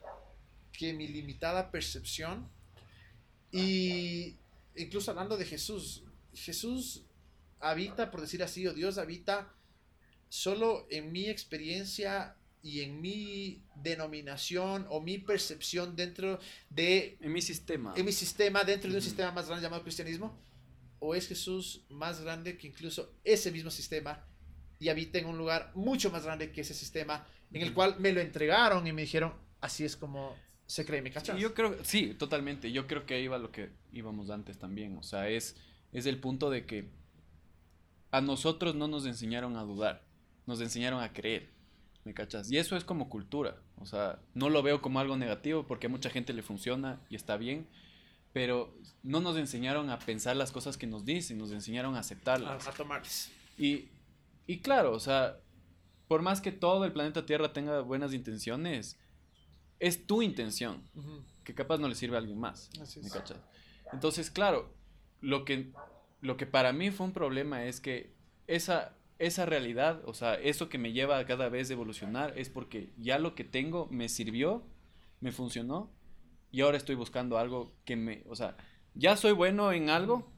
que 0.72 0.92
mi 0.92 1.08
limitada 1.08 1.70
percepción? 1.70 2.48
Y 3.52 4.36
incluso 4.76 5.10
hablando 5.10 5.36
de 5.36 5.44
Jesús, 5.44 6.02
Jesús 6.34 7.02
habita, 7.60 8.10
por 8.10 8.20
decir 8.20 8.42
así, 8.42 8.66
o 8.66 8.74
Dios 8.74 8.98
habita 8.98 9.52
solo 10.28 10.86
en 10.90 11.12
mi 11.12 11.28
experiencia 11.28 12.36
y 12.64 12.80
en 12.80 13.02
mi 13.02 13.62
denominación 13.76 14.86
o 14.88 14.98
mi 14.98 15.18
percepción 15.18 15.94
dentro 15.94 16.40
de... 16.70 17.18
En 17.20 17.30
mi 17.30 17.42
sistema. 17.42 17.92
En 17.94 18.06
mi 18.06 18.12
sistema, 18.12 18.64
dentro 18.64 18.90
de 18.90 18.96
un 18.96 19.02
sistema 19.02 19.30
más 19.32 19.46
grande 19.46 19.62
llamado 19.62 19.82
cristianismo. 19.82 20.34
¿O 20.98 21.14
es 21.14 21.28
Jesús 21.28 21.84
más 21.90 22.22
grande 22.22 22.56
que 22.56 22.66
incluso 22.66 23.12
ese 23.22 23.52
mismo 23.52 23.70
sistema 23.70 24.24
y 24.78 24.88
habita 24.88 25.18
en 25.18 25.26
un 25.26 25.36
lugar 25.36 25.72
mucho 25.74 26.10
más 26.10 26.24
grande 26.24 26.50
que 26.52 26.62
ese 26.62 26.72
sistema 26.72 27.26
en 27.52 27.60
el 27.60 27.74
cual 27.74 27.96
me 27.98 28.12
lo 28.12 28.22
entregaron 28.22 28.86
y 28.86 28.94
me 28.94 29.02
dijeron, 29.02 29.34
así 29.60 29.84
es 29.84 29.94
como 29.94 30.34
se 30.64 30.86
cree, 30.86 31.02
¿me 31.02 31.10
cachas? 31.10 31.38
yo 31.38 31.52
creo, 31.52 31.76
sí, 31.84 32.14
totalmente. 32.14 32.72
Yo 32.72 32.86
creo 32.86 33.04
que 33.04 33.12
ahí 33.12 33.28
va 33.28 33.36
lo 33.36 33.52
que 33.52 33.72
íbamos 33.92 34.30
antes 34.30 34.56
también. 34.56 34.96
O 34.96 35.02
sea, 35.02 35.28
es, 35.28 35.54
es 35.92 36.06
el 36.06 36.18
punto 36.18 36.48
de 36.48 36.64
que 36.64 36.88
a 38.10 38.22
nosotros 38.22 38.74
no 38.74 38.88
nos 38.88 39.04
enseñaron 39.04 39.58
a 39.58 39.64
dudar, 39.64 40.06
nos 40.46 40.62
enseñaron 40.62 41.02
a 41.02 41.12
creer. 41.12 41.53
¿Me 42.04 42.12
cachas? 42.12 42.50
Y 42.50 42.58
eso 42.58 42.76
es 42.76 42.84
como 42.84 43.08
cultura. 43.08 43.56
O 43.78 43.86
sea, 43.86 44.20
no 44.34 44.50
lo 44.50 44.62
veo 44.62 44.82
como 44.82 45.00
algo 45.00 45.16
negativo 45.16 45.66
porque 45.66 45.86
a 45.86 45.90
mucha 45.90 46.10
gente 46.10 46.32
le 46.32 46.42
funciona 46.42 47.00
y 47.08 47.16
está 47.16 47.36
bien. 47.36 47.66
Pero 48.32 48.76
no 49.02 49.20
nos 49.20 49.36
enseñaron 49.36 49.90
a 49.90 49.98
pensar 49.98 50.36
las 50.36 50.52
cosas 50.52 50.76
que 50.76 50.86
nos 50.86 51.04
dicen, 51.04 51.38
nos 51.38 51.52
enseñaron 51.52 51.94
a 51.94 52.00
aceptarlas. 52.00 52.66
A, 52.66 52.70
a 52.70 52.74
tomarlas. 52.74 53.30
Y, 53.56 53.88
y 54.46 54.58
claro, 54.58 54.92
o 54.92 55.00
sea, 55.00 55.38
por 56.08 56.22
más 56.22 56.40
que 56.40 56.52
todo 56.52 56.84
el 56.84 56.92
planeta 56.92 57.26
Tierra 57.26 57.52
tenga 57.52 57.80
buenas 57.80 58.12
intenciones, 58.12 58.98
es 59.78 60.06
tu 60.06 60.22
intención, 60.22 60.82
que 61.44 61.54
capaz 61.54 61.78
no 61.78 61.88
le 61.88 61.94
sirve 61.94 62.16
a 62.16 62.18
alguien 62.18 62.38
más. 62.38 62.70
¿me 63.02 63.10
cachas? 63.10 63.38
Entonces, 63.92 64.30
claro, 64.30 64.74
lo 65.20 65.44
que, 65.44 65.72
lo 66.20 66.36
que 66.36 66.46
para 66.46 66.72
mí 66.72 66.90
fue 66.90 67.06
un 67.06 67.12
problema 67.12 67.64
es 67.64 67.80
que 67.80 68.14
esa, 68.46 68.96
esa 69.26 69.46
realidad, 69.46 70.02
o 70.04 70.14
sea, 70.14 70.34
eso 70.34 70.68
que 70.68 70.78
me 70.78 70.92
lleva 70.92 71.18
a 71.18 71.26
cada 71.26 71.48
vez 71.48 71.70
evolucionar 71.70 72.32
es 72.36 72.48
porque 72.48 72.90
ya 72.98 73.18
lo 73.18 73.34
que 73.34 73.44
tengo 73.44 73.86
me 73.90 74.08
sirvió, 74.08 74.64
me 75.20 75.32
funcionó 75.32 75.90
y 76.50 76.60
ahora 76.60 76.76
estoy 76.76 76.94
buscando 76.94 77.38
algo 77.38 77.74
que 77.84 77.96
me, 77.96 78.22
o 78.28 78.36
sea, 78.36 78.56
ya 78.94 79.16
soy 79.16 79.32
bueno 79.32 79.72
en 79.72 79.90
algo, 79.90 80.30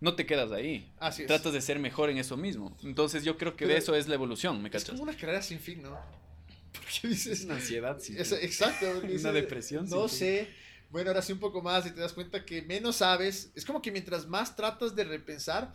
no 0.00 0.14
te 0.16 0.26
quedas 0.26 0.50
ahí. 0.52 0.92
Así 0.98 1.26
Tratas 1.26 1.52
de 1.52 1.60
ser 1.60 1.78
mejor 1.78 2.10
en 2.10 2.18
eso 2.18 2.36
mismo. 2.36 2.76
Entonces 2.82 3.22
yo 3.24 3.36
creo 3.36 3.54
que 3.54 3.66
de 3.66 3.76
eso 3.76 3.94
es 3.94 4.08
la 4.08 4.14
evolución, 4.14 4.62
¿me 4.62 4.70
cachas? 4.70 4.88
Es 4.88 4.90
como 4.92 5.04
una 5.04 5.16
carrera 5.16 5.42
sin 5.42 5.60
fin, 5.60 5.82
¿no? 5.82 5.98
Porque 6.72 7.08
dices... 7.08 7.44
Una 7.44 7.54
ansiedad 7.54 7.98
sin 8.00 8.16
fin. 8.16 8.38
exacto. 8.40 8.86
una 9.20 9.32
depresión 9.32 9.88
No 9.88 10.08
sé. 10.08 10.48
Bueno, 10.90 11.10
ahora 11.10 11.22
sí 11.22 11.32
un 11.32 11.38
poco 11.38 11.62
más 11.62 11.86
y 11.86 11.92
te 11.92 12.00
das 12.00 12.12
cuenta 12.12 12.44
que 12.44 12.62
menos 12.62 12.96
sabes. 12.96 13.52
Es 13.54 13.64
como 13.64 13.80
que 13.80 13.92
mientras 13.92 14.26
más 14.26 14.56
tratas 14.56 14.96
de 14.96 15.04
repensar, 15.04 15.72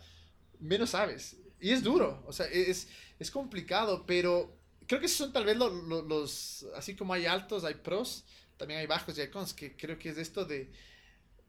menos 0.60 0.90
sabes. 0.90 1.36
Y 1.60 1.70
es 1.70 1.82
duro, 1.82 2.22
o 2.26 2.32
sea, 2.32 2.46
es, 2.46 2.88
es 3.18 3.30
complicado, 3.30 4.04
pero 4.06 4.56
creo 4.86 5.00
que 5.00 5.08
son 5.08 5.32
tal 5.32 5.44
vez 5.44 5.56
los, 5.56 5.72
los, 6.06 6.66
así 6.74 6.94
como 6.94 7.14
hay 7.14 7.26
altos, 7.26 7.64
hay 7.64 7.74
pros, 7.74 8.24
también 8.56 8.80
hay 8.80 8.86
bajos 8.86 9.16
y 9.16 9.22
hay 9.22 9.28
cons, 9.28 9.54
que 9.54 9.76
creo 9.76 9.98
que 9.98 10.10
es 10.10 10.18
esto 10.18 10.44
de, 10.44 10.70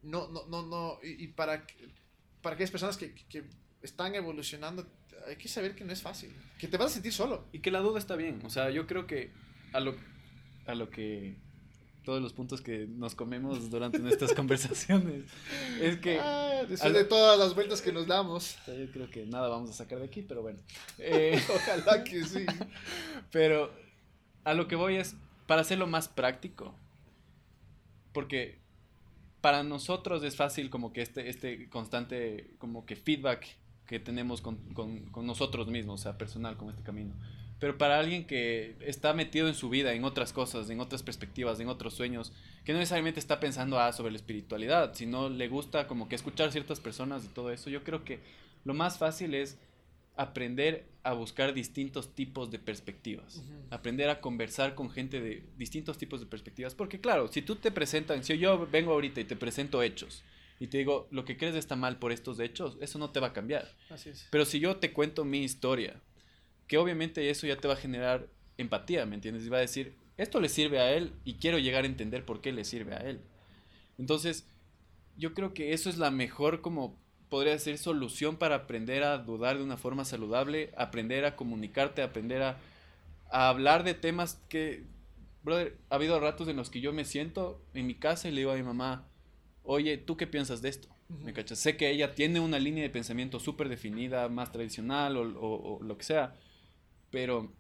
no, 0.01 0.27
no, 0.29 0.45
no, 0.47 0.63
no, 0.63 0.99
y, 1.03 1.27
para, 1.27 1.65
para 2.41 2.55
aquellas 2.55 2.71
personas 2.71 2.97
que, 2.97 3.13
que, 3.13 3.43
están 3.81 4.15
evolucionando, 4.15 4.87
hay 5.27 5.35
que 5.35 5.47
saber 5.47 5.75
que 5.75 5.85
no 5.85 5.93
es 5.93 6.01
fácil, 6.01 6.35
que 6.57 6.67
te 6.67 6.77
vas 6.77 6.91
a 6.91 6.93
sentir 6.95 7.13
solo. 7.13 7.47
Y 7.51 7.59
que 7.59 7.69
la 7.69 7.79
duda 7.79 7.99
está 7.99 8.15
bien, 8.15 8.41
o 8.43 8.49
sea, 8.49 8.71
yo 8.71 8.87
creo 8.87 9.05
que 9.05 9.31
a 9.71 9.79
lo, 9.79 9.95
a 10.65 10.73
lo 10.73 10.89
que 10.89 11.37
todos 12.07 12.21
los 12.21 12.31
puntos 12.31 12.61
que 12.61 12.87
nos 12.87 13.15
comemos 13.15 13.69
durante 13.69 13.99
nuestras 13.99 14.33
conversaciones. 14.33 15.25
Es 15.81 15.97
que... 15.97 16.17
Ah, 16.21 16.63
después 16.65 16.93
de 16.93 17.03
todas 17.03 17.37
las 17.37 17.53
vueltas 17.53 17.81
que 17.81 17.91
nos 17.91 18.07
damos. 18.07 18.57
Yo 18.65 18.89
creo 18.93 19.09
que 19.09 19.25
nada 19.25 19.49
vamos 19.49 19.71
a 19.71 19.73
sacar 19.73 19.99
de 19.99 20.05
aquí, 20.05 20.21
pero 20.21 20.41
bueno. 20.41 20.59
Eh, 20.99 21.37
Ojalá 21.53 22.05
que 22.05 22.23
sí. 22.23 22.45
Pero 23.31 23.73
a 24.45 24.53
lo 24.53 24.69
que 24.69 24.77
voy 24.77 24.95
es, 24.95 25.17
para 25.47 25.59
hacerlo 25.59 25.85
más 25.85 26.07
práctico, 26.07 26.73
porque 28.13 28.57
para 29.41 29.63
nosotros 29.63 30.23
es 30.23 30.37
fácil 30.37 30.69
como 30.69 30.93
que 30.93 31.01
este, 31.01 31.27
este 31.27 31.69
constante 31.69 32.51
como 32.57 32.85
que 32.85 32.95
feedback 32.95 33.45
que 33.85 33.99
tenemos 33.99 34.39
con, 34.39 34.55
con, 34.73 35.09
con 35.11 35.27
nosotros 35.27 35.67
mismos, 35.67 35.99
o 35.99 36.03
sea, 36.03 36.17
personal, 36.17 36.55
como 36.55 36.69
este 36.71 36.83
camino. 36.83 37.13
Pero 37.59 37.77
para 37.77 37.99
alguien 37.99 38.25
que 38.25 38.75
está 38.81 39.13
metido 39.13 39.47
en 39.47 39.55
su 39.55 39.69
vida, 39.69 39.93
en 39.93 40.03
otras 40.03 40.31
cosas, 40.31 40.69
en 40.69 40.79
otras 40.79 41.01
perspectivas, 41.01 41.59
en 41.59 41.69
otros 41.69 41.93
sueños, 41.95 42.31
que 42.63 42.73
no 42.73 42.79
necesariamente 42.79 43.19
está 43.19 43.39
pensando 43.39 43.79
ah, 43.79 43.91
sobre 43.93 44.11
la 44.11 44.17
espiritualidad, 44.17 44.93
sino 44.93 45.29
le 45.29 45.47
gusta 45.47 45.87
como 45.87 46.07
que 46.07 46.15
escuchar 46.15 46.51
ciertas 46.51 46.79
personas 46.79 47.25
y 47.25 47.29
todo 47.29 47.51
eso, 47.51 47.69
yo 47.69 47.83
creo 47.83 48.03
que 48.03 48.19
lo 48.63 48.73
más 48.73 48.97
fácil 48.97 49.33
es 49.33 49.57
aprender 50.17 50.85
a 51.03 51.13
buscar 51.13 51.53
distintos 51.53 52.13
tipos 52.13 52.51
de 52.51 52.59
perspectivas, 52.59 53.41
aprender 53.69 54.09
a 54.09 54.19
conversar 54.19 54.75
con 54.75 54.89
gente 54.89 55.21
de 55.21 55.43
distintos 55.57 55.97
tipos 55.97 56.19
de 56.19 56.25
perspectivas, 56.25 56.75
porque 56.75 56.99
claro, 56.99 57.27
si 57.27 57.41
tú 57.41 57.55
te 57.55 57.71
presentan, 57.71 58.23
si 58.23 58.37
yo 58.37 58.67
vengo 58.67 58.91
ahorita 58.91 59.21
y 59.21 59.25
te 59.25 59.35
presento 59.35 59.81
hechos, 59.81 60.23
y 60.59 60.67
te 60.67 60.79
digo, 60.79 61.07
lo 61.11 61.23
que 61.23 61.37
crees 61.37 61.55
está 61.55 61.75
mal 61.75 61.99
por 61.99 62.11
estos 62.11 62.39
hechos, 62.39 62.77
eso 62.81 62.97
no 62.97 63.11
te 63.11 63.19
va 63.19 63.27
a 63.27 63.33
cambiar. 63.33 63.71
Así 63.89 64.09
es. 64.09 64.27
Pero 64.31 64.43
si 64.43 64.59
yo 64.59 64.77
te 64.77 64.91
cuento 64.91 65.23
mi 65.23 65.43
historia, 65.43 66.01
que 66.67 66.77
obviamente 66.77 67.29
eso 67.29 67.47
ya 67.47 67.57
te 67.57 67.67
va 67.67 67.75
a 67.75 67.77
generar 67.77 68.27
empatía, 68.57 69.05
¿me 69.05 69.15
entiendes? 69.15 69.45
Y 69.45 69.49
va 69.49 69.57
a 69.57 69.61
decir, 69.61 69.95
esto 70.17 70.39
le 70.39 70.49
sirve 70.49 70.79
a 70.79 70.91
él 70.91 71.13
y 71.23 71.35
quiero 71.35 71.59
llegar 71.59 71.83
a 71.83 71.87
entender 71.87 72.25
por 72.25 72.41
qué 72.41 72.51
le 72.51 72.65
sirve 72.65 72.93
a 72.93 72.99
él. 72.99 73.21
Entonces, 73.97 74.45
yo 75.17 75.33
creo 75.33 75.53
que 75.53 75.73
eso 75.73 75.89
es 75.89 75.97
la 75.97 76.11
mejor 76.11 76.61
como 76.61 76.97
podría 77.29 77.57
ser 77.59 77.77
solución 77.77 78.37
para 78.37 78.55
aprender 78.55 79.03
a 79.03 79.17
dudar 79.17 79.57
de 79.57 79.63
una 79.63 79.77
forma 79.77 80.05
saludable, 80.05 80.71
aprender 80.77 81.25
a 81.25 81.35
comunicarte, 81.35 82.01
aprender 82.01 82.41
a, 82.41 82.59
hablar 83.29 83.83
de 83.83 83.93
temas 83.93 84.41
que, 84.47 84.83
brother, 85.43 85.77
ha 85.89 85.95
habido 85.95 86.19
ratos 86.19 86.47
en 86.47 86.55
los 86.55 86.69
que 86.69 86.79
yo 86.79 86.93
me 86.93 87.03
siento 87.03 87.61
en 87.73 87.85
mi 87.85 87.95
casa 87.95 88.27
y 88.27 88.31
le 88.31 88.41
digo 88.41 88.51
a 88.51 88.55
mi 88.55 88.63
mamá, 88.63 89.05
oye, 89.63 89.97
¿tú 89.97 90.15
qué 90.15 90.27
piensas 90.27 90.61
de 90.61 90.69
esto? 90.69 90.87
¿Me 91.09 91.33
cachas? 91.33 91.59
Sé 91.59 91.75
que 91.75 91.89
ella 91.89 92.15
tiene 92.15 92.39
una 92.39 92.59
línea 92.59 92.83
de 92.83 92.89
pensamiento 92.89 93.39
súper 93.39 93.67
definida, 93.67 94.29
más 94.29 94.51
tradicional 94.51 95.17
o, 95.17 95.79
lo 95.81 95.97
que 95.97 96.03
sea, 96.03 96.35
pero 97.11 97.51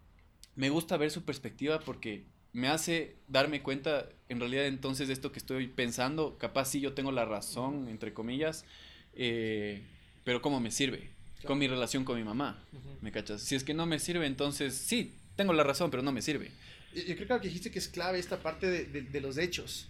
me 0.55 0.69
gusta 0.69 0.97
ver 0.97 1.11
su 1.11 1.23
perspectiva 1.23 1.79
porque 1.79 2.25
me 2.53 2.67
hace 2.67 3.15
darme 3.27 3.61
cuenta, 3.61 4.09
en 4.29 4.39
realidad 4.39 4.65
entonces 4.65 5.07
de 5.07 5.13
esto 5.13 5.31
que 5.31 5.39
estoy 5.39 5.67
pensando, 5.67 6.37
capaz 6.37 6.65
sí 6.65 6.79
yo 6.79 6.93
tengo 6.93 7.11
la 7.11 7.25
razón, 7.25 7.87
entre 7.87 8.13
comillas, 8.13 8.65
eh, 9.13 9.83
pero 10.23 10.41
¿cómo 10.41 10.59
me 10.59 10.71
sirve? 10.71 11.11
Con 11.45 11.59
mi 11.59 11.67
relación 11.67 12.03
con 12.03 12.17
mi 12.17 12.23
mamá, 12.23 12.63
¿me 13.01 13.11
cachas? 13.11 13.41
Si 13.41 13.53
es 13.53 13.63
que 13.63 13.75
no 13.75 13.85
me 13.85 13.99
sirve, 13.99 14.25
entonces 14.25 14.73
sí, 14.73 15.13
tengo 15.35 15.53
la 15.53 15.63
razón, 15.63 15.91
pero 15.91 16.01
no 16.01 16.11
me 16.11 16.23
sirve. 16.23 16.51
Yo 16.93 17.15
creo 17.15 17.39
que 17.39 17.47
dijiste 17.47 17.69
que 17.69 17.77
es 17.77 17.87
clave 17.87 18.17
esta 18.17 18.41
parte 18.41 18.67
de, 18.67 19.01
de, 19.03 19.21
los 19.21 19.37
hechos. 19.37 19.87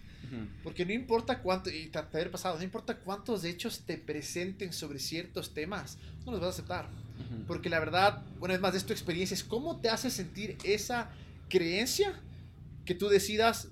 Porque 0.62 0.84
no 0.84 0.92
importa 0.92 1.40
cuánto, 1.40 1.70
y 1.70 1.86
te 1.86 1.98
haber 1.98 2.30
pasado, 2.30 2.58
no 2.58 2.62
importa 2.62 2.98
cuántos 2.98 3.44
hechos 3.44 3.80
te 3.86 3.96
presenten 3.96 4.72
sobre 4.72 4.98
ciertos 4.98 5.54
temas, 5.54 5.98
no 6.26 6.32
los 6.32 6.40
vas 6.40 6.48
a 6.48 6.52
aceptar. 6.52 6.90
Porque 7.46 7.68
la 7.68 7.80
verdad, 7.80 8.24
bueno, 8.38 8.54
es 8.54 8.60
más, 8.60 8.74
de 8.74 8.80
tu 8.80 8.92
experiencia, 8.92 9.34
es 9.34 9.44
cómo 9.44 9.80
te 9.80 9.88
hace 9.88 10.10
sentir 10.10 10.56
esa 10.64 11.10
creencia 11.48 12.20
que 12.84 12.94
tú 12.94 13.08
decidas, 13.08 13.68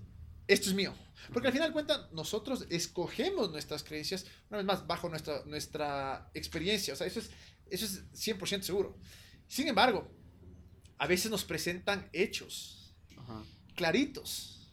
esto 0.49 0.69
es 0.69 0.75
mío. 0.75 0.95
Porque 1.33 1.49
al 1.49 1.53
final 1.53 1.69
de 1.69 1.73
cuentas, 1.73 2.13
nosotros 2.13 2.67
escogemos 2.71 3.51
nuestras 3.51 3.83
creencias, 3.83 4.27
una 4.49 4.59
vez 4.59 4.67
más, 4.67 4.87
bajo 4.87 5.09
nuestra, 5.09 5.45
nuestra 5.45 6.31
experiencia. 6.35 6.95
O 6.95 6.97
sea, 6.97 7.07
eso 7.07 7.21
es, 7.21 7.31
eso 7.71 7.85
es 7.85 8.05
100% 8.13 8.63
seguro. 8.63 8.97
Sin 9.49 9.69
embargo, 9.69 10.11
a 10.99 11.07
veces 11.07 11.31
nos 11.31 11.45
presentan 11.45 12.09
hechos 12.13 12.95
claritos, 13.75 14.73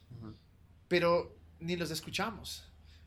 pero 0.88 1.36
ni 1.60 1.76
los 1.76 1.90
escuchamos. 1.90 2.64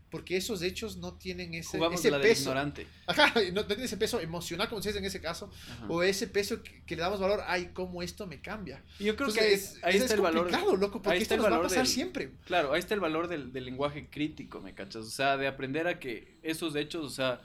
Porque 0.09 0.37
esos 0.37 0.61
hechos 0.61 0.95
no 0.95 1.15
tienen 1.15 1.53
ese, 1.53 1.77
ese 1.91 2.11
peso. 2.13 2.43
Ignorante. 2.43 2.87
Ajá, 3.07 3.33
no 3.51 3.65
tienen 3.65 3.83
ese 3.83 3.97
peso 3.97 4.21
emocional, 4.21 4.69
como 4.69 4.81
se 4.81 4.89
dice 4.89 4.99
en 4.99 5.05
ese 5.05 5.19
caso, 5.19 5.51
o 5.89 6.01
ese 6.01 6.27
peso 6.27 6.63
que, 6.63 6.95
le 6.95 7.01
damos 7.01 7.19
valor, 7.19 7.41
ay, 7.45 7.71
cómo 7.73 8.01
esto 8.01 8.25
me 8.25 8.39
cambia. 8.39 8.81
Yo 8.99 9.17
creo 9.17 9.33
que 9.33 9.41
ahí, 9.41 9.97
está 9.97 10.13
el 10.13 10.21
valor. 10.21 10.49
loco, 10.79 11.01
porque 11.01 11.17
esto 11.17 11.33
el 11.33 11.41
nos 11.41 11.51
va 11.51 11.57
a 11.57 11.61
pasar 11.61 11.85
siempre. 11.85 12.31
Claro, 12.45 12.71
ahí 12.71 12.79
está 12.79 12.93
el 12.93 13.01
valor 13.01 13.27
del, 13.27 13.51
del, 13.51 13.65
lenguaje 13.65 14.09
crítico, 14.09 14.61
¿me 14.61 14.73
cachas? 14.73 15.05
O 15.05 15.11
sea, 15.11 15.35
de 15.35 15.45
aprender 15.45 15.89
a 15.89 15.99
que 15.99 16.39
esos 16.41 16.73
hechos, 16.77 17.03
o 17.03 17.09
sea, 17.09 17.41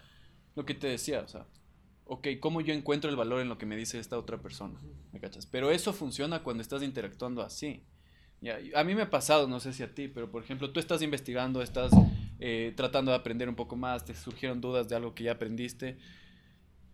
lo 0.55 0.65
que 0.65 0.75
te 0.75 0.87
decía, 0.87 1.23
o 1.23 1.29
sea, 1.29 1.47
ok, 2.05 2.29
¿cómo 2.41 2.61
yo 2.61 2.75
encuentro 2.75 3.11
el 3.11 3.17
valor 3.17 3.41
en 3.41 3.49
lo 3.49 3.59
que 3.59 3.67
me 3.67 3.77
dice 3.77 3.99
esta 3.99 4.19
otra 4.19 4.41
persona? 4.41 4.79
¿Me 5.13 5.19
cachas? 5.21 5.47
Pero 5.47 5.71
eso 5.71 5.93
funciona 5.93 6.43
cuando 6.43 6.63
estás 6.63 6.83
interactuando 6.83 7.43
así. 7.43 7.83
A 8.75 8.85
mí 8.85 8.95
me 8.95 9.03
ha 9.03 9.11
pasado, 9.11 9.47
no 9.47 9.61
sé 9.61 9.73
si 9.73 9.83
a 9.83 9.95
ti, 9.95 10.09
pero 10.09 10.31
por 10.31 10.43
ejemplo, 10.43 10.73
tú 10.73 10.81
estás 10.81 11.03
investigando, 11.03 11.63
estás 11.63 11.93
eh, 12.41 12.73
tratando 12.77 13.13
de 13.13 13.17
aprender 13.17 13.49
un 13.49 13.55
poco 13.55 13.77
más, 13.77 14.05
te 14.05 14.15
surgieron 14.15 14.61
dudas 14.61 14.89
de 14.89 14.97
algo 14.97 15.15
que 15.15 15.25
ya 15.25 15.33
aprendiste, 15.33 15.97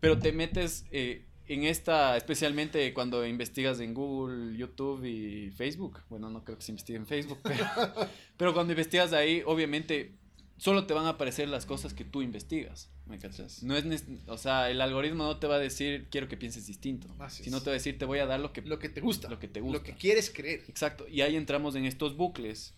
pero 0.01 0.19
te 0.19 0.33
metes 0.33 0.85
eh, 0.91 1.27
en 1.47 1.65
esta, 1.65 2.17
especialmente 2.17 2.93
cuando 2.93 3.27
investigas 3.27 3.81
en 3.81 3.95
Google, 3.95 4.57
YouTube 4.57 5.05
y 5.05 5.51
Facebook. 5.53 6.03
Bueno, 6.11 6.29
no 6.29 6.45
creo 6.45 6.59
que 6.59 6.65
se 6.65 6.73
investigue 6.73 6.99
en 6.99 7.07
Facebook, 7.07 7.39
pero, 7.43 7.65
pero 8.37 8.53
cuando 8.53 8.73
investigas 8.75 9.13
ahí, 9.15 9.43
obviamente 9.47 10.19
solo 10.59 10.87
te 10.87 10.93
van 10.93 11.07
a 11.07 11.11
aparecer 11.11 11.49
las 11.49 11.65
cosas 11.65 11.95
que 11.95 12.05
tú 12.05 12.21
investigas, 12.21 12.91
¿me 13.07 13.19
cachas? 13.19 13.63
No 13.63 13.77
es, 13.77 14.05
o 14.27 14.37
sea, 14.37 14.71
el 14.71 14.81
algoritmo 14.81 15.25
no 15.25 15.39
te 15.39 15.47
va 15.47 15.55
a 15.55 15.59
decir 15.59 16.09
quiero 16.11 16.29
que 16.29 16.37
pienses 16.37 16.67
distinto, 16.67 17.09
sino 17.29 17.61
te 17.61 17.71
va 17.71 17.73
a 17.73 17.75
decir 17.75 17.99
te 17.99 18.05
voy 18.05 18.19
a 18.19 18.27
dar 18.27 18.41
lo 18.41 18.53
que 18.53 18.63
lo 18.63 18.79
que 18.79 18.89
te 18.89 19.01
gusta, 19.01 19.31
lo 19.31 19.39
que 19.39 19.49
te 19.49 19.61
gusta, 19.61 19.79
lo 19.79 19.85
que 19.85 19.95
quieres 19.95 20.31
creer. 20.31 20.65
Exacto, 20.69 21.07
y 21.09 21.23
ahí 21.23 21.37
entramos 21.37 21.77
en 21.77 21.85
estos 21.85 22.17
bucles 22.17 22.75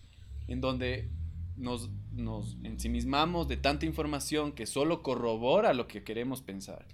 en 0.47 0.61
donde 0.61 1.09
nos, 1.57 1.89
nos 2.13 2.55
ensimismamos 2.63 3.47
de 3.47 3.57
tanta 3.57 3.85
información 3.85 4.53
que 4.53 4.65
solo 4.65 5.01
corrobora 5.01 5.73
lo 5.73 5.87
que 5.87 6.03
queremos 6.03 6.41
pensar. 6.41 6.85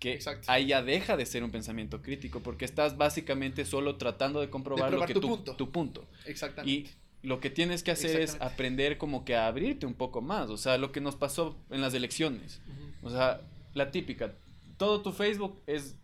Que 0.00 0.18
ahí 0.48 0.66
ya 0.66 0.82
deja 0.82 1.16
de 1.16 1.24
ser 1.24 1.44
un 1.44 1.50
pensamiento 1.50 2.02
crítico 2.02 2.40
porque 2.40 2.66
estás 2.66 2.98
básicamente 2.98 3.64
solo 3.64 3.96
tratando 3.96 4.40
de 4.40 4.50
comprobar 4.50 4.92
lo 4.92 5.06
que 5.06 5.14
tu, 5.14 5.20
punto. 5.22 5.56
tu 5.56 5.70
punto. 5.70 6.06
Exactamente 6.26 6.90
lo 7.24 7.40
que 7.40 7.50
tienes 7.50 7.82
que 7.82 7.90
hacer 7.90 8.20
es 8.20 8.36
aprender 8.40 8.98
como 8.98 9.24
que 9.24 9.34
a 9.34 9.46
abrirte 9.46 9.86
un 9.86 9.94
poco 9.94 10.20
más. 10.20 10.50
O 10.50 10.56
sea, 10.56 10.78
lo 10.78 10.92
que 10.92 11.00
nos 11.00 11.16
pasó 11.16 11.56
en 11.70 11.80
las 11.80 11.94
elecciones. 11.94 12.60
O 13.02 13.10
sea, 13.10 13.40
la 13.72 13.90
típica. 13.90 14.34
Todo 14.76 15.02
tu 15.02 15.12
Facebook 15.12 15.62
es, 15.66 15.96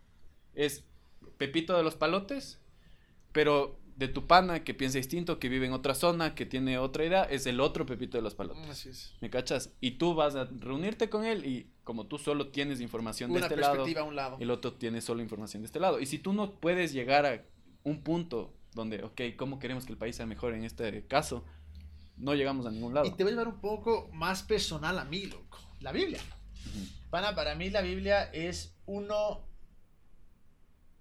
es 0.55 0.83
Pepito 1.37 1.77
de 1.77 1.83
los 1.83 1.95
Palotes, 1.95 2.59
pero 3.31 3.79
de 3.95 4.07
tu 4.07 4.25
pana 4.25 4.63
que 4.63 4.73
piensa 4.73 4.97
distinto, 4.97 5.37
que 5.37 5.47
vive 5.47 5.67
en 5.67 5.73
otra 5.73 5.93
zona, 5.93 6.33
que 6.33 6.47
tiene 6.47 6.79
otra 6.79 7.05
idea, 7.05 7.23
es 7.23 7.45
el 7.45 7.59
otro 7.59 7.85
Pepito 7.85 8.17
de 8.17 8.23
los 8.23 8.33
Palotes. 8.33 8.67
Así 8.67 8.89
es. 8.89 9.13
¿Me 9.21 9.29
cachas? 9.29 9.73
Y 9.79 9.91
tú 9.91 10.15
vas 10.15 10.35
a 10.35 10.45
reunirte 10.45 11.09
con 11.09 11.23
él 11.23 11.45
y 11.45 11.69
como 11.83 12.07
tú 12.07 12.17
solo 12.17 12.47
tienes 12.47 12.81
información 12.81 13.31
de 13.31 13.41
este 13.41 13.57
lado, 13.57 13.85
un 14.05 14.15
lado, 14.15 14.37
el 14.39 14.49
otro 14.49 14.73
tiene 14.73 15.01
solo 15.01 15.21
información 15.21 15.61
de 15.61 15.67
este 15.67 15.79
lado. 15.79 15.99
Y 15.99 16.07
si 16.07 16.17
tú 16.17 16.33
no 16.33 16.59
puedes 16.59 16.93
llegar 16.93 17.27
a 17.27 17.45
un 17.83 18.01
punto 18.01 18.55
donde, 18.73 19.03
ok, 19.03 19.21
¿cómo 19.37 19.59
queremos 19.59 19.85
que 19.85 19.91
el 19.91 19.97
país 19.97 20.15
sea 20.15 20.25
mejor 20.25 20.53
en 20.53 20.63
este 20.63 21.05
caso? 21.07 21.45
No 22.17 22.35
llegamos 22.35 22.65
a 22.65 22.71
ningún 22.71 22.93
lado. 22.93 23.07
Y 23.07 23.11
te 23.11 23.23
voy 23.23 23.31
a 23.31 23.35
llevar 23.35 23.47
un 23.47 23.61
poco 23.61 24.09
más 24.13 24.43
personal 24.43 24.97
a 24.99 25.05
mí, 25.05 25.25
loco. 25.25 25.59
La 25.79 25.91
Biblia. 25.91 26.19
Pana, 27.09 27.35
para 27.35 27.55
mí 27.55 27.69
la 27.69 27.81
Biblia 27.81 28.23
es 28.31 28.75
uno 28.85 29.47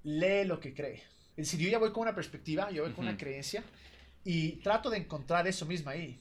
lee 0.02 0.44
lo 0.44 0.58
que 0.58 0.74
cree. 0.74 1.02
Es 1.36 1.50
decir, 1.50 1.60
yo 1.60 1.68
ya 1.70 1.78
voy 1.78 1.92
con 1.92 2.02
una 2.02 2.14
perspectiva, 2.14 2.70
yo 2.70 2.82
voy 2.82 2.92
con 2.92 3.04
una 3.06 3.16
creencia 3.16 3.62
y 4.24 4.52
trato 4.56 4.90
de 4.90 4.98
encontrar 4.98 5.46
eso 5.46 5.66
mismo 5.66 5.90
ahí. 5.90 6.20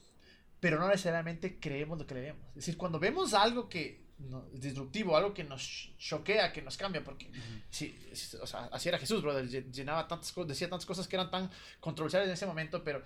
Pero 0.60 0.80
no 0.80 0.88
necesariamente 0.88 1.60
creemos 1.60 1.98
lo 1.98 2.06
que 2.06 2.16
leemos. 2.16 2.48
Es 2.50 2.56
decir, 2.56 2.78
cuando 2.78 3.00
vemos 3.00 3.34
algo 3.34 3.70
que 3.70 4.09
disruptivo, 4.54 5.16
algo 5.16 5.34
que 5.34 5.44
nos 5.44 5.92
choquea, 5.98 6.52
que 6.52 6.62
nos 6.62 6.78
cambia, 6.78 7.04
porque 7.04 7.30
sí, 7.70 7.98
o 8.42 8.46
sea, 8.46 8.66
así 8.72 8.90
era 8.90 8.98
Jesús, 8.98 9.22
brother, 9.22 9.48
llenaba 9.72 10.08
tantas 10.08 10.32
cosas, 10.32 10.50
decía 10.50 10.70
tantas 10.70 10.86
cosas 10.86 11.08
que 11.08 11.16
eran 11.16 11.32
tan 11.32 11.50
controversiales 11.80 12.28
en 12.28 12.34
ese 12.34 12.46
momento, 12.46 12.84
pero 12.84 13.02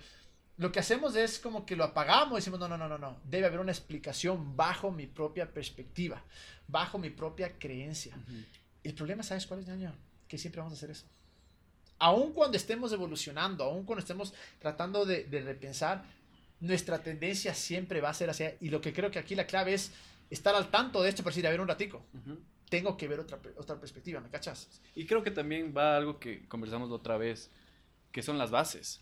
lo 0.56 0.72
que 0.72 0.80
hacemos 0.80 1.14
es 1.16 1.38
como 1.38 1.64
que 1.64 1.76
lo 1.76 1.84
apagamos 1.84 2.32
y 2.32 2.40
decimos, 2.40 2.60
no, 2.60 2.68
no, 2.68 2.76
no, 2.76 2.88
no, 2.88 2.98
no, 2.98 3.20
debe 3.24 3.46
haber 3.46 3.60
una 3.60 3.72
explicación 3.72 4.56
bajo 4.56 4.90
mi 4.90 5.06
propia 5.06 5.52
perspectiva, 5.52 6.22
bajo 6.66 6.98
mi 6.98 7.10
propia 7.10 7.58
creencia. 7.58 8.16
El 8.82 8.94
problema, 8.94 9.22
¿sabes 9.22 9.46
cuál 9.46 9.60
es, 9.60 9.66
ñaño? 9.66 9.94
Que 10.28 10.36
siempre 10.36 10.60
vamos 10.60 10.74
a 10.74 10.76
hacer 10.76 10.90
eso. 10.90 11.06
Aun 11.98 12.32
cuando 12.32 12.56
estemos 12.56 12.92
evolucionando, 12.92 13.64
aun 13.64 13.84
cuando 13.84 14.00
estemos 14.00 14.34
tratando 14.58 15.04
de, 15.04 15.24
de 15.24 15.40
repensar, 15.42 16.04
nuestra 16.60 17.02
tendencia 17.02 17.54
siempre 17.54 18.00
va 18.00 18.10
a 18.10 18.14
ser 18.14 18.30
hacia, 18.30 18.56
y 18.60 18.70
lo 18.70 18.80
que 18.80 18.92
creo 18.92 19.10
que 19.10 19.18
aquí 19.18 19.34
la 19.34 19.46
clave 19.46 19.74
es 19.74 19.92
estar 20.34 20.54
al 20.54 20.70
tanto 20.70 21.02
de 21.02 21.08
esto, 21.08 21.22
pero 21.22 21.32
decir, 21.32 21.46
a 21.46 21.50
ver 21.50 21.60
un 21.60 21.68
ratico. 21.68 22.04
Tengo 22.68 22.96
que 22.96 23.08
ver 23.08 23.20
otra, 23.20 23.40
otra 23.56 23.78
perspectiva, 23.78 24.20
¿me 24.20 24.28
cachas? 24.28 24.82
Y 24.94 25.06
creo 25.06 25.22
que 25.22 25.30
también 25.30 25.72
va 25.76 25.96
algo 25.96 26.18
que 26.18 26.46
conversamos 26.48 26.90
otra 26.90 27.16
vez, 27.16 27.50
que 28.12 28.22
son 28.22 28.36
las 28.36 28.50
bases. 28.50 29.00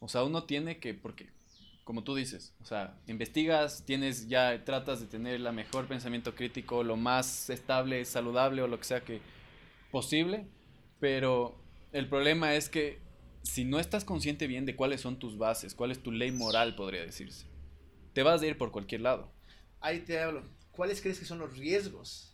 O 0.00 0.08
sea, 0.08 0.22
uno 0.22 0.44
tiene 0.44 0.78
que, 0.78 0.94
porque, 0.94 1.30
como 1.84 2.04
tú 2.04 2.14
dices, 2.14 2.54
o 2.60 2.64
sea, 2.64 2.98
investigas, 3.06 3.84
tienes 3.84 4.28
ya, 4.28 4.64
tratas 4.64 5.00
de 5.00 5.06
tener 5.06 5.34
el 5.34 5.52
mejor 5.52 5.86
pensamiento 5.86 6.34
crítico, 6.34 6.84
lo 6.84 6.96
más 6.96 7.48
estable, 7.50 8.04
saludable 8.04 8.62
o 8.62 8.68
lo 8.68 8.78
que 8.78 8.84
sea 8.84 9.00
que 9.00 9.20
posible, 9.90 10.46
pero 11.00 11.58
el 11.92 12.08
problema 12.08 12.54
es 12.54 12.68
que 12.68 13.00
si 13.42 13.64
no 13.64 13.80
estás 13.80 14.04
consciente 14.04 14.46
bien 14.46 14.66
de 14.66 14.76
cuáles 14.76 15.00
son 15.00 15.18
tus 15.18 15.38
bases, 15.38 15.74
cuál 15.74 15.90
es 15.90 16.02
tu 16.02 16.12
ley 16.12 16.30
moral, 16.30 16.76
podría 16.76 17.02
decirse, 17.02 17.46
te 18.12 18.22
vas 18.22 18.42
a 18.42 18.46
ir 18.46 18.58
por 18.58 18.70
cualquier 18.72 19.00
lado 19.00 19.39
ahí 19.80 20.00
te 20.00 20.20
hablo. 20.20 20.42
¿Cuáles 20.72 21.00
crees 21.00 21.18
que 21.18 21.24
son 21.24 21.38
los 21.38 21.56
riesgos? 21.56 22.32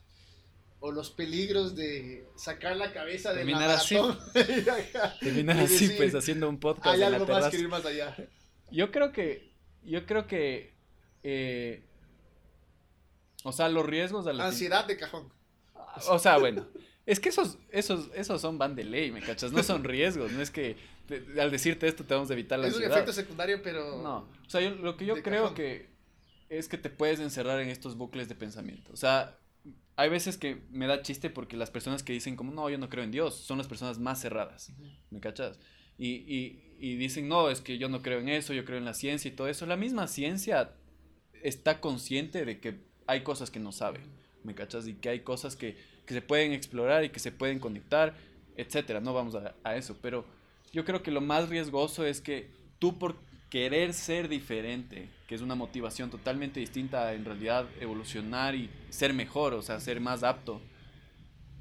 O 0.78 0.92
los 0.92 1.10
peligros 1.10 1.74
de 1.74 2.26
sacar 2.36 2.76
la 2.76 2.92
cabeza 2.92 3.30
de 3.30 3.38
Terminar 3.38 3.70
así. 3.70 3.96
Terminar 5.20 5.58
así, 5.58 5.88
pues, 5.96 6.14
haciendo 6.14 6.48
un 6.48 6.60
podcast. 6.60 6.86
Hay 6.86 7.02
algo 7.02 7.26
más 7.26 7.48
que 7.48 7.58
ir 7.58 7.68
más 7.68 7.84
allá. 7.84 8.14
Yo 8.70 8.90
creo 8.90 9.12
que, 9.12 9.52
yo 9.84 10.06
creo 10.06 10.26
que, 10.26 10.74
eh, 11.22 11.84
o 13.42 13.52
sea, 13.52 13.68
los 13.68 13.86
riesgos 13.86 14.24
de 14.24 14.34
la 14.34 14.46
Ansiedad 14.46 14.84
de 14.84 14.96
cajón. 14.96 15.32
O 16.08 16.18
sea, 16.18 16.36
bueno, 16.36 16.66
es 17.06 17.20
que 17.20 17.30
esos, 17.30 17.58
esos, 17.70 18.10
esos 18.14 18.40
son 18.40 18.58
van 18.58 18.74
de 18.74 18.84
ley, 18.84 19.10
¿me 19.12 19.22
cachas? 19.22 19.52
No 19.52 19.62
son 19.62 19.82
riesgos, 19.82 20.30
no 20.32 20.42
es 20.42 20.50
que 20.50 20.76
al 21.40 21.50
decirte 21.50 21.86
esto 21.86 22.04
te 22.04 22.12
vamos 22.12 22.28
a 22.30 22.34
evitar 22.34 22.58
la 22.58 22.66
ansiedad. 22.66 22.90
Es 22.90 22.96
un 22.96 23.02
efecto 23.02 23.12
secundario, 23.12 23.62
pero... 23.62 24.02
No, 24.02 24.16
o 24.18 24.50
sea, 24.50 24.60
lo 24.60 24.96
que 24.96 25.06
yo 25.06 25.22
creo 25.22 25.54
que 25.54 25.95
es 26.48 26.68
que 26.68 26.78
te 26.78 26.90
puedes 26.90 27.20
encerrar 27.20 27.60
en 27.60 27.68
estos 27.68 27.96
bucles 27.96 28.28
de 28.28 28.34
pensamiento. 28.34 28.92
O 28.92 28.96
sea, 28.96 29.38
hay 29.96 30.08
veces 30.08 30.36
que 30.36 30.62
me 30.70 30.86
da 30.86 31.02
chiste 31.02 31.30
porque 31.30 31.56
las 31.56 31.70
personas 31.70 32.02
que 32.02 32.12
dicen 32.12 32.36
como, 32.36 32.52
no, 32.52 32.68
yo 32.68 32.78
no 32.78 32.88
creo 32.88 33.04
en 33.04 33.10
Dios, 33.10 33.34
son 33.36 33.58
las 33.58 33.66
personas 33.66 33.98
más 33.98 34.20
cerradas. 34.20 34.72
¿Me 35.10 35.20
cachas? 35.20 35.58
Y, 35.98 36.08
y, 36.08 36.76
y, 36.78 36.96
dicen, 36.96 37.28
no, 37.28 37.48
es 37.48 37.60
que 37.60 37.78
yo 37.78 37.88
no 37.88 38.02
creo 38.02 38.20
en 38.20 38.28
eso, 38.28 38.52
yo 38.52 38.64
creo 38.64 38.78
en 38.78 38.84
la 38.84 38.94
ciencia 38.94 39.30
y 39.30 39.32
todo 39.32 39.48
eso. 39.48 39.64
La 39.64 39.76
misma 39.76 40.06
ciencia 40.06 40.72
está 41.42 41.80
consciente 41.80 42.44
de 42.44 42.60
que 42.60 42.80
hay 43.06 43.22
cosas 43.22 43.50
que 43.50 43.60
no 43.60 43.72
sabe. 43.72 44.00
¿Me 44.44 44.54
cachas? 44.54 44.86
Y 44.86 44.94
que 44.94 45.08
hay 45.08 45.20
cosas 45.20 45.56
que, 45.56 45.76
que 46.04 46.14
se 46.14 46.22
pueden 46.22 46.52
explorar 46.52 47.04
y 47.04 47.08
que 47.08 47.18
se 47.18 47.32
pueden 47.32 47.58
conectar, 47.58 48.14
etcétera. 48.56 49.00
No 49.00 49.14
vamos 49.14 49.34
a, 49.34 49.54
a 49.64 49.76
eso. 49.76 49.96
Pero 50.02 50.26
yo 50.72 50.84
creo 50.84 51.02
que 51.02 51.10
lo 51.10 51.22
más 51.22 51.48
riesgoso 51.48 52.04
es 52.04 52.20
que 52.20 52.50
tú 52.78 52.98
por 52.98 53.16
querer 53.50 53.94
ser 53.94 54.28
diferente, 54.28 55.08
que 55.26 55.34
es 55.34 55.40
una 55.40 55.54
motivación 55.54 56.10
totalmente 56.10 56.60
distinta 56.60 57.06
a 57.06 57.14
en 57.14 57.24
realidad 57.24 57.66
evolucionar 57.80 58.54
y 58.54 58.70
ser 58.90 59.12
mejor, 59.12 59.54
o 59.54 59.62
sea, 59.62 59.80
ser 59.80 60.00
más 60.00 60.22
apto. 60.22 60.60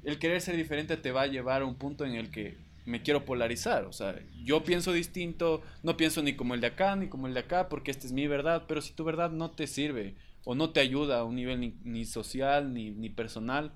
El 0.02 0.18
querer 0.18 0.40
ser 0.40 0.56
diferente 0.56 0.96
te 0.96 1.12
va 1.12 1.22
a 1.22 1.26
llevar 1.26 1.62
a 1.62 1.66
un 1.66 1.76
punto 1.76 2.04
en 2.04 2.14
el 2.14 2.30
que 2.30 2.56
me 2.84 3.02
quiero 3.02 3.24
polarizar, 3.24 3.84
o 3.84 3.92
sea, 3.92 4.16
yo 4.44 4.62
pienso 4.62 4.92
distinto, 4.92 5.62
no 5.82 5.96
pienso 5.96 6.22
ni 6.22 6.34
como 6.34 6.54
el 6.54 6.60
de 6.60 6.68
acá 6.68 6.94
ni 6.94 7.08
como 7.08 7.26
el 7.26 7.34
de 7.34 7.40
acá 7.40 7.68
porque 7.68 7.90
esta 7.90 8.06
es 8.06 8.12
mi 8.12 8.28
verdad, 8.28 8.64
pero 8.68 8.80
si 8.80 8.92
tu 8.92 9.02
verdad 9.02 9.30
no 9.30 9.50
te 9.50 9.66
sirve 9.66 10.14
o 10.44 10.54
no 10.54 10.70
te 10.70 10.78
ayuda 10.78 11.18
a 11.18 11.24
un 11.24 11.34
nivel 11.34 11.60
ni, 11.60 11.74
ni 11.82 12.04
social 12.04 12.72
ni, 12.72 12.90
ni 12.92 13.08
personal, 13.08 13.72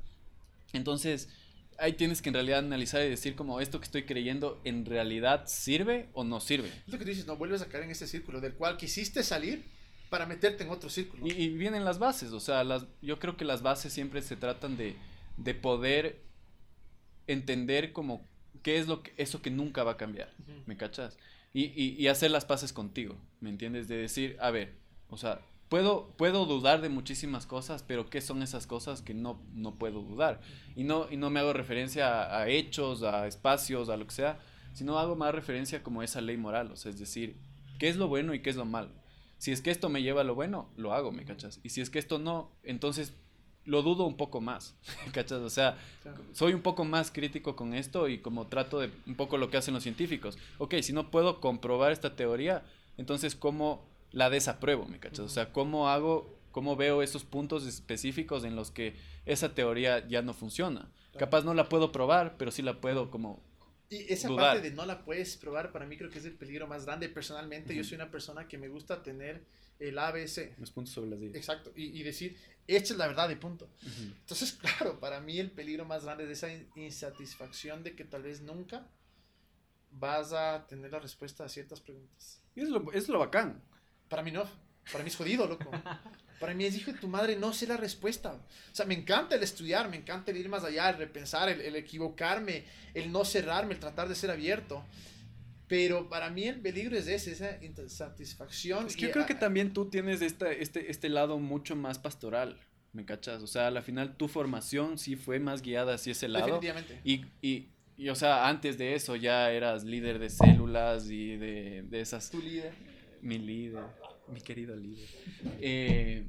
entonces 0.73 1.29
ahí 1.81 1.95
tienes 1.95 2.23
que 2.23 2.29
en 2.29 2.35
realidad 2.35 2.61
analizar 2.61 3.03
y 3.05 3.09
decir 3.09 3.35
como 3.35 3.61
esto 3.61 3.81
que 3.81 3.85
estoy 3.85 4.05
creyendo 4.05 4.61
en 4.65 4.85
realidad 4.87 5.45
sirve 5.47 6.09
o 6.13 6.25
no 6.25 6.41
sirve. 6.41 6.69
Es 6.69 6.93
lo 6.93 6.99
que 6.99 7.05
tú 7.05 7.11
dices, 7.11 7.27
no 7.27 7.37
vuelves 7.37 7.63
a 7.63 7.67
caer 7.67 7.85
en 7.85 7.91
ese 7.91 8.07
círculo 8.07 8.41
del 8.41 8.55
cual 8.55 8.77
quisiste 8.77 9.23
salir, 9.23 9.65
para 10.11 10.27
meterte 10.27 10.65
en 10.65 10.71
otro 10.71 10.91
círculo. 10.91 11.27
Y, 11.27 11.31
y 11.31 11.49
vienen 11.49 11.85
las 11.85 11.99
bases, 11.99 12.33
o 12.33 12.41
sea, 12.41 12.65
las, 12.65 12.85
yo 13.01 13.19
creo 13.19 13.37
que 13.37 13.45
las 13.45 13.63
bases 13.63 13.93
siempre 13.93 14.21
se 14.21 14.37
tratan 14.37 14.77
de, 14.77 14.97
de 15.37 15.55
poder 15.55 16.21
entender 17.27 17.93
como 17.93 18.27
qué 18.63 18.79
es 18.79 18.89
lo 18.89 19.03
que, 19.03 19.15
eso 19.17 19.41
que 19.41 19.51
nunca 19.51 19.85
va 19.85 19.93
a 19.93 19.97
cambiar, 19.97 20.35
¿me 20.67 20.77
cachas? 20.77 21.17
Y, 21.55 21.67
y, 21.67 21.97
y 21.97 22.09
hacer 22.09 22.31
las 22.31 22.45
paces 22.45 22.73
contigo, 22.73 23.17
¿me 23.41 23.51
entiendes? 23.51 23.89
De 23.89 23.97
decir, 23.97 24.37
a 24.41 24.51
ver, 24.51 24.75
o 25.09 25.17
sea, 25.17 25.41
puedo, 25.71 26.13
puedo 26.19 26.45
dudar 26.45 26.83
de 26.83 26.91
muchísimas 26.91 27.47
cosas, 27.47 27.83
pero 27.83 28.11
¿qué 28.11 28.21
son 28.21 28.43
esas 28.43 28.67
cosas 28.67 29.01
que 29.01 29.15
no, 29.15 29.41
no 29.55 29.77
puedo 29.77 30.03
dudar? 30.03 30.43
Y 30.77 30.85
no, 30.85 31.07
y 31.11 31.17
no 31.17 31.31
me 31.31 31.41
hago 31.41 31.55
referencia 31.55 32.25
a, 32.25 32.43
a 32.43 32.49
hechos, 32.49 33.03
a 33.03 33.27
espacios, 33.27 33.89
a 33.89 33.97
lo 33.97 34.07
que 34.07 34.13
sea, 34.13 34.39
sino 34.75 34.99
hago 34.99 35.17
más 35.17 35.35
referencia 35.35 35.83
como 35.83 36.03
esa 36.03 36.21
ley 36.21 36.37
moral, 36.37 36.71
o 36.73 36.77
sea, 36.77 36.91
es 36.91 36.99
decir, 36.99 37.39
¿qué 37.79 37.89
es 37.89 37.97
lo 37.97 38.09
bueno 38.09 38.35
y 38.35 38.43
qué 38.43 38.51
es 38.51 38.57
lo 38.57 38.67
malo? 38.67 38.91
Si 39.39 39.53
es 39.53 39.63
que 39.63 39.71
esto 39.71 39.89
me 39.89 40.03
lleva 40.03 40.21
a 40.21 40.25
lo 40.25 40.35
bueno, 40.35 40.69
lo 40.77 40.93
hago, 40.93 41.13
¿me 41.13 41.25
cachas? 41.25 41.61
Y 41.63 41.71
si 41.71 41.81
es 41.81 41.89
que 41.89 41.99
esto 41.99 42.19
no, 42.19 42.51
entonces 42.63 43.15
lo 43.65 43.83
dudo 43.83 44.05
un 44.07 44.17
poco 44.17 44.41
más, 44.41 44.75
¿me 45.07 45.13
cachas? 45.13 45.39
O 45.39 45.51
sea, 45.51 45.79
soy 46.33 46.53
un 46.53 46.63
poco 46.63 46.85
más 46.85 47.13
crítico 47.13 47.55
con 47.55 47.75
esto 47.75 48.09
y 48.09 48.19
como 48.19 48.49
trato 48.49 48.81
de 48.81 48.91
un 49.07 49.15
poco 49.15 49.39
lo 49.39 49.51
que 49.51 49.57
hacen 49.57 49.73
los 49.73 49.85
científicos. 49.85 50.37
Ok, 50.59 50.75
si 50.83 50.93
no 50.93 51.13
puedo 51.13 51.41
comprobar 51.41 51.93
esta 51.93 52.17
teoría, 52.17 52.65
entonces 52.97 53.37
¿cómo 53.37 53.90
la 54.13 54.31
desapruebo, 54.31 54.87
me 54.87 54.99
cachas? 54.99 55.21
O 55.21 55.29
sea, 55.29 55.53
¿cómo 55.53 55.89
hago, 55.89 56.39
cómo 56.53 56.77
veo 56.77 57.03
esos 57.03 57.25
puntos 57.25 57.67
específicos 57.67 58.45
en 58.45 58.57
los 58.57 58.71
que 58.71 58.97
esa 59.27 59.55
teoría 59.55 60.07
ya 60.09 60.23
no 60.23 60.35
funciona? 60.35 60.91
Capaz 61.19 61.45
no 61.45 61.55
la 61.55 61.69
puedo 61.69 61.93
probar, 61.93 62.37
pero 62.37 62.51
sí 62.51 62.63
la 62.63 62.81
puedo 62.81 63.11
como... 63.11 63.43
Y 63.89 64.13
esa 64.13 64.29
dudar. 64.29 64.55
parte 64.55 64.71
de 64.71 64.75
no 64.77 64.87
la 64.87 65.05
puedes 65.05 65.37
probar, 65.37 65.73
para 65.73 65.85
mí 65.85 65.97
creo 65.97 66.11
que 66.11 66.19
es 66.21 66.25
el 66.25 66.35
peligro 66.35 66.69
más 66.69 66.87
grande. 66.87 67.09
Personalmente, 67.09 67.75
yo 67.75 67.83
soy 67.83 67.97
una 67.97 68.09
persona 68.11 68.47
que 68.47 68.57
me 68.57 68.69
gusta 68.69 69.03
tener 69.03 69.45
el 69.81 69.99
ABC. 69.99 70.57
Los 70.59 70.71
puntos 70.71 70.95
sobre 70.95 71.11
las 71.11 71.19
ideas. 71.21 71.35
Exacto. 71.35 71.73
Y, 71.75 71.99
y 71.99 72.05
decir, 72.05 72.37
esta 72.69 72.93
es 72.93 72.99
la 72.99 73.09
verdad 73.09 73.29
y 73.31 73.35
punto. 73.35 73.69
Entonces, 74.21 74.53
claro, 74.63 75.01
para 75.01 75.21
mí 75.21 75.41
el 75.41 75.51
peligro 75.51 75.85
más 75.85 76.05
grande 76.05 76.23
es 76.23 76.31
esa 76.31 76.53
in- 76.53 76.69
insatisfacción 76.77 77.83
de 77.83 77.97
que 77.97 78.05
tal 78.05 78.23
vez 78.23 78.41
nunca 78.43 78.87
vas 79.91 80.33
a 80.33 80.67
tener 80.69 80.93
la 80.93 81.01
respuesta 81.01 81.45
a 81.45 81.49
ciertas 81.49 81.81
preguntas. 81.81 82.41
Y 82.55 82.61
es 82.61 82.69
lo, 82.69 82.93
es 82.93 83.09
lo 83.09 83.19
bacán. 83.19 83.61
Para 84.11 84.23
mí 84.23 84.31
no. 84.31 84.45
Para 84.93 85.03
mí 85.05 85.09
es 85.09 85.17
jodido, 85.17 85.47
loco. 85.47 85.71
Para 86.39 86.53
mí 86.55 86.65
es 86.65 86.77
hijo 86.77 86.93
de 86.93 86.99
tu 86.99 87.07
madre, 87.09 87.37
no 87.37 87.53
sé 87.53 87.67
la 87.67 87.77
respuesta. 87.77 88.33
O 88.33 88.75
sea, 88.75 88.85
me 88.87 88.95
encanta 88.95 89.37
el 89.37 89.43
estudiar, 89.43 89.89
me 89.89 89.97
encanta 89.97 90.31
el 90.33 90.37
ir 90.39 90.49
más 90.49 90.65
allá, 90.65 90.91
el 90.91 90.97
repensar, 90.99 91.49
el, 91.49 91.61
el 91.61 91.77
equivocarme, 91.77 92.65
el 92.95 93.13
no 93.13 93.25
cerrarme, 93.25 93.75
el 93.75 93.81
tratar 93.81 94.09
de 94.09 94.15
ser 94.15 94.31
abierto. 94.31 94.85
Pero 95.69 96.09
para 96.09 96.31
mí 96.31 96.45
el 96.49 96.59
peligro 96.61 96.97
es 96.97 97.07
ese, 97.07 97.31
esa 97.33 97.63
insatisfacción. 97.65 98.87
Es 98.89 98.97
que 98.97 99.03
yo 99.03 99.11
creo 99.13 99.25
a- 99.25 99.27
que 99.29 99.35
también 99.37 99.73
tú 99.73 99.89
tienes 99.89 100.21
esta, 100.23 100.51
este, 100.51 100.91
este 100.91 101.09
lado 101.09 101.39
mucho 101.39 101.77
más 101.77 101.99
pastoral, 102.01 102.59
¿me 102.93 103.05
cachas? 103.05 103.43
O 103.43 103.47
sea, 103.47 103.69
al 103.69 103.81
final 103.83 104.17
tu 104.17 104.27
formación 104.27 104.99
sí 104.99 105.15
fue 105.15 105.39
más 105.39 105.63
guiada 105.63 105.95
hacia 105.95 106.11
ese 106.13 106.27
lado. 106.27 106.47
Definitivamente. 106.61 107.01
Y, 107.05 107.25
y, 107.41 107.69
y, 107.97 108.09
o 108.09 108.17
sea, 108.17 108.49
antes 108.49 108.79
de 108.79 108.95
eso 108.95 109.15
ya 109.15 109.53
eras 109.53 109.85
líder 109.85 110.19
de 110.19 110.31
células 110.31 111.09
y 111.11 111.37
de, 111.37 111.83
de 111.83 112.01
esas... 112.01 112.31
Tu 112.31 112.41
líder. 112.41 112.73
Mi 113.23 113.39
líder, 113.39 113.85
mi 114.31 114.41
querido 114.41 114.75
líder. 114.77 115.09
Eh, 115.61 116.27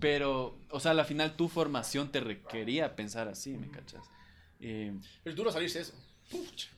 pero, 0.00 0.58
o 0.70 0.80
sea, 0.80 0.92
al 0.92 1.04
final 1.04 1.36
tu 1.36 1.48
formación 1.48 2.10
te 2.10 2.20
requería 2.20 2.96
pensar 2.96 3.28
así, 3.28 3.52
¿me 3.56 3.68
cachas? 3.70 4.02
Eh, 4.60 4.92
Es 5.24 5.34
duro 5.36 5.52
salirse 5.52 5.80
eso. 5.80 5.94
Pucha. 6.30 6.68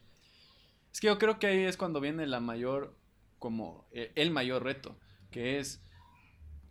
es 0.93 1.01
que 1.01 1.07
yo 1.07 1.18
creo 1.18 1.39
que 1.39 1.47
ahí 1.47 1.59
es 1.64 1.77
cuando 1.77 2.01
viene 2.01 2.27
la 2.27 2.41
mayor, 2.41 2.95
como 3.39 3.87
eh, 3.93 4.12
el 4.14 4.31
mayor 4.31 4.62
reto, 4.64 4.97
que 5.31 5.59
es 5.59 5.81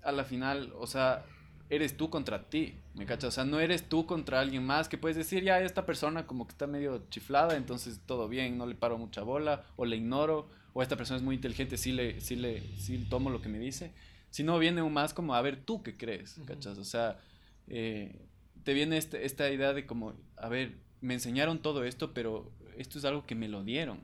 a 0.02 0.12
la 0.12 0.26
final, 0.26 0.74
o 0.78 0.86
sea, 0.86 1.26
eres 1.70 1.96
tú 1.98 2.10
contra 2.10 2.50
ti, 2.50 2.76
¿me 2.94 3.06
cachas? 3.06 3.30
O 3.30 3.32
sea, 3.32 3.46
no 3.46 3.60
eres 3.60 3.88
tú 3.90 4.06
contra 4.06 4.40
alguien 4.40 4.66
más 4.66 4.90
que 4.90 4.98
puedes 4.98 5.18
decir, 5.18 5.44
ya, 5.44 5.60
esta 5.62 5.86
persona 5.86 6.28
como 6.28 6.46
que 6.46 6.52
está 6.52 6.68
medio 6.68 7.06
chiflada, 7.10 7.56
entonces 7.56 8.02
todo 8.06 8.28
bien, 8.28 8.58
no 8.58 8.66
le 8.66 8.76
paro 8.76 8.98
mucha 8.98 9.22
bola, 9.24 9.66
o 9.76 9.86
le 9.86 9.96
ignoro, 9.96 10.50
o 10.74 10.82
esta 10.82 10.96
persona 10.98 11.18
es 11.18 11.24
muy 11.24 11.36
inteligente, 11.36 11.78
sí 11.78 11.92
le, 11.92 12.20
sí 12.22 12.36
le, 12.36 12.62
sí 12.78 12.98
tomo 13.10 13.30
lo 13.30 13.42
que 13.42 13.50
me 13.50 13.60
dice. 13.60 13.92
Si 14.30 14.44
no, 14.44 14.58
viene 14.60 14.82
un 14.82 14.94
más 14.94 15.14
como, 15.14 15.36
a 15.36 15.42
ver, 15.42 15.58
¿tú 15.58 15.84
qué 15.84 15.96
crees? 15.96 16.40
¿Cachas? 16.46 16.78
O 16.80 16.84
sea, 16.84 17.20
eh, 17.68 18.16
te 18.64 18.74
viene 18.74 18.98
este- 18.98 19.26
esta 19.26 19.50
idea 19.52 19.74
de 19.74 19.86
como, 19.86 20.14
a 20.38 20.50
ver, 20.50 20.74
me 21.02 21.14
enseñaron 21.14 21.60
todo 21.62 21.84
esto, 21.84 22.14
pero 22.14 22.52
esto 22.78 22.98
es 22.98 23.06
algo 23.06 23.26
que 23.26 23.36
me 23.36 23.48
lo 23.48 23.64
dieron. 23.64 24.00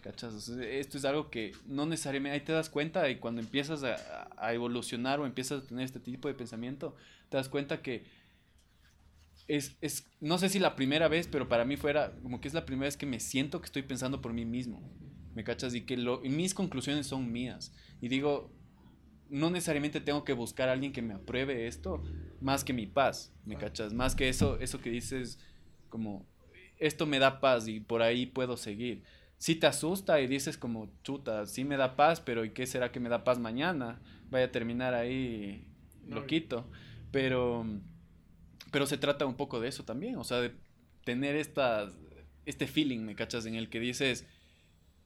¿Cachas? 0.00 0.32
O 0.32 0.40
sea, 0.40 0.64
esto 0.64 0.96
es 0.96 1.04
algo 1.04 1.30
que 1.30 1.52
no 1.66 1.84
necesariamente, 1.84 2.34
ahí 2.34 2.40
te 2.40 2.52
das 2.52 2.70
cuenta 2.70 3.10
y 3.10 3.16
cuando 3.16 3.42
empiezas 3.42 3.82
a, 3.84 4.28
a 4.38 4.54
evolucionar 4.54 5.20
o 5.20 5.26
empiezas 5.26 5.62
a 5.64 5.66
tener 5.66 5.84
este 5.84 6.00
tipo 6.00 6.28
de 6.28 6.34
pensamiento, 6.34 6.96
te 7.28 7.36
das 7.36 7.50
cuenta 7.50 7.82
que 7.82 8.04
es, 9.48 9.76
es, 9.80 10.06
no 10.20 10.38
sé 10.38 10.48
si 10.48 10.58
la 10.58 10.74
primera 10.76 11.08
vez, 11.08 11.28
pero 11.28 11.48
para 11.48 11.64
mí 11.64 11.76
fuera 11.76 12.12
como 12.22 12.40
que 12.40 12.48
es 12.48 12.54
la 12.54 12.66
primera 12.66 12.86
vez 12.86 12.96
que 12.96 13.06
me 13.06 13.20
siento 13.20 13.60
que 13.60 13.66
estoy 13.66 13.82
pensando 13.82 14.20
por 14.20 14.32
mí 14.32 14.44
mismo, 14.44 14.82
¿me 15.36 15.44
cachas? 15.44 15.72
Y 15.76 15.82
que 15.82 15.96
lo, 15.96 16.24
y 16.24 16.30
mis 16.30 16.52
conclusiones 16.52 17.06
son 17.06 17.30
mías. 17.30 17.72
Y 18.00 18.08
digo, 18.08 18.50
no 19.30 19.50
necesariamente 19.50 20.00
tengo 20.00 20.24
que 20.24 20.32
buscar 20.32 20.68
a 20.68 20.72
alguien 20.72 20.92
que 20.92 21.02
me 21.02 21.14
apruebe 21.14 21.68
esto, 21.68 22.02
más 22.40 22.64
que 22.64 22.72
mi 22.72 22.88
paz, 22.88 23.32
¿me 23.44 23.56
cachas? 23.56 23.92
Más 23.92 24.16
que 24.16 24.28
eso, 24.28 24.58
eso 24.58 24.80
que 24.80 24.90
dices, 24.90 25.38
como, 25.88 26.26
esto 26.78 27.06
me 27.06 27.20
da 27.20 27.38
paz 27.38 27.68
y 27.68 27.78
por 27.78 28.02
ahí 28.02 28.26
puedo 28.26 28.56
seguir 28.56 29.04
si 29.38 29.54
te 29.54 29.66
asusta 29.66 30.20
y 30.20 30.26
dices 30.26 30.56
como, 30.56 30.90
chuta, 31.02 31.46
sí 31.46 31.64
me 31.64 31.76
da 31.76 31.96
paz, 31.96 32.20
pero 32.20 32.44
¿y 32.44 32.50
qué 32.50 32.66
será 32.66 32.90
que 32.90 33.00
me 33.00 33.08
da 33.08 33.24
paz 33.24 33.38
mañana? 33.38 34.00
Vaya 34.30 34.46
a 34.46 34.52
terminar 34.52 34.94
ahí 34.94 35.66
loquito. 36.08 36.68
Pero, 37.10 37.66
pero 38.72 38.86
se 38.86 38.98
trata 38.98 39.26
un 39.26 39.36
poco 39.36 39.60
de 39.60 39.68
eso 39.68 39.84
también, 39.84 40.16
o 40.16 40.24
sea, 40.24 40.40
de 40.40 40.52
tener 41.04 41.36
esta, 41.36 41.88
este 42.46 42.66
feeling, 42.66 43.00
¿me 43.00 43.14
cachas? 43.14 43.46
En 43.46 43.54
el 43.54 43.68
que 43.68 43.78
dices, 43.78 44.26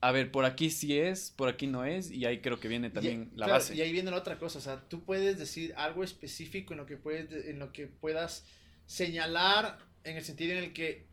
a 0.02 0.12
ver, 0.12 0.30
por 0.32 0.44
aquí 0.44 0.70
sí 0.70 0.98
es, 0.98 1.30
por 1.30 1.48
aquí 1.48 1.66
no 1.66 1.84
es, 1.84 2.10
y 2.10 2.24
ahí 2.24 2.40
creo 2.40 2.58
que 2.58 2.68
viene 2.68 2.88
también 2.90 3.30
Y- 3.34 3.38
la 3.38 3.46
claro, 3.46 3.52
base. 3.60 3.74
Y 3.74 3.80
ahí 3.82 3.92
viene 3.92 4.10
la 4.10 4.16
otra 4.16 4.38
cosa, 4.38 4.58
o 4.58 4.62
sea, 4.62 4.80
tú 4.88 5.04
puedes 5.04 5.38
decir 5.38 5.74
algo 5.76 6.02
específico 6.04 6.72
en 6.72 6.78
lo 6.78 6.86
que 6.86 6.96
puedes, 6.96 7.46
en 7.46 7.58
lo 7.58 7.72
que 7.72 7.86
puedas 7.86 8.44
señalar 8.86 9.78
en 10.04 10.16
el 10.16 10.24
sentido 10.24 10.52
en 10.52 10.64
el 10.64 10.72
que 10.72 11.06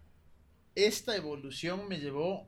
esta 0.76 1.16
evolución 1.16 1.88
me 1.88 2.00
llevó 2.00 2.48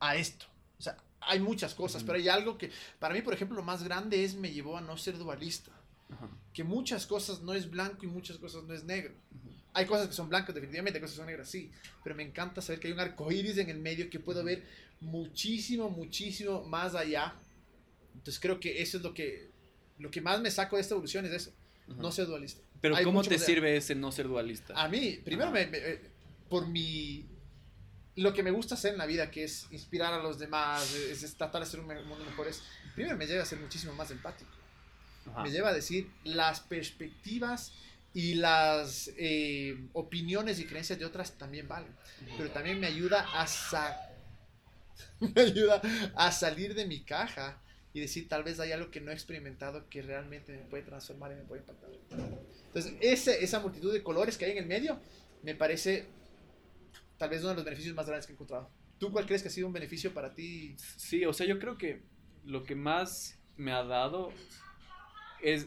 a 0.00 0.16
esto. 0.16 0.46
O 0.78 0.82
sea, 0.82 0.96
hay 1.20 1.40
muchas 1.40 1.74
cosas, 1.74 2.02
pero 2.04 2.18
hay 2.18 2.28
algo 2.28 2.58
que, 2.58 2.70
para 2.98 3.14
mí, 3.14 3.22
por 3.22 3.32
ejemplo, 3.34 3.56
lo 3.56 3.62
más 3.62 3.82
grande 3.82 4.24
es 4.24 4.34
me 4.34 4.50
llevó 4.52 4.76
a 4.76 4.80
no 4.80 4.96
ser 4.96 5.16
dualista. 5.18 5.72
Ajá. 6.10 6.28
Que 6.52 6.62
muchas 6.64 7.06
cosas 7.06 7.42
no 7.42 7.52
es 7.54 7.70
blanco 7.70 8.04
y 8.04 8.08
muchas 8.08 8.38
cosas 8.38 8.64
no 8.64 8.74
es 8.74 8.84
negro. 8.84 9.14
Hay 9.78 9.84
cosas 9.84 10.08
que 10.08 10.14
son 10.14 10.30
blancas, 10.30 10.54
definitivamente, 10.54 10.96
hay 10.98 11.02
cosas 11.02 11.16
que 11.16 11.18
son 11.18 11.26
negras, 11.26 11.50
sí. 11.50 11.70
Pero 12.02 12.16
me 12.16 12.22
encanta 12.22 12.62
saber 12.62 12.80
que 12.80 12.86
hay 12.88 12.94
un 12.94 13.00
arco 13.00 13.30
iris 13.30 13.58
en 13.58 13.68
el 13.68 13.78
medio 13.78 14.08
que 14.08 14.18
puedo 14.18 14.42
ver 14.42 14.64
muchísimo, 15.00 15.90
muchísimo 15.90 16.64
más 16.64 16.94
allá. 16.94 17.34
Entonces 18.14 18.40
creo 18.40 18.58
que 18.58 18.80
eso 18.80 18.96
es 18.96 19.02
lo 19.02 19.12
que, 19.12 19.50
lo 19.98 20.10
que 20.10 20.20
más 20.22 20.40
me 20.40 20.50
saco 20.50 20.76
de 20.76 20.82
esta 20.82 20.94
evolución, 20.94 21.26
es 21.26 21.32
eso. 21.32 21.52
Ajá. 21.90 22.00
No 22.00 22.10
ser 22.10 22.26
dualista. 22.26 22.62
Pero 22.80 22.96
Hay 22.96 23.04
¿cómo 23.04 23.22
te 23.22 23.38
sirve 23.38 23.76
ese 23.76 23.94
no 23.94 24.10
ser 24.12 24.28
dualista? 24.28 24.72
A 24.82 24.88
mí, 24.88 25.20
primero, 25.24 25.50
me, 25.50 25.66
me- 25.66 25.78
eh, 25.78 26.00
por 26.48 26.66
mi. 26.68 27.26
Lo 28.16 28.32
que 28.32 28.42
me 28.42 28.50
gusta 28.50 28.76
hacer 28.76 28.92
en 28.92 28.98
la 28.98 29.04
vida, 29.06 29.30
que 29.30 29.44
es 29.44 29.66
inspirar 29.70 30.14
a 30.14 30.22
los 30.22 30.38
demás, 30.38 30.94
es, 30.94 31.22
es 31.22 31.34
tratar 31.36 31.60
de 31.60 31.66
hacer 31.68 31.80
un 31.80 31.86
mundo 31.86 32.24
mejor, 32.24 32.48
es. 32.48 32.62
Primero 32.94 33.14
me 33.16 33.26
lleva 33.26 33.42
a 33.42 33.46
ser 33.46 33.58
muchísimo 33.60 33.92
más 33.92 34.10
empático. 34.10 34.50
Ajá. 35.26 35.42
Me 35.42 35.50
lleva 35.50 35.68
a 35.68 35.74
decir 35.74 36.10
las 36.24 36.60
perspectivas 36.60 37.72
y 38.16 38.34
las 38.36 39.10
eh, 39.18 39.76
opiniones 39.92 40.58
y 40.58 40.66
creencias 40.66 40.98
de 40.98 41.04
otras 41.04 41.36
también 41.38 41.68
valen. 41.68 41.94
Pero 42.38 42.50
también 42.50 42.80
me 42.80 42.86
ayuda 42.86 43.28
a 43.34 43.46
sa- 43.46 44.00
me 45.20 45.40
ayuda 45.40 45.80
a 46.14 46.32
salir 46.32 46.74
de 46.74 46.86
mi 46.86 47.04
caja 47.04 47.60
y 47.92 48.00
decir 48.00 48.28
tal 48.28 48.42
vez 48.44 48.60
hay 48.60 48.72
algo 48.72 48.90
que 48.90 49.00
no 49.00 49.10
he 49.10 49.14
experimentado 49.14 49.88
que 49.88 50.02
realmente 50.02 50.52
me 50.52 50.64
puede 50.64 50.82
transformar 50.82 51.32
y 51.32 51.36
me 51.36 51.42
puede 51.44 51.60
impactar. 51.62 51.90
Entonces, 52.68 52.94
ese, 53.00 53.44
esa 53.44 53.60
multitud 53.60 53.92
de 53.92 54.02
colores 54.02 54.38
que 54.38 54.46
hay 54.46 54.52
en 54.52 54.58
el 54.58 54.66
medio 54.66 55.00
me 55.42 55.54
parece 55.54 56.06
tal 57.18 57.30
vez 57.30 57.40
uno 57.40 57.50
de 57.50 57.56
los 57.56 57.64
beneficios 57.64 57.94
más 57.94 58.06
grandes 58.06 58.26
que 58.26 58.32
he 58.32 58.34
encontrado. 58.34 58.70
¿Tú 58.98 59.12
cuál 59.12 59.26
crees 59.26 59.42
que 59.42 59.48
ha 59.48 59.52
sido 59.52 59.66
un 59.66 59.72
beneficio 59.72 60.12
para 60.14 60.34
ti? 60.34 60.74
Sí, 60.78 61.24
o 61.24 61.32
sea, 61.32 61.46
yo 61.46 61.58
creo 61.58 61.76
que 61.78 62.02
lo 62.44 62.64
que 62.64 62.74
más 62.74 63.38
me 63.56 63.72
ha 63.72 63.82
dado 63.84 64.32
es, 65.42 65.66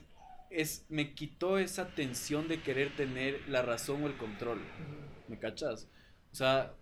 es, 0.50 0.86
me 0.90 1.14
quitó 1.14 1.58
esa 1.58 1.94
tensión 1.94 2.48
de 2.48 2.62
querer 2.62 2.96
tener 2.96 3.42
la 3.48 3.62
razón 3.62 4.04
o 4.04 4.08
el 4.08 4.18
control, 4.18 4.62
¿me 5.28 5.38
cachas? 5.38 5.88
O 6.32 6.36
sea, 6.36 6.74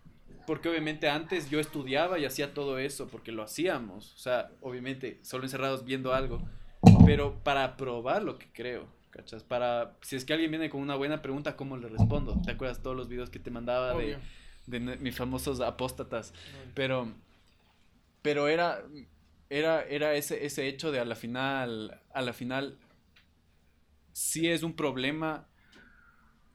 porque 0.45 0.69
obviamente 0.69 1.09
antes 1.09 1.49
yo 1.49 1.59
estudiaba 1.59 2.19
y 2.19 2.25
hacía 2.25 2.53
todo 2.53 2.79
eso, 2.79 3.07
porque 3.07 3.31
lo 3.31 3.43
hacíamos, 3.43 4.13
o 4.13 4.17
sea, 4.17 4.51
obviamente 4.61 5.19
solo 5.21 5.43
encerrados 5.43 5.83
viendo 5.83 6.13
algo, 6.13 6.41
pero 7.05 7.43
para 7.43 7.75
probar 7.77 8.23
lo 8.23 8.37
que 8.37 8.47
creo, 8.53 8.87
¿cachas? 9.09 9.43
Para, 9.43 9.97
si 10.01 10.15
es 10.15 10.23
que 10.23 10.33
alguien 10.33 10.51
viene 10.51 10.69
con 10.69 10.81
una 10.81 10.95
buena 10.95 11.21
pregunta, 11.21 11.55
¿cómo 11.55 11.77
le 11.77 11.89
respondo? 11.89 12.41
¿Te 12.45 12.51
acuerdas 12.51 12.81
todos 12.81 12.95
los 12.95 13.09
videos 13.09 13.29
que 13.29 13.39
te 13.39 13.51
mandaba 13.51 13.93
de, 13.93 14.79
mis 14.79 15.15
famosos 15.15 15.59
apóstatas? 15.59 16.33
Pero, 16.73 17.11
pero 18.21 18.47
era, 18.47 18.83
era, 19.49 19.83
era 19.83 20.13
ese, 20.13 20.45
ese 20.45 20.67
hecho 20.67 20.91
de 20.91 20.99
a 20.99 21.05
la 21.05 21.15
final, 21.15 21.99
a 22.13 22.21
la 22.21 22.33
final, 22.33 22.77
sí 24.17 24.47
es 24.49 24.63
un 24.63 24.73
problema 24.73 25.47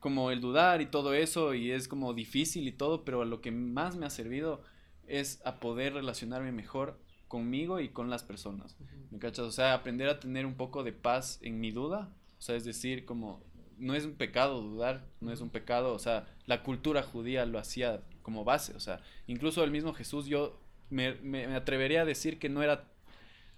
como 0.01 0.31
el 0.31 0.41
dudar 0.41 0.81
y 0.81 0.87
todo 0.87 1.13
eso, 1.13 1.53
y 1.53 1.71
es 1.71 1.87
como 1.87 2.13
difícil 2.13 2.67
y 2.67 2.73
todo, 2.73 3.05
pero 3.05 3.23
lo 3.23 3.39
que 3.39 3.51
más 3.51 3.95
me 3.95 4.05
ha 4.05 4.09
servido 4.09 4.61
es 5.07 5.41
a 5.45 5.61
poder 5.61 5.93
relacionarme 5.93 6.51
mejor 6.51 6.99
conmigo 7.29 7.79
y 7.79 7.87
con 7.87 8.09
las 8.09 8.21
personas. 8.21 8.75
¿Me 9.11 9.17
cachas? 9.17 9.45
O 9.45 9.51
sea, 9.51 9.73
aprender 9.73 10.09
a 10.09 10.19
tener 10.19 10.45
un 10.45 10.55
poco 10.55 10.83
de 10.83 10.91
paz 10.91 11.39
en 11.41 11.61
mi 11.61 11.71
duda. 11.71 12.13
O 12.37 12.41
sea, 12.41 12.57
es 12.57 12.65
decir, 12.65 13.05
como 13.05 13.41
no 13.77 13.95
es 13.95 14.03
un 14.03 14.15
pecado 14.15 14.61
dudar, 14.61 15.07
no 15.21 15.31
es 15.31 15.39
un 15.39 15.49
pecado, 15.49 15.93
o 15.93 15.99
sea, 15.99 16.27
la 16.45 16.63
cultura 16.63 17.01
judía 17.01 17.45
lo 17.45 17.59
hacía 17.59 18.03
como 18.23 18.43
base, 18.43 18.73
o 18.75 18.79
sea, 18.81 19.01
incluso 19.25 19.63
el 19.63 19.71
mismo 19.71 19.93
Jesús 19.93 20.25
yo 20.25 20.59
me, 20.89 21.15
me, 21.15 21.45
atrevería 21.55 22.01
a 22.01 22.05
decir 22.05 22.39
que 22.39 22.49
no 22.49 22.61
era 22.61 22.92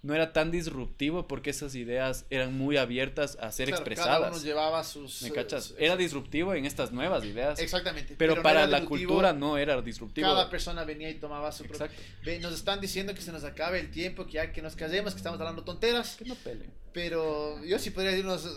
no 0.06 0.14
era 0.14 0.34
tan 0.34 0.52
disruptivo 0.52 1.28
porque 1.28 1.50
esas 1.50 1.74
ideas 1.74 2.26
eran 2.30 2.56
muy 2.56 2.78
abiertas 2.78 3.40
a 3.42 3.52
ser 3.52 3.70
expresadas. 3.70 4.20
Cada 4.20 4.32
uno 4.32 4.40
llevaba 4.40 4.84
sus. 4.84 5.24
¿Me 5.24 5.32
cachas? 5.32 5.74
era 5.80 5.98
disruptivo 5.98 6.54
en 6.54 6.66
estas 6.66 6.92
nuevas 6.92 7.26
ideas. 7.26 7.58
Exactamente. 7.58 8.14
Pero, 8.16 8.44
para 8.44 8.68
la 8.68 8.86
cultura 8.86 9.34
no 9.34 9.58
era 9.58 9.82
disruptivo. 9.82 10.28
Cada 10.28 10.48
persona 10.48 10.84
venía 10.84 11.10
y 11.10 11.16
tomaba 11.16 11.52
su 11.52 11.64
Exacto. 11.64 12.00
Nos 12.40 12.54
están 12.54 12.80
diciendo 12.80 13.16
que 13.16 13.22
se 13.22 13.32
nos 13.32 13.44
acabe 13.44 13.80
el 13.80 13.90
tiempo, 13.90 14.28
que 14.28 14.34
ya 14.34 14.54
que 14.54 14.62
nos 14.62 14.76
callemos, 14.76 15.14
que 15.14 15.18
estamos 15.18 15.40
hablando 15.40 15.64
tonteras. 15.64 16.18
Que 16.18 16.26
no 16.26 16.36
peleen. 16.36 16.72
Pero 16.94 17.64
yo 17.66 17.80
sí 17.80 17.90
podría 17.90 18.12
decirnos 18.12 18.48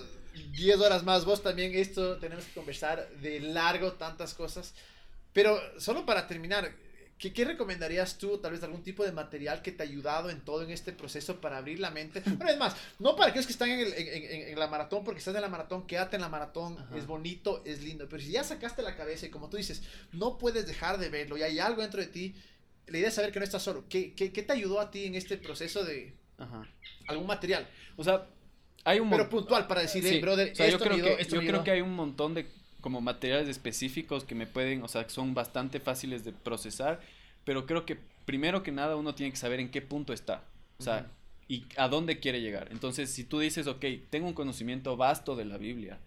10 0.53 0.81
horas 0.81 1.03
más. 1.03 1.25
Vos 1.25 1.43
también, 1.43 1.75
esto 1.75 2.19
tenemos 2.19 2.45
que 2.45 2.53
conversar 2.53 3.09
de 3.23 3.41
largo, 3.41 3.93
tantas 3.93 4.35
cosas. 4.35 4.75
Pero 5.33 5.59
solo 5.79 6.05
para 6.05 6.27
terminar, 6.27 6.75
¿qué, 7.19 7.33
¿qué, 7.33 7.45
recomendarías 7.45 8.19
tú? 8.19 8.39
Tal 8.39 8.53
vez 8.53 8.63
algún 8.63 8.83
tipo 8.83 9.05
de 9.05 9.13
material 9.13 9.63
que 9.63 9.73
te 9.73 9.83
ha 9.83 9.87
ayudado 9.87 10.31
en 10.31 10.41
todo 10.41 10.63
en 10.63 10.71
este 10.71 10.93
proceso 10.93 11.41
para 11.41 11.59
abrir 11.59 11.81
la 11.81 11.91
mente. 11.91 12.23
Bueno, 12.39 12.51
es 12.51 12.59
más, 12.59 12.77
no 12.99 13.17
para 13.17 13.31
aquellos 13.31 13.47
que 13.47 13.53
están 13.53 13.71
en, 13.71 13.81
en, 13.81 14.49
en, 14.49 14.59
la 14.59 14.67
maratón, 14.69 15.05
porque 15.05 15.19
estás 15.19 15.35
en 15.35 15.41
la 15.41 15.49
maratón, 15.49 15.87
quédate 15.87 16.17
en 16.17 16.23
la 16.23 16.29
maratón, 16.29 16.77
es 16.95 17.07
bonito, 17.07 17.63
es 17.65 17.83
lindo. 17.83 18.09
Pero 18.09 18.23
si 18.23 18.31
ya 18.31 18.45
sacaste 18.45 18.83
la 18.83 18.97
cabeza 18.97 19.27
y 19.27 19.31
como 19.31 19.49
tú 19.49 19.57
dices, 19.57 19.83
no 20.13 20.39
puedes 20.39 20.67
dejar 20.67 20.99
de 20.99 21.09
verlo 21.09 21.37
y 21.37 21.43
hay 21.43 21.59
algo 21.59 21.83
dentro 21.83 22.01
de 22.01 22.07
ti, 22.07 22.35
la 22.87 22.99
idea 22.99 23.09
es 23.09 23.15
saber 23.15 23.33
que 23.33 23.39
no 23.39 23.45
estás 23.45 23.63
solo. 23.63 23.85
¿Qué, 23.89 24.15
qué, 24.15 24.33
qué 24.33 24.43
te 24.43 24.53
ayudó 24.53 24.81
a 24.81 24.91
ti 24.91 25.05
en 25.05 25.15
este 25.15 25.37
proceso 25.37 25.85
de 25.85 26.15
algún 27.07 27.27
material? 27.27 27.69
O 27.97 28.05
sea, 28.05 28.27
hay 28.85 29.01
un 29.01 29.11
Pero 29.11 29.29
puntual 29.29 29.67
para 29.67 29.83
decir, 29.83 30.21
brother, 30.21 30.53
yo, 30.53 30.79
creo, 30.79 31.17
que, 31.19 31.25
yo 31.25 31.41
creo 31.41 31.65
que 31.65 31.71
hay 31.73 31.81
un 31.81 31.95
montón 31.95 32.35
de 32.35 32.47
como 32.89 33.03
materiales 33.03 33.51
específicos 33.51 34.25
que 34.25 34.35
me 34.35 34.47
pueden, 34.47 34.83
o 34.83 34.89
sea, 34.89 35.07
son 35.11 35.35
bastante 35.35 35.79
fáciles 35.79 36.25
de 36.25 36.33
procesar, 36.33 37.01
pero 37.45 37.67
creo 37.67 37.85
que 37.85 37.99
primero 38.25 38.63
que 38.63 38.73
nada 38.73 38.97
uno 38.97 39.15
tiene 39.15 39.31
que 39.31 39.37
saber 39.37 39.61
en 39.61 39.71
qué 39.71 39.83
punto 39.83 40.15
está, 40.15 40.43
o 40.79 40.83
sea, 40.83 41.07
y 41.49 41.67
a 41.77 41.89
dónde 41.89 42.19
quiere 42.19 42.41
llegar. 42.41 42.69
Entonces, 42.71 43.11
si 43.11 43.25
tú 43.25 43.41
dices, 43.41 43.67
ok, 43.67 43.85
tengo 44.09 44.27
un 44.27 44.33
conocimiento 44.33 44.97
vasto 44.97 45.37
de 45.37 45.45
la 45.45 45.59
Biblia, 45.59 45.99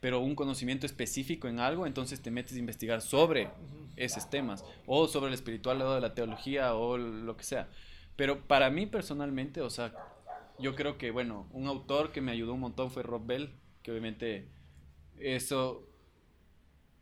pero 0.00 0.18
un 0.18 0.34
conocimiento 0.34 0.86
específico 0.86 1.46
en 1.46 1.60
algo, 1.60 1.86
entonces 1.86 2.20
te 2.20 2.32
metes 2.32 2.56
a 2.56 2.58
investigar 2.58 3.00
sobre 3.00 3.48
esos 3.94 4.28
temas, 4.28 4.64
o 4.86 5.06
sobre 5.06 5.28
el 5.28 5.34
espiritual 5.34 5.80
o 5.82 5.94
de 5.94 6.00
la 6.00 6.16
teología, 6.16 6.74
o 6.74 6.98
lo 6.98 7.36
que 7.36 7.44
sea. 7.44 7.68
Pero 8.16 8.40
para 8.40 8.70
mí 8.70 8.86
personalmente, 8.86 9.60
o 9.60 9.70
sea, 9.70 9.94
yo 10.58 10.74
creo 10.74 10.98
que, 10.98 11.12
bueno, 11.12 11.46
un 11.52 11.68
autor 11.68 12.10
que 12.10 12.20
me 12.20 12.32
ayudó 12.32 12.54
un 12.54 12.60
montón 12.60 12.90
fue 12.90 13.04
Rob 13.04 13.24
Bell, 13.24 13.52
que 13.84 13.92
obviamente 13.92 14.48
eso, 15.20 15.86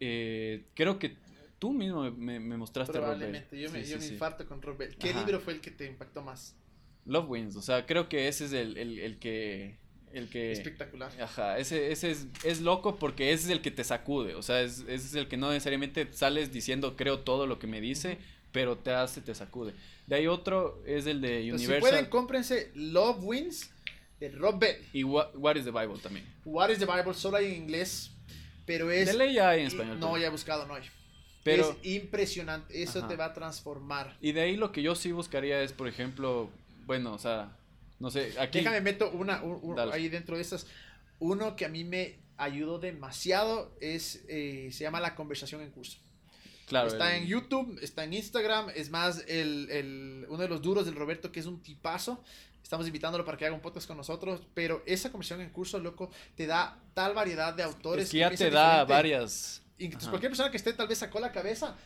eh, 0.05 0.65
creo 0.75 0.99
que 0.99 1.17
tú 1.61 1.73
mismo 1.73 2.11
me, 2.11 2.41
me 2.41 2.57
mostraste 2.57 2.99
Rob 2.99 3.17
Bell. 3.17 3.45
yo 3.53 3.71
me, 3.71 3.85
yo 3.85 3.99
me 3.99 4.07
infarto 4.07 4.45
con 4.49 4.61
Rob 4.61 4.77
Bell. 4.77 4.97
¿Qué 4.97 5.15
libro 5.15 5.39
fue 5.39 5.53
el 5.53 5.61
que 5.61 5.71
te 5.71 5.87
impactó 5.87 6.23
más? 6.23 6.57
Love 7.07 7.31
Wins, 7.31 7.55
o 7.55 7.63
sea, 7.63 7.87
creo 7.87 8.09
que 8.09 8.27
ese 8.27 8.47
es 8.47 8.53
el, 8.53 8.77
el, 8.77 8.99
el 8.99 9.19
que... 9.19 9.77
El 10.13 10.29
que, 10.29 10.53
Espectacular. 10.53 11.11
Ajá, 11.21 11.57
ese, 11.59 11.93
ese 11.93 12.11
es, 12.11 12.27
es, 12.45 12.61
loco 12.61 12.97
porque 12.97 13.33
ese 13.33 13.45
es 13.45 13.51
el 13.51 13.63
que 13.63 13.71
te 13.71 13.83
sacude, 13.83 14.35
o 14.35 14.43
sea, 14.43 14.61
es, 14.61 14.81
ese 14.81 14.95
es 14.95 15.15
el 15.15 15.29
que 15.29 15.37
no 15.37 15.51
necesariamente 15.51 16.13
sales 16.13 16.53
diciendo 16.53 16.97
creo 16.97 17.21
todo 17.21 17.47
lo 17.47 17.59
que 17.59 17.67
me 17.69 17.81
dice, 17.81 18.19
pero 18.51 18.77
te 18.77 18.91
hace, 18.91 19.21
te 19.21 19.35
sacude. 19.35 19.73
De 20.09 20.17
ahí 20.17 20.27
otro 20.27 20.83
es 20.85 21.07
el 21.07 21.21
de 21.21 21.53
Universal. 21.53 21.75
Si 21.75 21.81
pueden, 21.81 22.07
cómprense 22.07 22.73
Love 22.75 23.23
Wins 23.23 23.71
de 24.21 24.31
Rob 24.31 24.59
Bell. 24.59 24.77
Y 24.93 25.05
What, 25.05 25.57
is 25.57 25.65
the 25.65 25.71
Bible 25.71 25.99
también. 26.03 26.27
What 26.45 26.71
is 26.71 26.79
the 26.79 26.87
Bible 26.87 27.15
solo 27.15 27.39
hay 27.39 27.47
en 27.47 27.63
inglés, 27.63 28.13
pero 28.67 28.91
es... 28.91 29.07
De 29.07 29.15
ley 29.15 29.35
ya 29.35 29.51
hay 29.51 29.61
en 29.61 29.67
español. 29.69 29.99
No, 30.01 30.17
ya 30.19 30.27
he 30.27 30.31
buscado, 30.31 30.67
no 30.67 30.75
hay. 30.75 30.85
Pero, 31.45 31.71
es 31.71 31.87
impresionante, 31.87 32.83
eso 32.83 33.07
te 33.09 33.17
va 33.17 33.27
a 33.27 33.33
transformar. 33.33 34.17
Y 34.21 34.33
de 34.33 34.43
ahí 34.43 34.57
lo 34.57 34.71
que 34.71 34.83
yo 34.83 34.95
sí 34.95 35.11
buscaría 35.11 35.61
es, 35.63 35.73
por 35.73 35.89
ejemplo, 35.89 36.51
bueno, 36.87 37.13
o 37.15 37.19
sea, 37.19 37.57
no 37.99 38.11
sé, 38.11 38.35
aquí... 38.39 38.59
Déjame 38.59 38.81
meto 38.81 39.11
una, 39.11 39.43
ahí 39.93 40.09
dentro 40.09 40.37
de 40.37 40.43
esas. 40.43 40.67
Uno 41.19 41.57
que 41.57 41.65
a 41.65 41.69
mí 41.69 41.83
me 41.83 42.19
ayudó 42.37 42.79
demasiado 42.79 43.77
es, 43.81 44.25
eh, 44.29 44.69
se 44.73 44.85
llama 44.85 45.01
La 45.01 45.15
Conversación 45.15 45.63
en 45.63 45.71
Curso 45.71 45.99
está 46.87 47.17
en 47.17 47.27
YouTube, 47.27 47.79
está 47.83 48.05
en 48.05 48.15
Instagram. 48.15 48.71
Es 48.75 48.91
más, 48.91 49.25
el, 49.29 50.27
uno 50.29 50.43
de 50.43 50.49
los 50.49 50.63
duros 50.63 50.87
del 50.87 50.95
Roberto, 50.95 51.31
que 51.31 51.41
es 51.41 51.47
un 51.47 51.63
tipazo. 51.63 52.23
Estamos 52.63 52.87
invitándolo 52.87 53.25
para 53.25 53.37
que 53.37 53.47
haga 53.47 53.55
un 53.55 53.61
podcast 53.61 53.87
con 53.87 53.97
nosotros. 53.97 54.41
Pero 54.55 54.83
esa 54.87 55.11
conversión 55.11 55.41
en 55.41 55.51
curso, 55.51 55.79
loco, 55.79 56.11
te 56.37 56.47
da 56.47 56.79
tal 56.95 57.15
variedad 57.15 57.55
de 57.55 57.63
autores. 57.63 58.11
que 58.11 58.19
ya 58.19 58.31
te 58.31 58.51
da 58.51 58.85
varias. 58.85 59.63
Entonces, 59.79 60.09
cualquier 60.09 60.31
persona 60.31 60.51
que 60.51 60.57
esté 60.57 60.73
tal 60.73 60.89
vez 60.89 60.99
sacó 60.99 61.19
la 61.21 61.33
cabeza. 61.33 61.77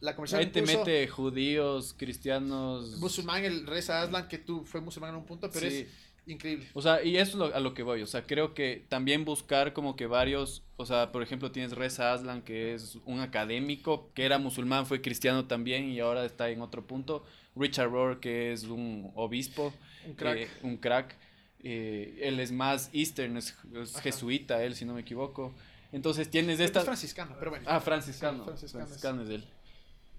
La 0.00 0.14
conversión 0.14 0.40
Ahí 0.40 0.48
te 0.48 0.62
mete 0.62 1.08
judíos, 1.08 1.94
cristianos. 1.96 2.98
Musulmán, 2.98 3.44
el 3.44 3.66
Reza 3.66 4.02
Aslan, 4.02 4.28
que 4.28 4.38
tú 4.38 4.64
fue 4.64 4.80
musulmán 4.80 5.10
en 5.10 5.16
un 5.16 5.26
punto, 5.26 5.50
pero 5.50 5.66
es 5.66 5.86
Increíble. 6.26 6.66
O 6.74 6.82
sea, 6.82 7.04
y 7.04 7.16
eso 7.16 7.46
es 7.46 7.54
a 7.54 7.60
lo 7.60 7.72
que 7.72 7.84
voy. 7.84 8.02
O 8.02 8.06
sea, 8.06 8.24
creo 8.26 8.52
que 8.52 8.84
también 8.88 9.24
buscar 9.24 9.72
como 9.72 9.94
que 9.94 10.06
varios. 10.06 10.64
O 10.76 10.84
sea, 10.84 11.12
por 11.12 11.22
ejemplo, 11.22 11.52
tienes 11.52 11.72
Reza 11.72 12.12
Aslan, 12.12 12.42
que 12.42 12.74
es 12.74 12.98
un 13.04 13.20
académico, 13.20 14.10
que 14.12 14.24
era 14.24 14.38
musulmán, 14.38 14.86
fue 14.86 15.00
cristiano 15.00 15.46
también 15.46 15.88
y 15.88 16.00
ahora 16.00 16.24
está 16.24 16.50
en 16.50 16.62
otro 16.62 16.84
punto. 16.84 17.24
Richard 17.54 17.90
Rohr, 17.90 18.18
que 18.18 18.52
es 18.52 18.64
un 18.64 19.12
obispo. 19.14 19.72
Un 20.06 20.14
crack. 20.14 20.38
Eh, 20.38 20.48
un 20.62 20.76
crack. 20.76 21.16
Eh, 21.62 22.18
él 22.22 22.38
es 22.40 22.52
más 22.52 22.90
eastern, 22.92 23.36
es, 23.36 23.56
jesuita, 24.02 24.62
él, 24.62 24.74
si 24.74 24.84
no 24.84 24.94
me 24.94 25.00
equivoco. 25.00 25.54
Entonces 25.92 26.30
tienes 26.30 26.60
esta. 26.60 26.80
Es 26.80 26.84
franciscano, 26.84 27.34
pero 27.38 27.50
bueno. 27.50 27.66
Ah, 27.68 27.80
franciscano. 27.80 28.44
franciscano, 28.44 28.86
franciscano 28.86 29.22
es 29.22 29.30
él. 29.30 29.44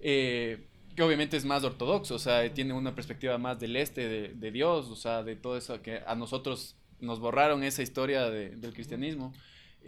Eh 0.00 0.66
que 0.98 1.04
obviamente 1.04 1.36
es 1.36 1.44
más 1.44 1.62
ortodoxo, 1.62 2.16
o 2.16 2.18
sea, 2.18 2.52
tiene 2.52 2.72
una 2.72 2.92
perspectiva 2.92 3.38
más 3.38 3.60
del 3.60 3.76
este, 3.76 4.34
de, 4.34 4.50
Dios, 4.50 4.88
o 4.88 4.96
sea, 4.96 5.22
de 5.22 5.36
todo 5.36 5.56
eso 5.56 5.80
que 5.80 6.02
a 6.04 6.16
nosotros 6.16 6.74
nos 6.98 7.20
borraron 7.20 7.62
esa 7.62 7.82
historia 7.82 8.28
del 8.28 8.72
cristianismo. 8.74 9.32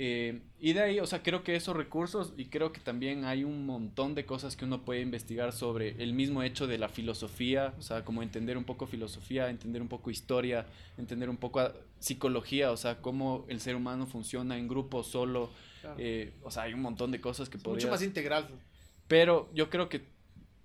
Eh, 0.02 0.40
y 0.58 0.72
de 0.72 0.80
ahí, 0.80 0.98
o 0.98 1.06
sea, 1.06 1.22
creo 1.22 1.44
que 1.44 1.54
esos 1.54 1.76
recursos 1.76 2.32
y 2.38 2.46
creo 2.46 2.72
que 2.72 2.80
también 2.80 3.26
hay 3.26 3.44
un 3.44 3.66
montón 3.66 4.14
de 4.14 4.24
cosas 4.24 4.56
que 4.56 4.64
uno 4.64 4.82
puede 4.82 5.02
investigar 5.02 5.52
sobre 5.52 6.02
el 6.02 6.14
mismo 6.14 6.42
hecho 6.42 6.66
de 6.66 6.78
la 6.78 6.88
filosofía, 6.88 7.74
o 7.78 7.82
sea, 7.82 8.02
como 8.02 8.22
entender 8.22 8.56
un 8.56 8.64
poco 8.64 8.86
filosofía, 8.86 9.50
entender 9.50 9.82
un 9.82 9.88
poco 9.88 10.10
historia, 10.10 10.64
entender 10.96 11.28
un 11.28 11.36
poco 11.36 11.70
psicología, 11.98 12.72
o 12.72 12.78
sea, 12.78 13.02
cómo 13.02 13.44
el 13.48 13.60
ser 13.60 13.76
humano 13.76 14.06
funciona 14.06 14.56
en 14.56 14.68
grupo, 14.68 15.02
solo, 15.02 15.50
eh, 15.98 16.32
o 16.44 16.50
sea, 16.50 16.62
hay 16.62 16.72
un 16.72 16.80
montón 16.80 17.10
de 17.10 17.20
cosas 17.20 17.50
que 17.50 17.58
podrías... 17.58 17.84
Mucho 17.84 17.92
más 17.92 18.02
integral. 18.02 18.48
Pero 19.06 19.50
yo 19.52 19.68
creo 19.68 19.90
que 19.90 20.06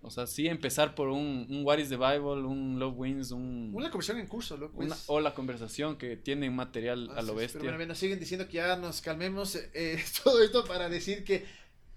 o 0.06 0.12
sea, 0.12 0.28
sí 0.28 0.48
empezar 0.48 0.94
por 0.94 1.10
un, 1.10 1.48
un 1.50 1.66
What 1.66 1.80
is 1.80 1.90
the 1.90 1.98
Bible, 1.98 2.46
un 2.46 2.78
Love 2.78 2.96
Wins, 2.96 3.32
un... 3.32 3.72
Una 3.74 3.90
conversación 3.90 4.20
en 4.20 4.28
curso, 4.28 4.56
loco. 4.56 4.80
o 5.08 5.20
la 5.20 5.34
conversación 5.34 5.98
que 5.98 6.16
tiene 6.16 6.50
material 6.52 7.10
a 7.16 7.24
lo 7.24 7.34
bestia. 7.34 7.60
Pero 7.60 7.76
bueno, 7.76 7.96
siguen 7.96 8.20
diciendo 8.20 8.48
que 8.48 8.54
ya 8.54 8.76
nos 8.76 9.02
calmemos. 9.02 9.56
Eh, 9.74 10.04
todo 10.24 10.44
esto 10.44 10.64
para 10.64 10.90
decir 10.90 11.24
que 11.24 11.46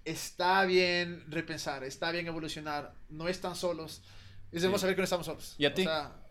está 0.07 0.65
bien 0.65 1.23
repensar, 1.29 1.85
está 1.85 2.11
bien 2.11 2.27
evolucionar, 2.27 2.95
no 3.11 3.29
están 3.29 3.55
solos. 3.55 4.01
Es 4.51 4.63
sí. 4.63 4.79
saber 4.79 4.95
que 4.95 5.03
no 5.03 5.05
estamos 5.05 5.27
solos. 5.27 5.55
¿Y 5.59 5.67
a 5.67 5.75
ti? 5.75 5.85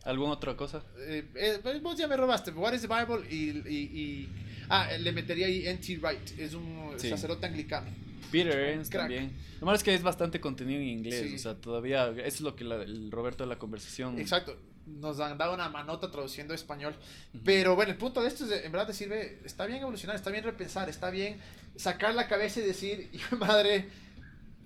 ¿Alguna 0.04 0.32
otra 0.32 0.58
cosa? 0.58 0.82
Eh, 0.98 1.30
eh, 1.36 1.80
vos 1.84 1.96
ya 1.96 2.08
me 2.08 2.18
robaste. 2.18 2.50
What 2.52 2.74
is 2.74 2.82
the 2.82 2.88
Bible 2.88 3.28
y... 3.30 3.50
y, 3.70 4.30
ah, 4.70 4.90
le 4.98 5.12
metería 5.12 5.46
ahí 5.46 5.68
N.T. 5.68 5.98
Wright, 5.98 6.40
es 6.40 6.56
un 6.56 6.96
sacerdote 6.98 7.46
anglicano. 7.46 8.07
Peter 8.32 8.58
Ernst 8.58 8.92
también. 8.92 9.36
Lo 9.60 9.66
malo 9.66 9.78
es 9.78 9.84
que 9.84 9.94
es 9.94 10.04
bastante 10.04 10.40
contenido 10.40 10.80
en 10.80 10.88
inglés, 10.88 11.34
o 11.34 11.38
sea, 11.38 11.56
todavía, 11.56 12.10
eso 12.10 12.22
es 12.22 12.42
lo 12.42 12.56
que 12.56 12.64
el 12.64 13.12
Roberto 13.12 13.44
de 13.44 13.50
la 13.50 13.58
conversación. 13.58 14.20
Exacto, 14.20 14.58
nos 14.86 15.20
han 15.20 15.38
dado 15.38 15.54
una 15.54 15.70
manota 15.70 16.10
traduciendo 16.10 16.54
español. 16.54 16.96
Pero 17.44 17.76
bueno, 17.76 17.92
el 17.92 17.98
punto 17.98 18.22
de 18.22 18.30
esto 18.30 18.46
es, 18.46 18.64
en 18.64 18.72
verdad, 18.72 18.88
decirle, 18.88 19.40
está 19.44 19.66
bien 19.66 19.82
evolucionar, 19.82 20.16
está 20.16 20.30
bien 20.30 20.44
repensar, 20.44 20.90
está 20.90 21.10
bien 21.10 21.40
sacar 21.76 22.16
la 22.16 22.28
cabeza 22.28 22.60
y 22.60 22.64
decir, 22.64 23.10
hijo 23.14 23.36
de 23.36 23.46
madre, 23.46 23.90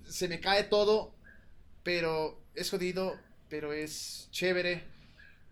se 0.04 0.28
me 0.28 0.40
cae 0.40 0.64
todo, 0.64 1.14
pero 1.82 2.40
es 2.54 2.70
jodido, 2.70 3.18
pero 3.48 3.72
es 3.72 4.28
chévere. 4.30 4.84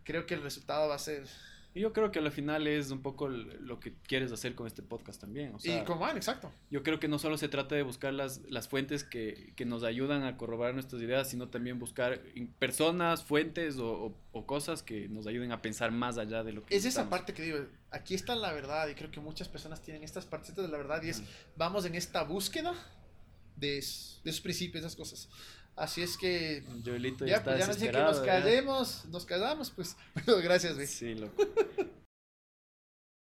Creo 0.04 0.26
que 0.26 0.34
el 0.34 0.42
resultado 0.42 0.88
va 0.88 0.94
a 0.94 0.98
ser 0.98 1.26
Y 1.73 1.81
yo 1.81 1.93
creo 1.93 2.11
que 2.11 2.18
al 2.18 2.31
final 2.33 2.66
es 2.66 2.91
un 2.91 3.01
poco 3.01 3.29
lo 3.29 3.79
que 3.79 3.95
quieres 4.09 4.33
hacer 4.33 4.57
con 4.57 4.66
este 4.66 4.83
podcast 4.83 5.21
también. 5.21 5.55
O 5.55 5.61
sea, 5.61 5.83
y 5.83 5.85
como 5.85 6.01
van, 6.01 6.16
exacto. 6.16 6.53
Yo 6.68 6.83
creo 6.83 6.99
que 6.99 7.07
no 7.07 7.21
solo 7.21 7.39
se 7.39 7.49
trata 7.49 7.77
de 7.77 7.83
buscar 7.83 8.12
las, 8.12 8.41
las 8.49 8.66
fuentes 8.66 9.05
que, 9.05 9.53
que 9.55 9.64
nos 9.64 9.85
ayudan 9.85 10.25
a 10.25 10.37
corroborar 10.37 10.75
nuestras 10.75 11.01
ideas, 11.01 11.31
sino 11.31 11.49
también 11.49 11.79
buscar 11.79 12.23
personas, 12.59 13.23
fuentes 13.23 13.79
o, 13.79 14.16
o, 14.33 14.47
cosas 14.47 14.83
que 14.83 15.09
nos 15.09 15.29
ayuden 15.29 15.53
a 15.53 15.62
pensar 15.62 15.93
más 15.93 16.18
allá 16.18 16.43
de 16.43 16.53
lo 16.53 16.64
que 16.64 16.75
Es 16.75 16.85
esa 16.85 17.09
parte 17.09 17.35
que 17.35 17.43
digo, 17.43 17.59
aquí 17.93 18.14
está 18.14 18.35
la 18.35 18.53
verdad 18.53 18.89
y 18.89 18.95
creo 18.95 19.12
que 19.12 19.21
muchas 19.21 19.49
personas 19.49 19.81
tienen 19.81 20.03
estas 20.03 20.27
partes 20.27 20.57
de 20.57 20.66
la 20.66 20.77
verdad 20.77 21.01
y 21.05 21.11
es, 21.11 21.23
vamos 21.57 21.85
en 21.85 21.95
esta 21.95 22.25
búsqueda 22.25 22.75
de, 23.55 23.75
de 23.75 24.31
esos 24.31 24.41
principios, 24.41 24.85
esas 24.85 24.97
cosas. 24.97 25.29
Así 25.77 26.03
es 26.03 26.16
que. 26.16 26.62
Joelito 26.85 27.25
ya, 27.25 27.37
ya, 27.37 27.45
pues 27.45 27.59
ya 27.59 27.66
no 27.66 27.73
sé 27.73 27.91
que 27.91 27.93
nos 27.93 28.21
callemos, 28.21 29.05
nos 29.07 29.25
callamos, 29.25 29.71
pues. 29.71 29.97
Bueno, 30.14 30.43
gracias, 30.43 30.75
güey. 30.75 30.87
Sí, 30.87 31.14
loco. 31.14 31.43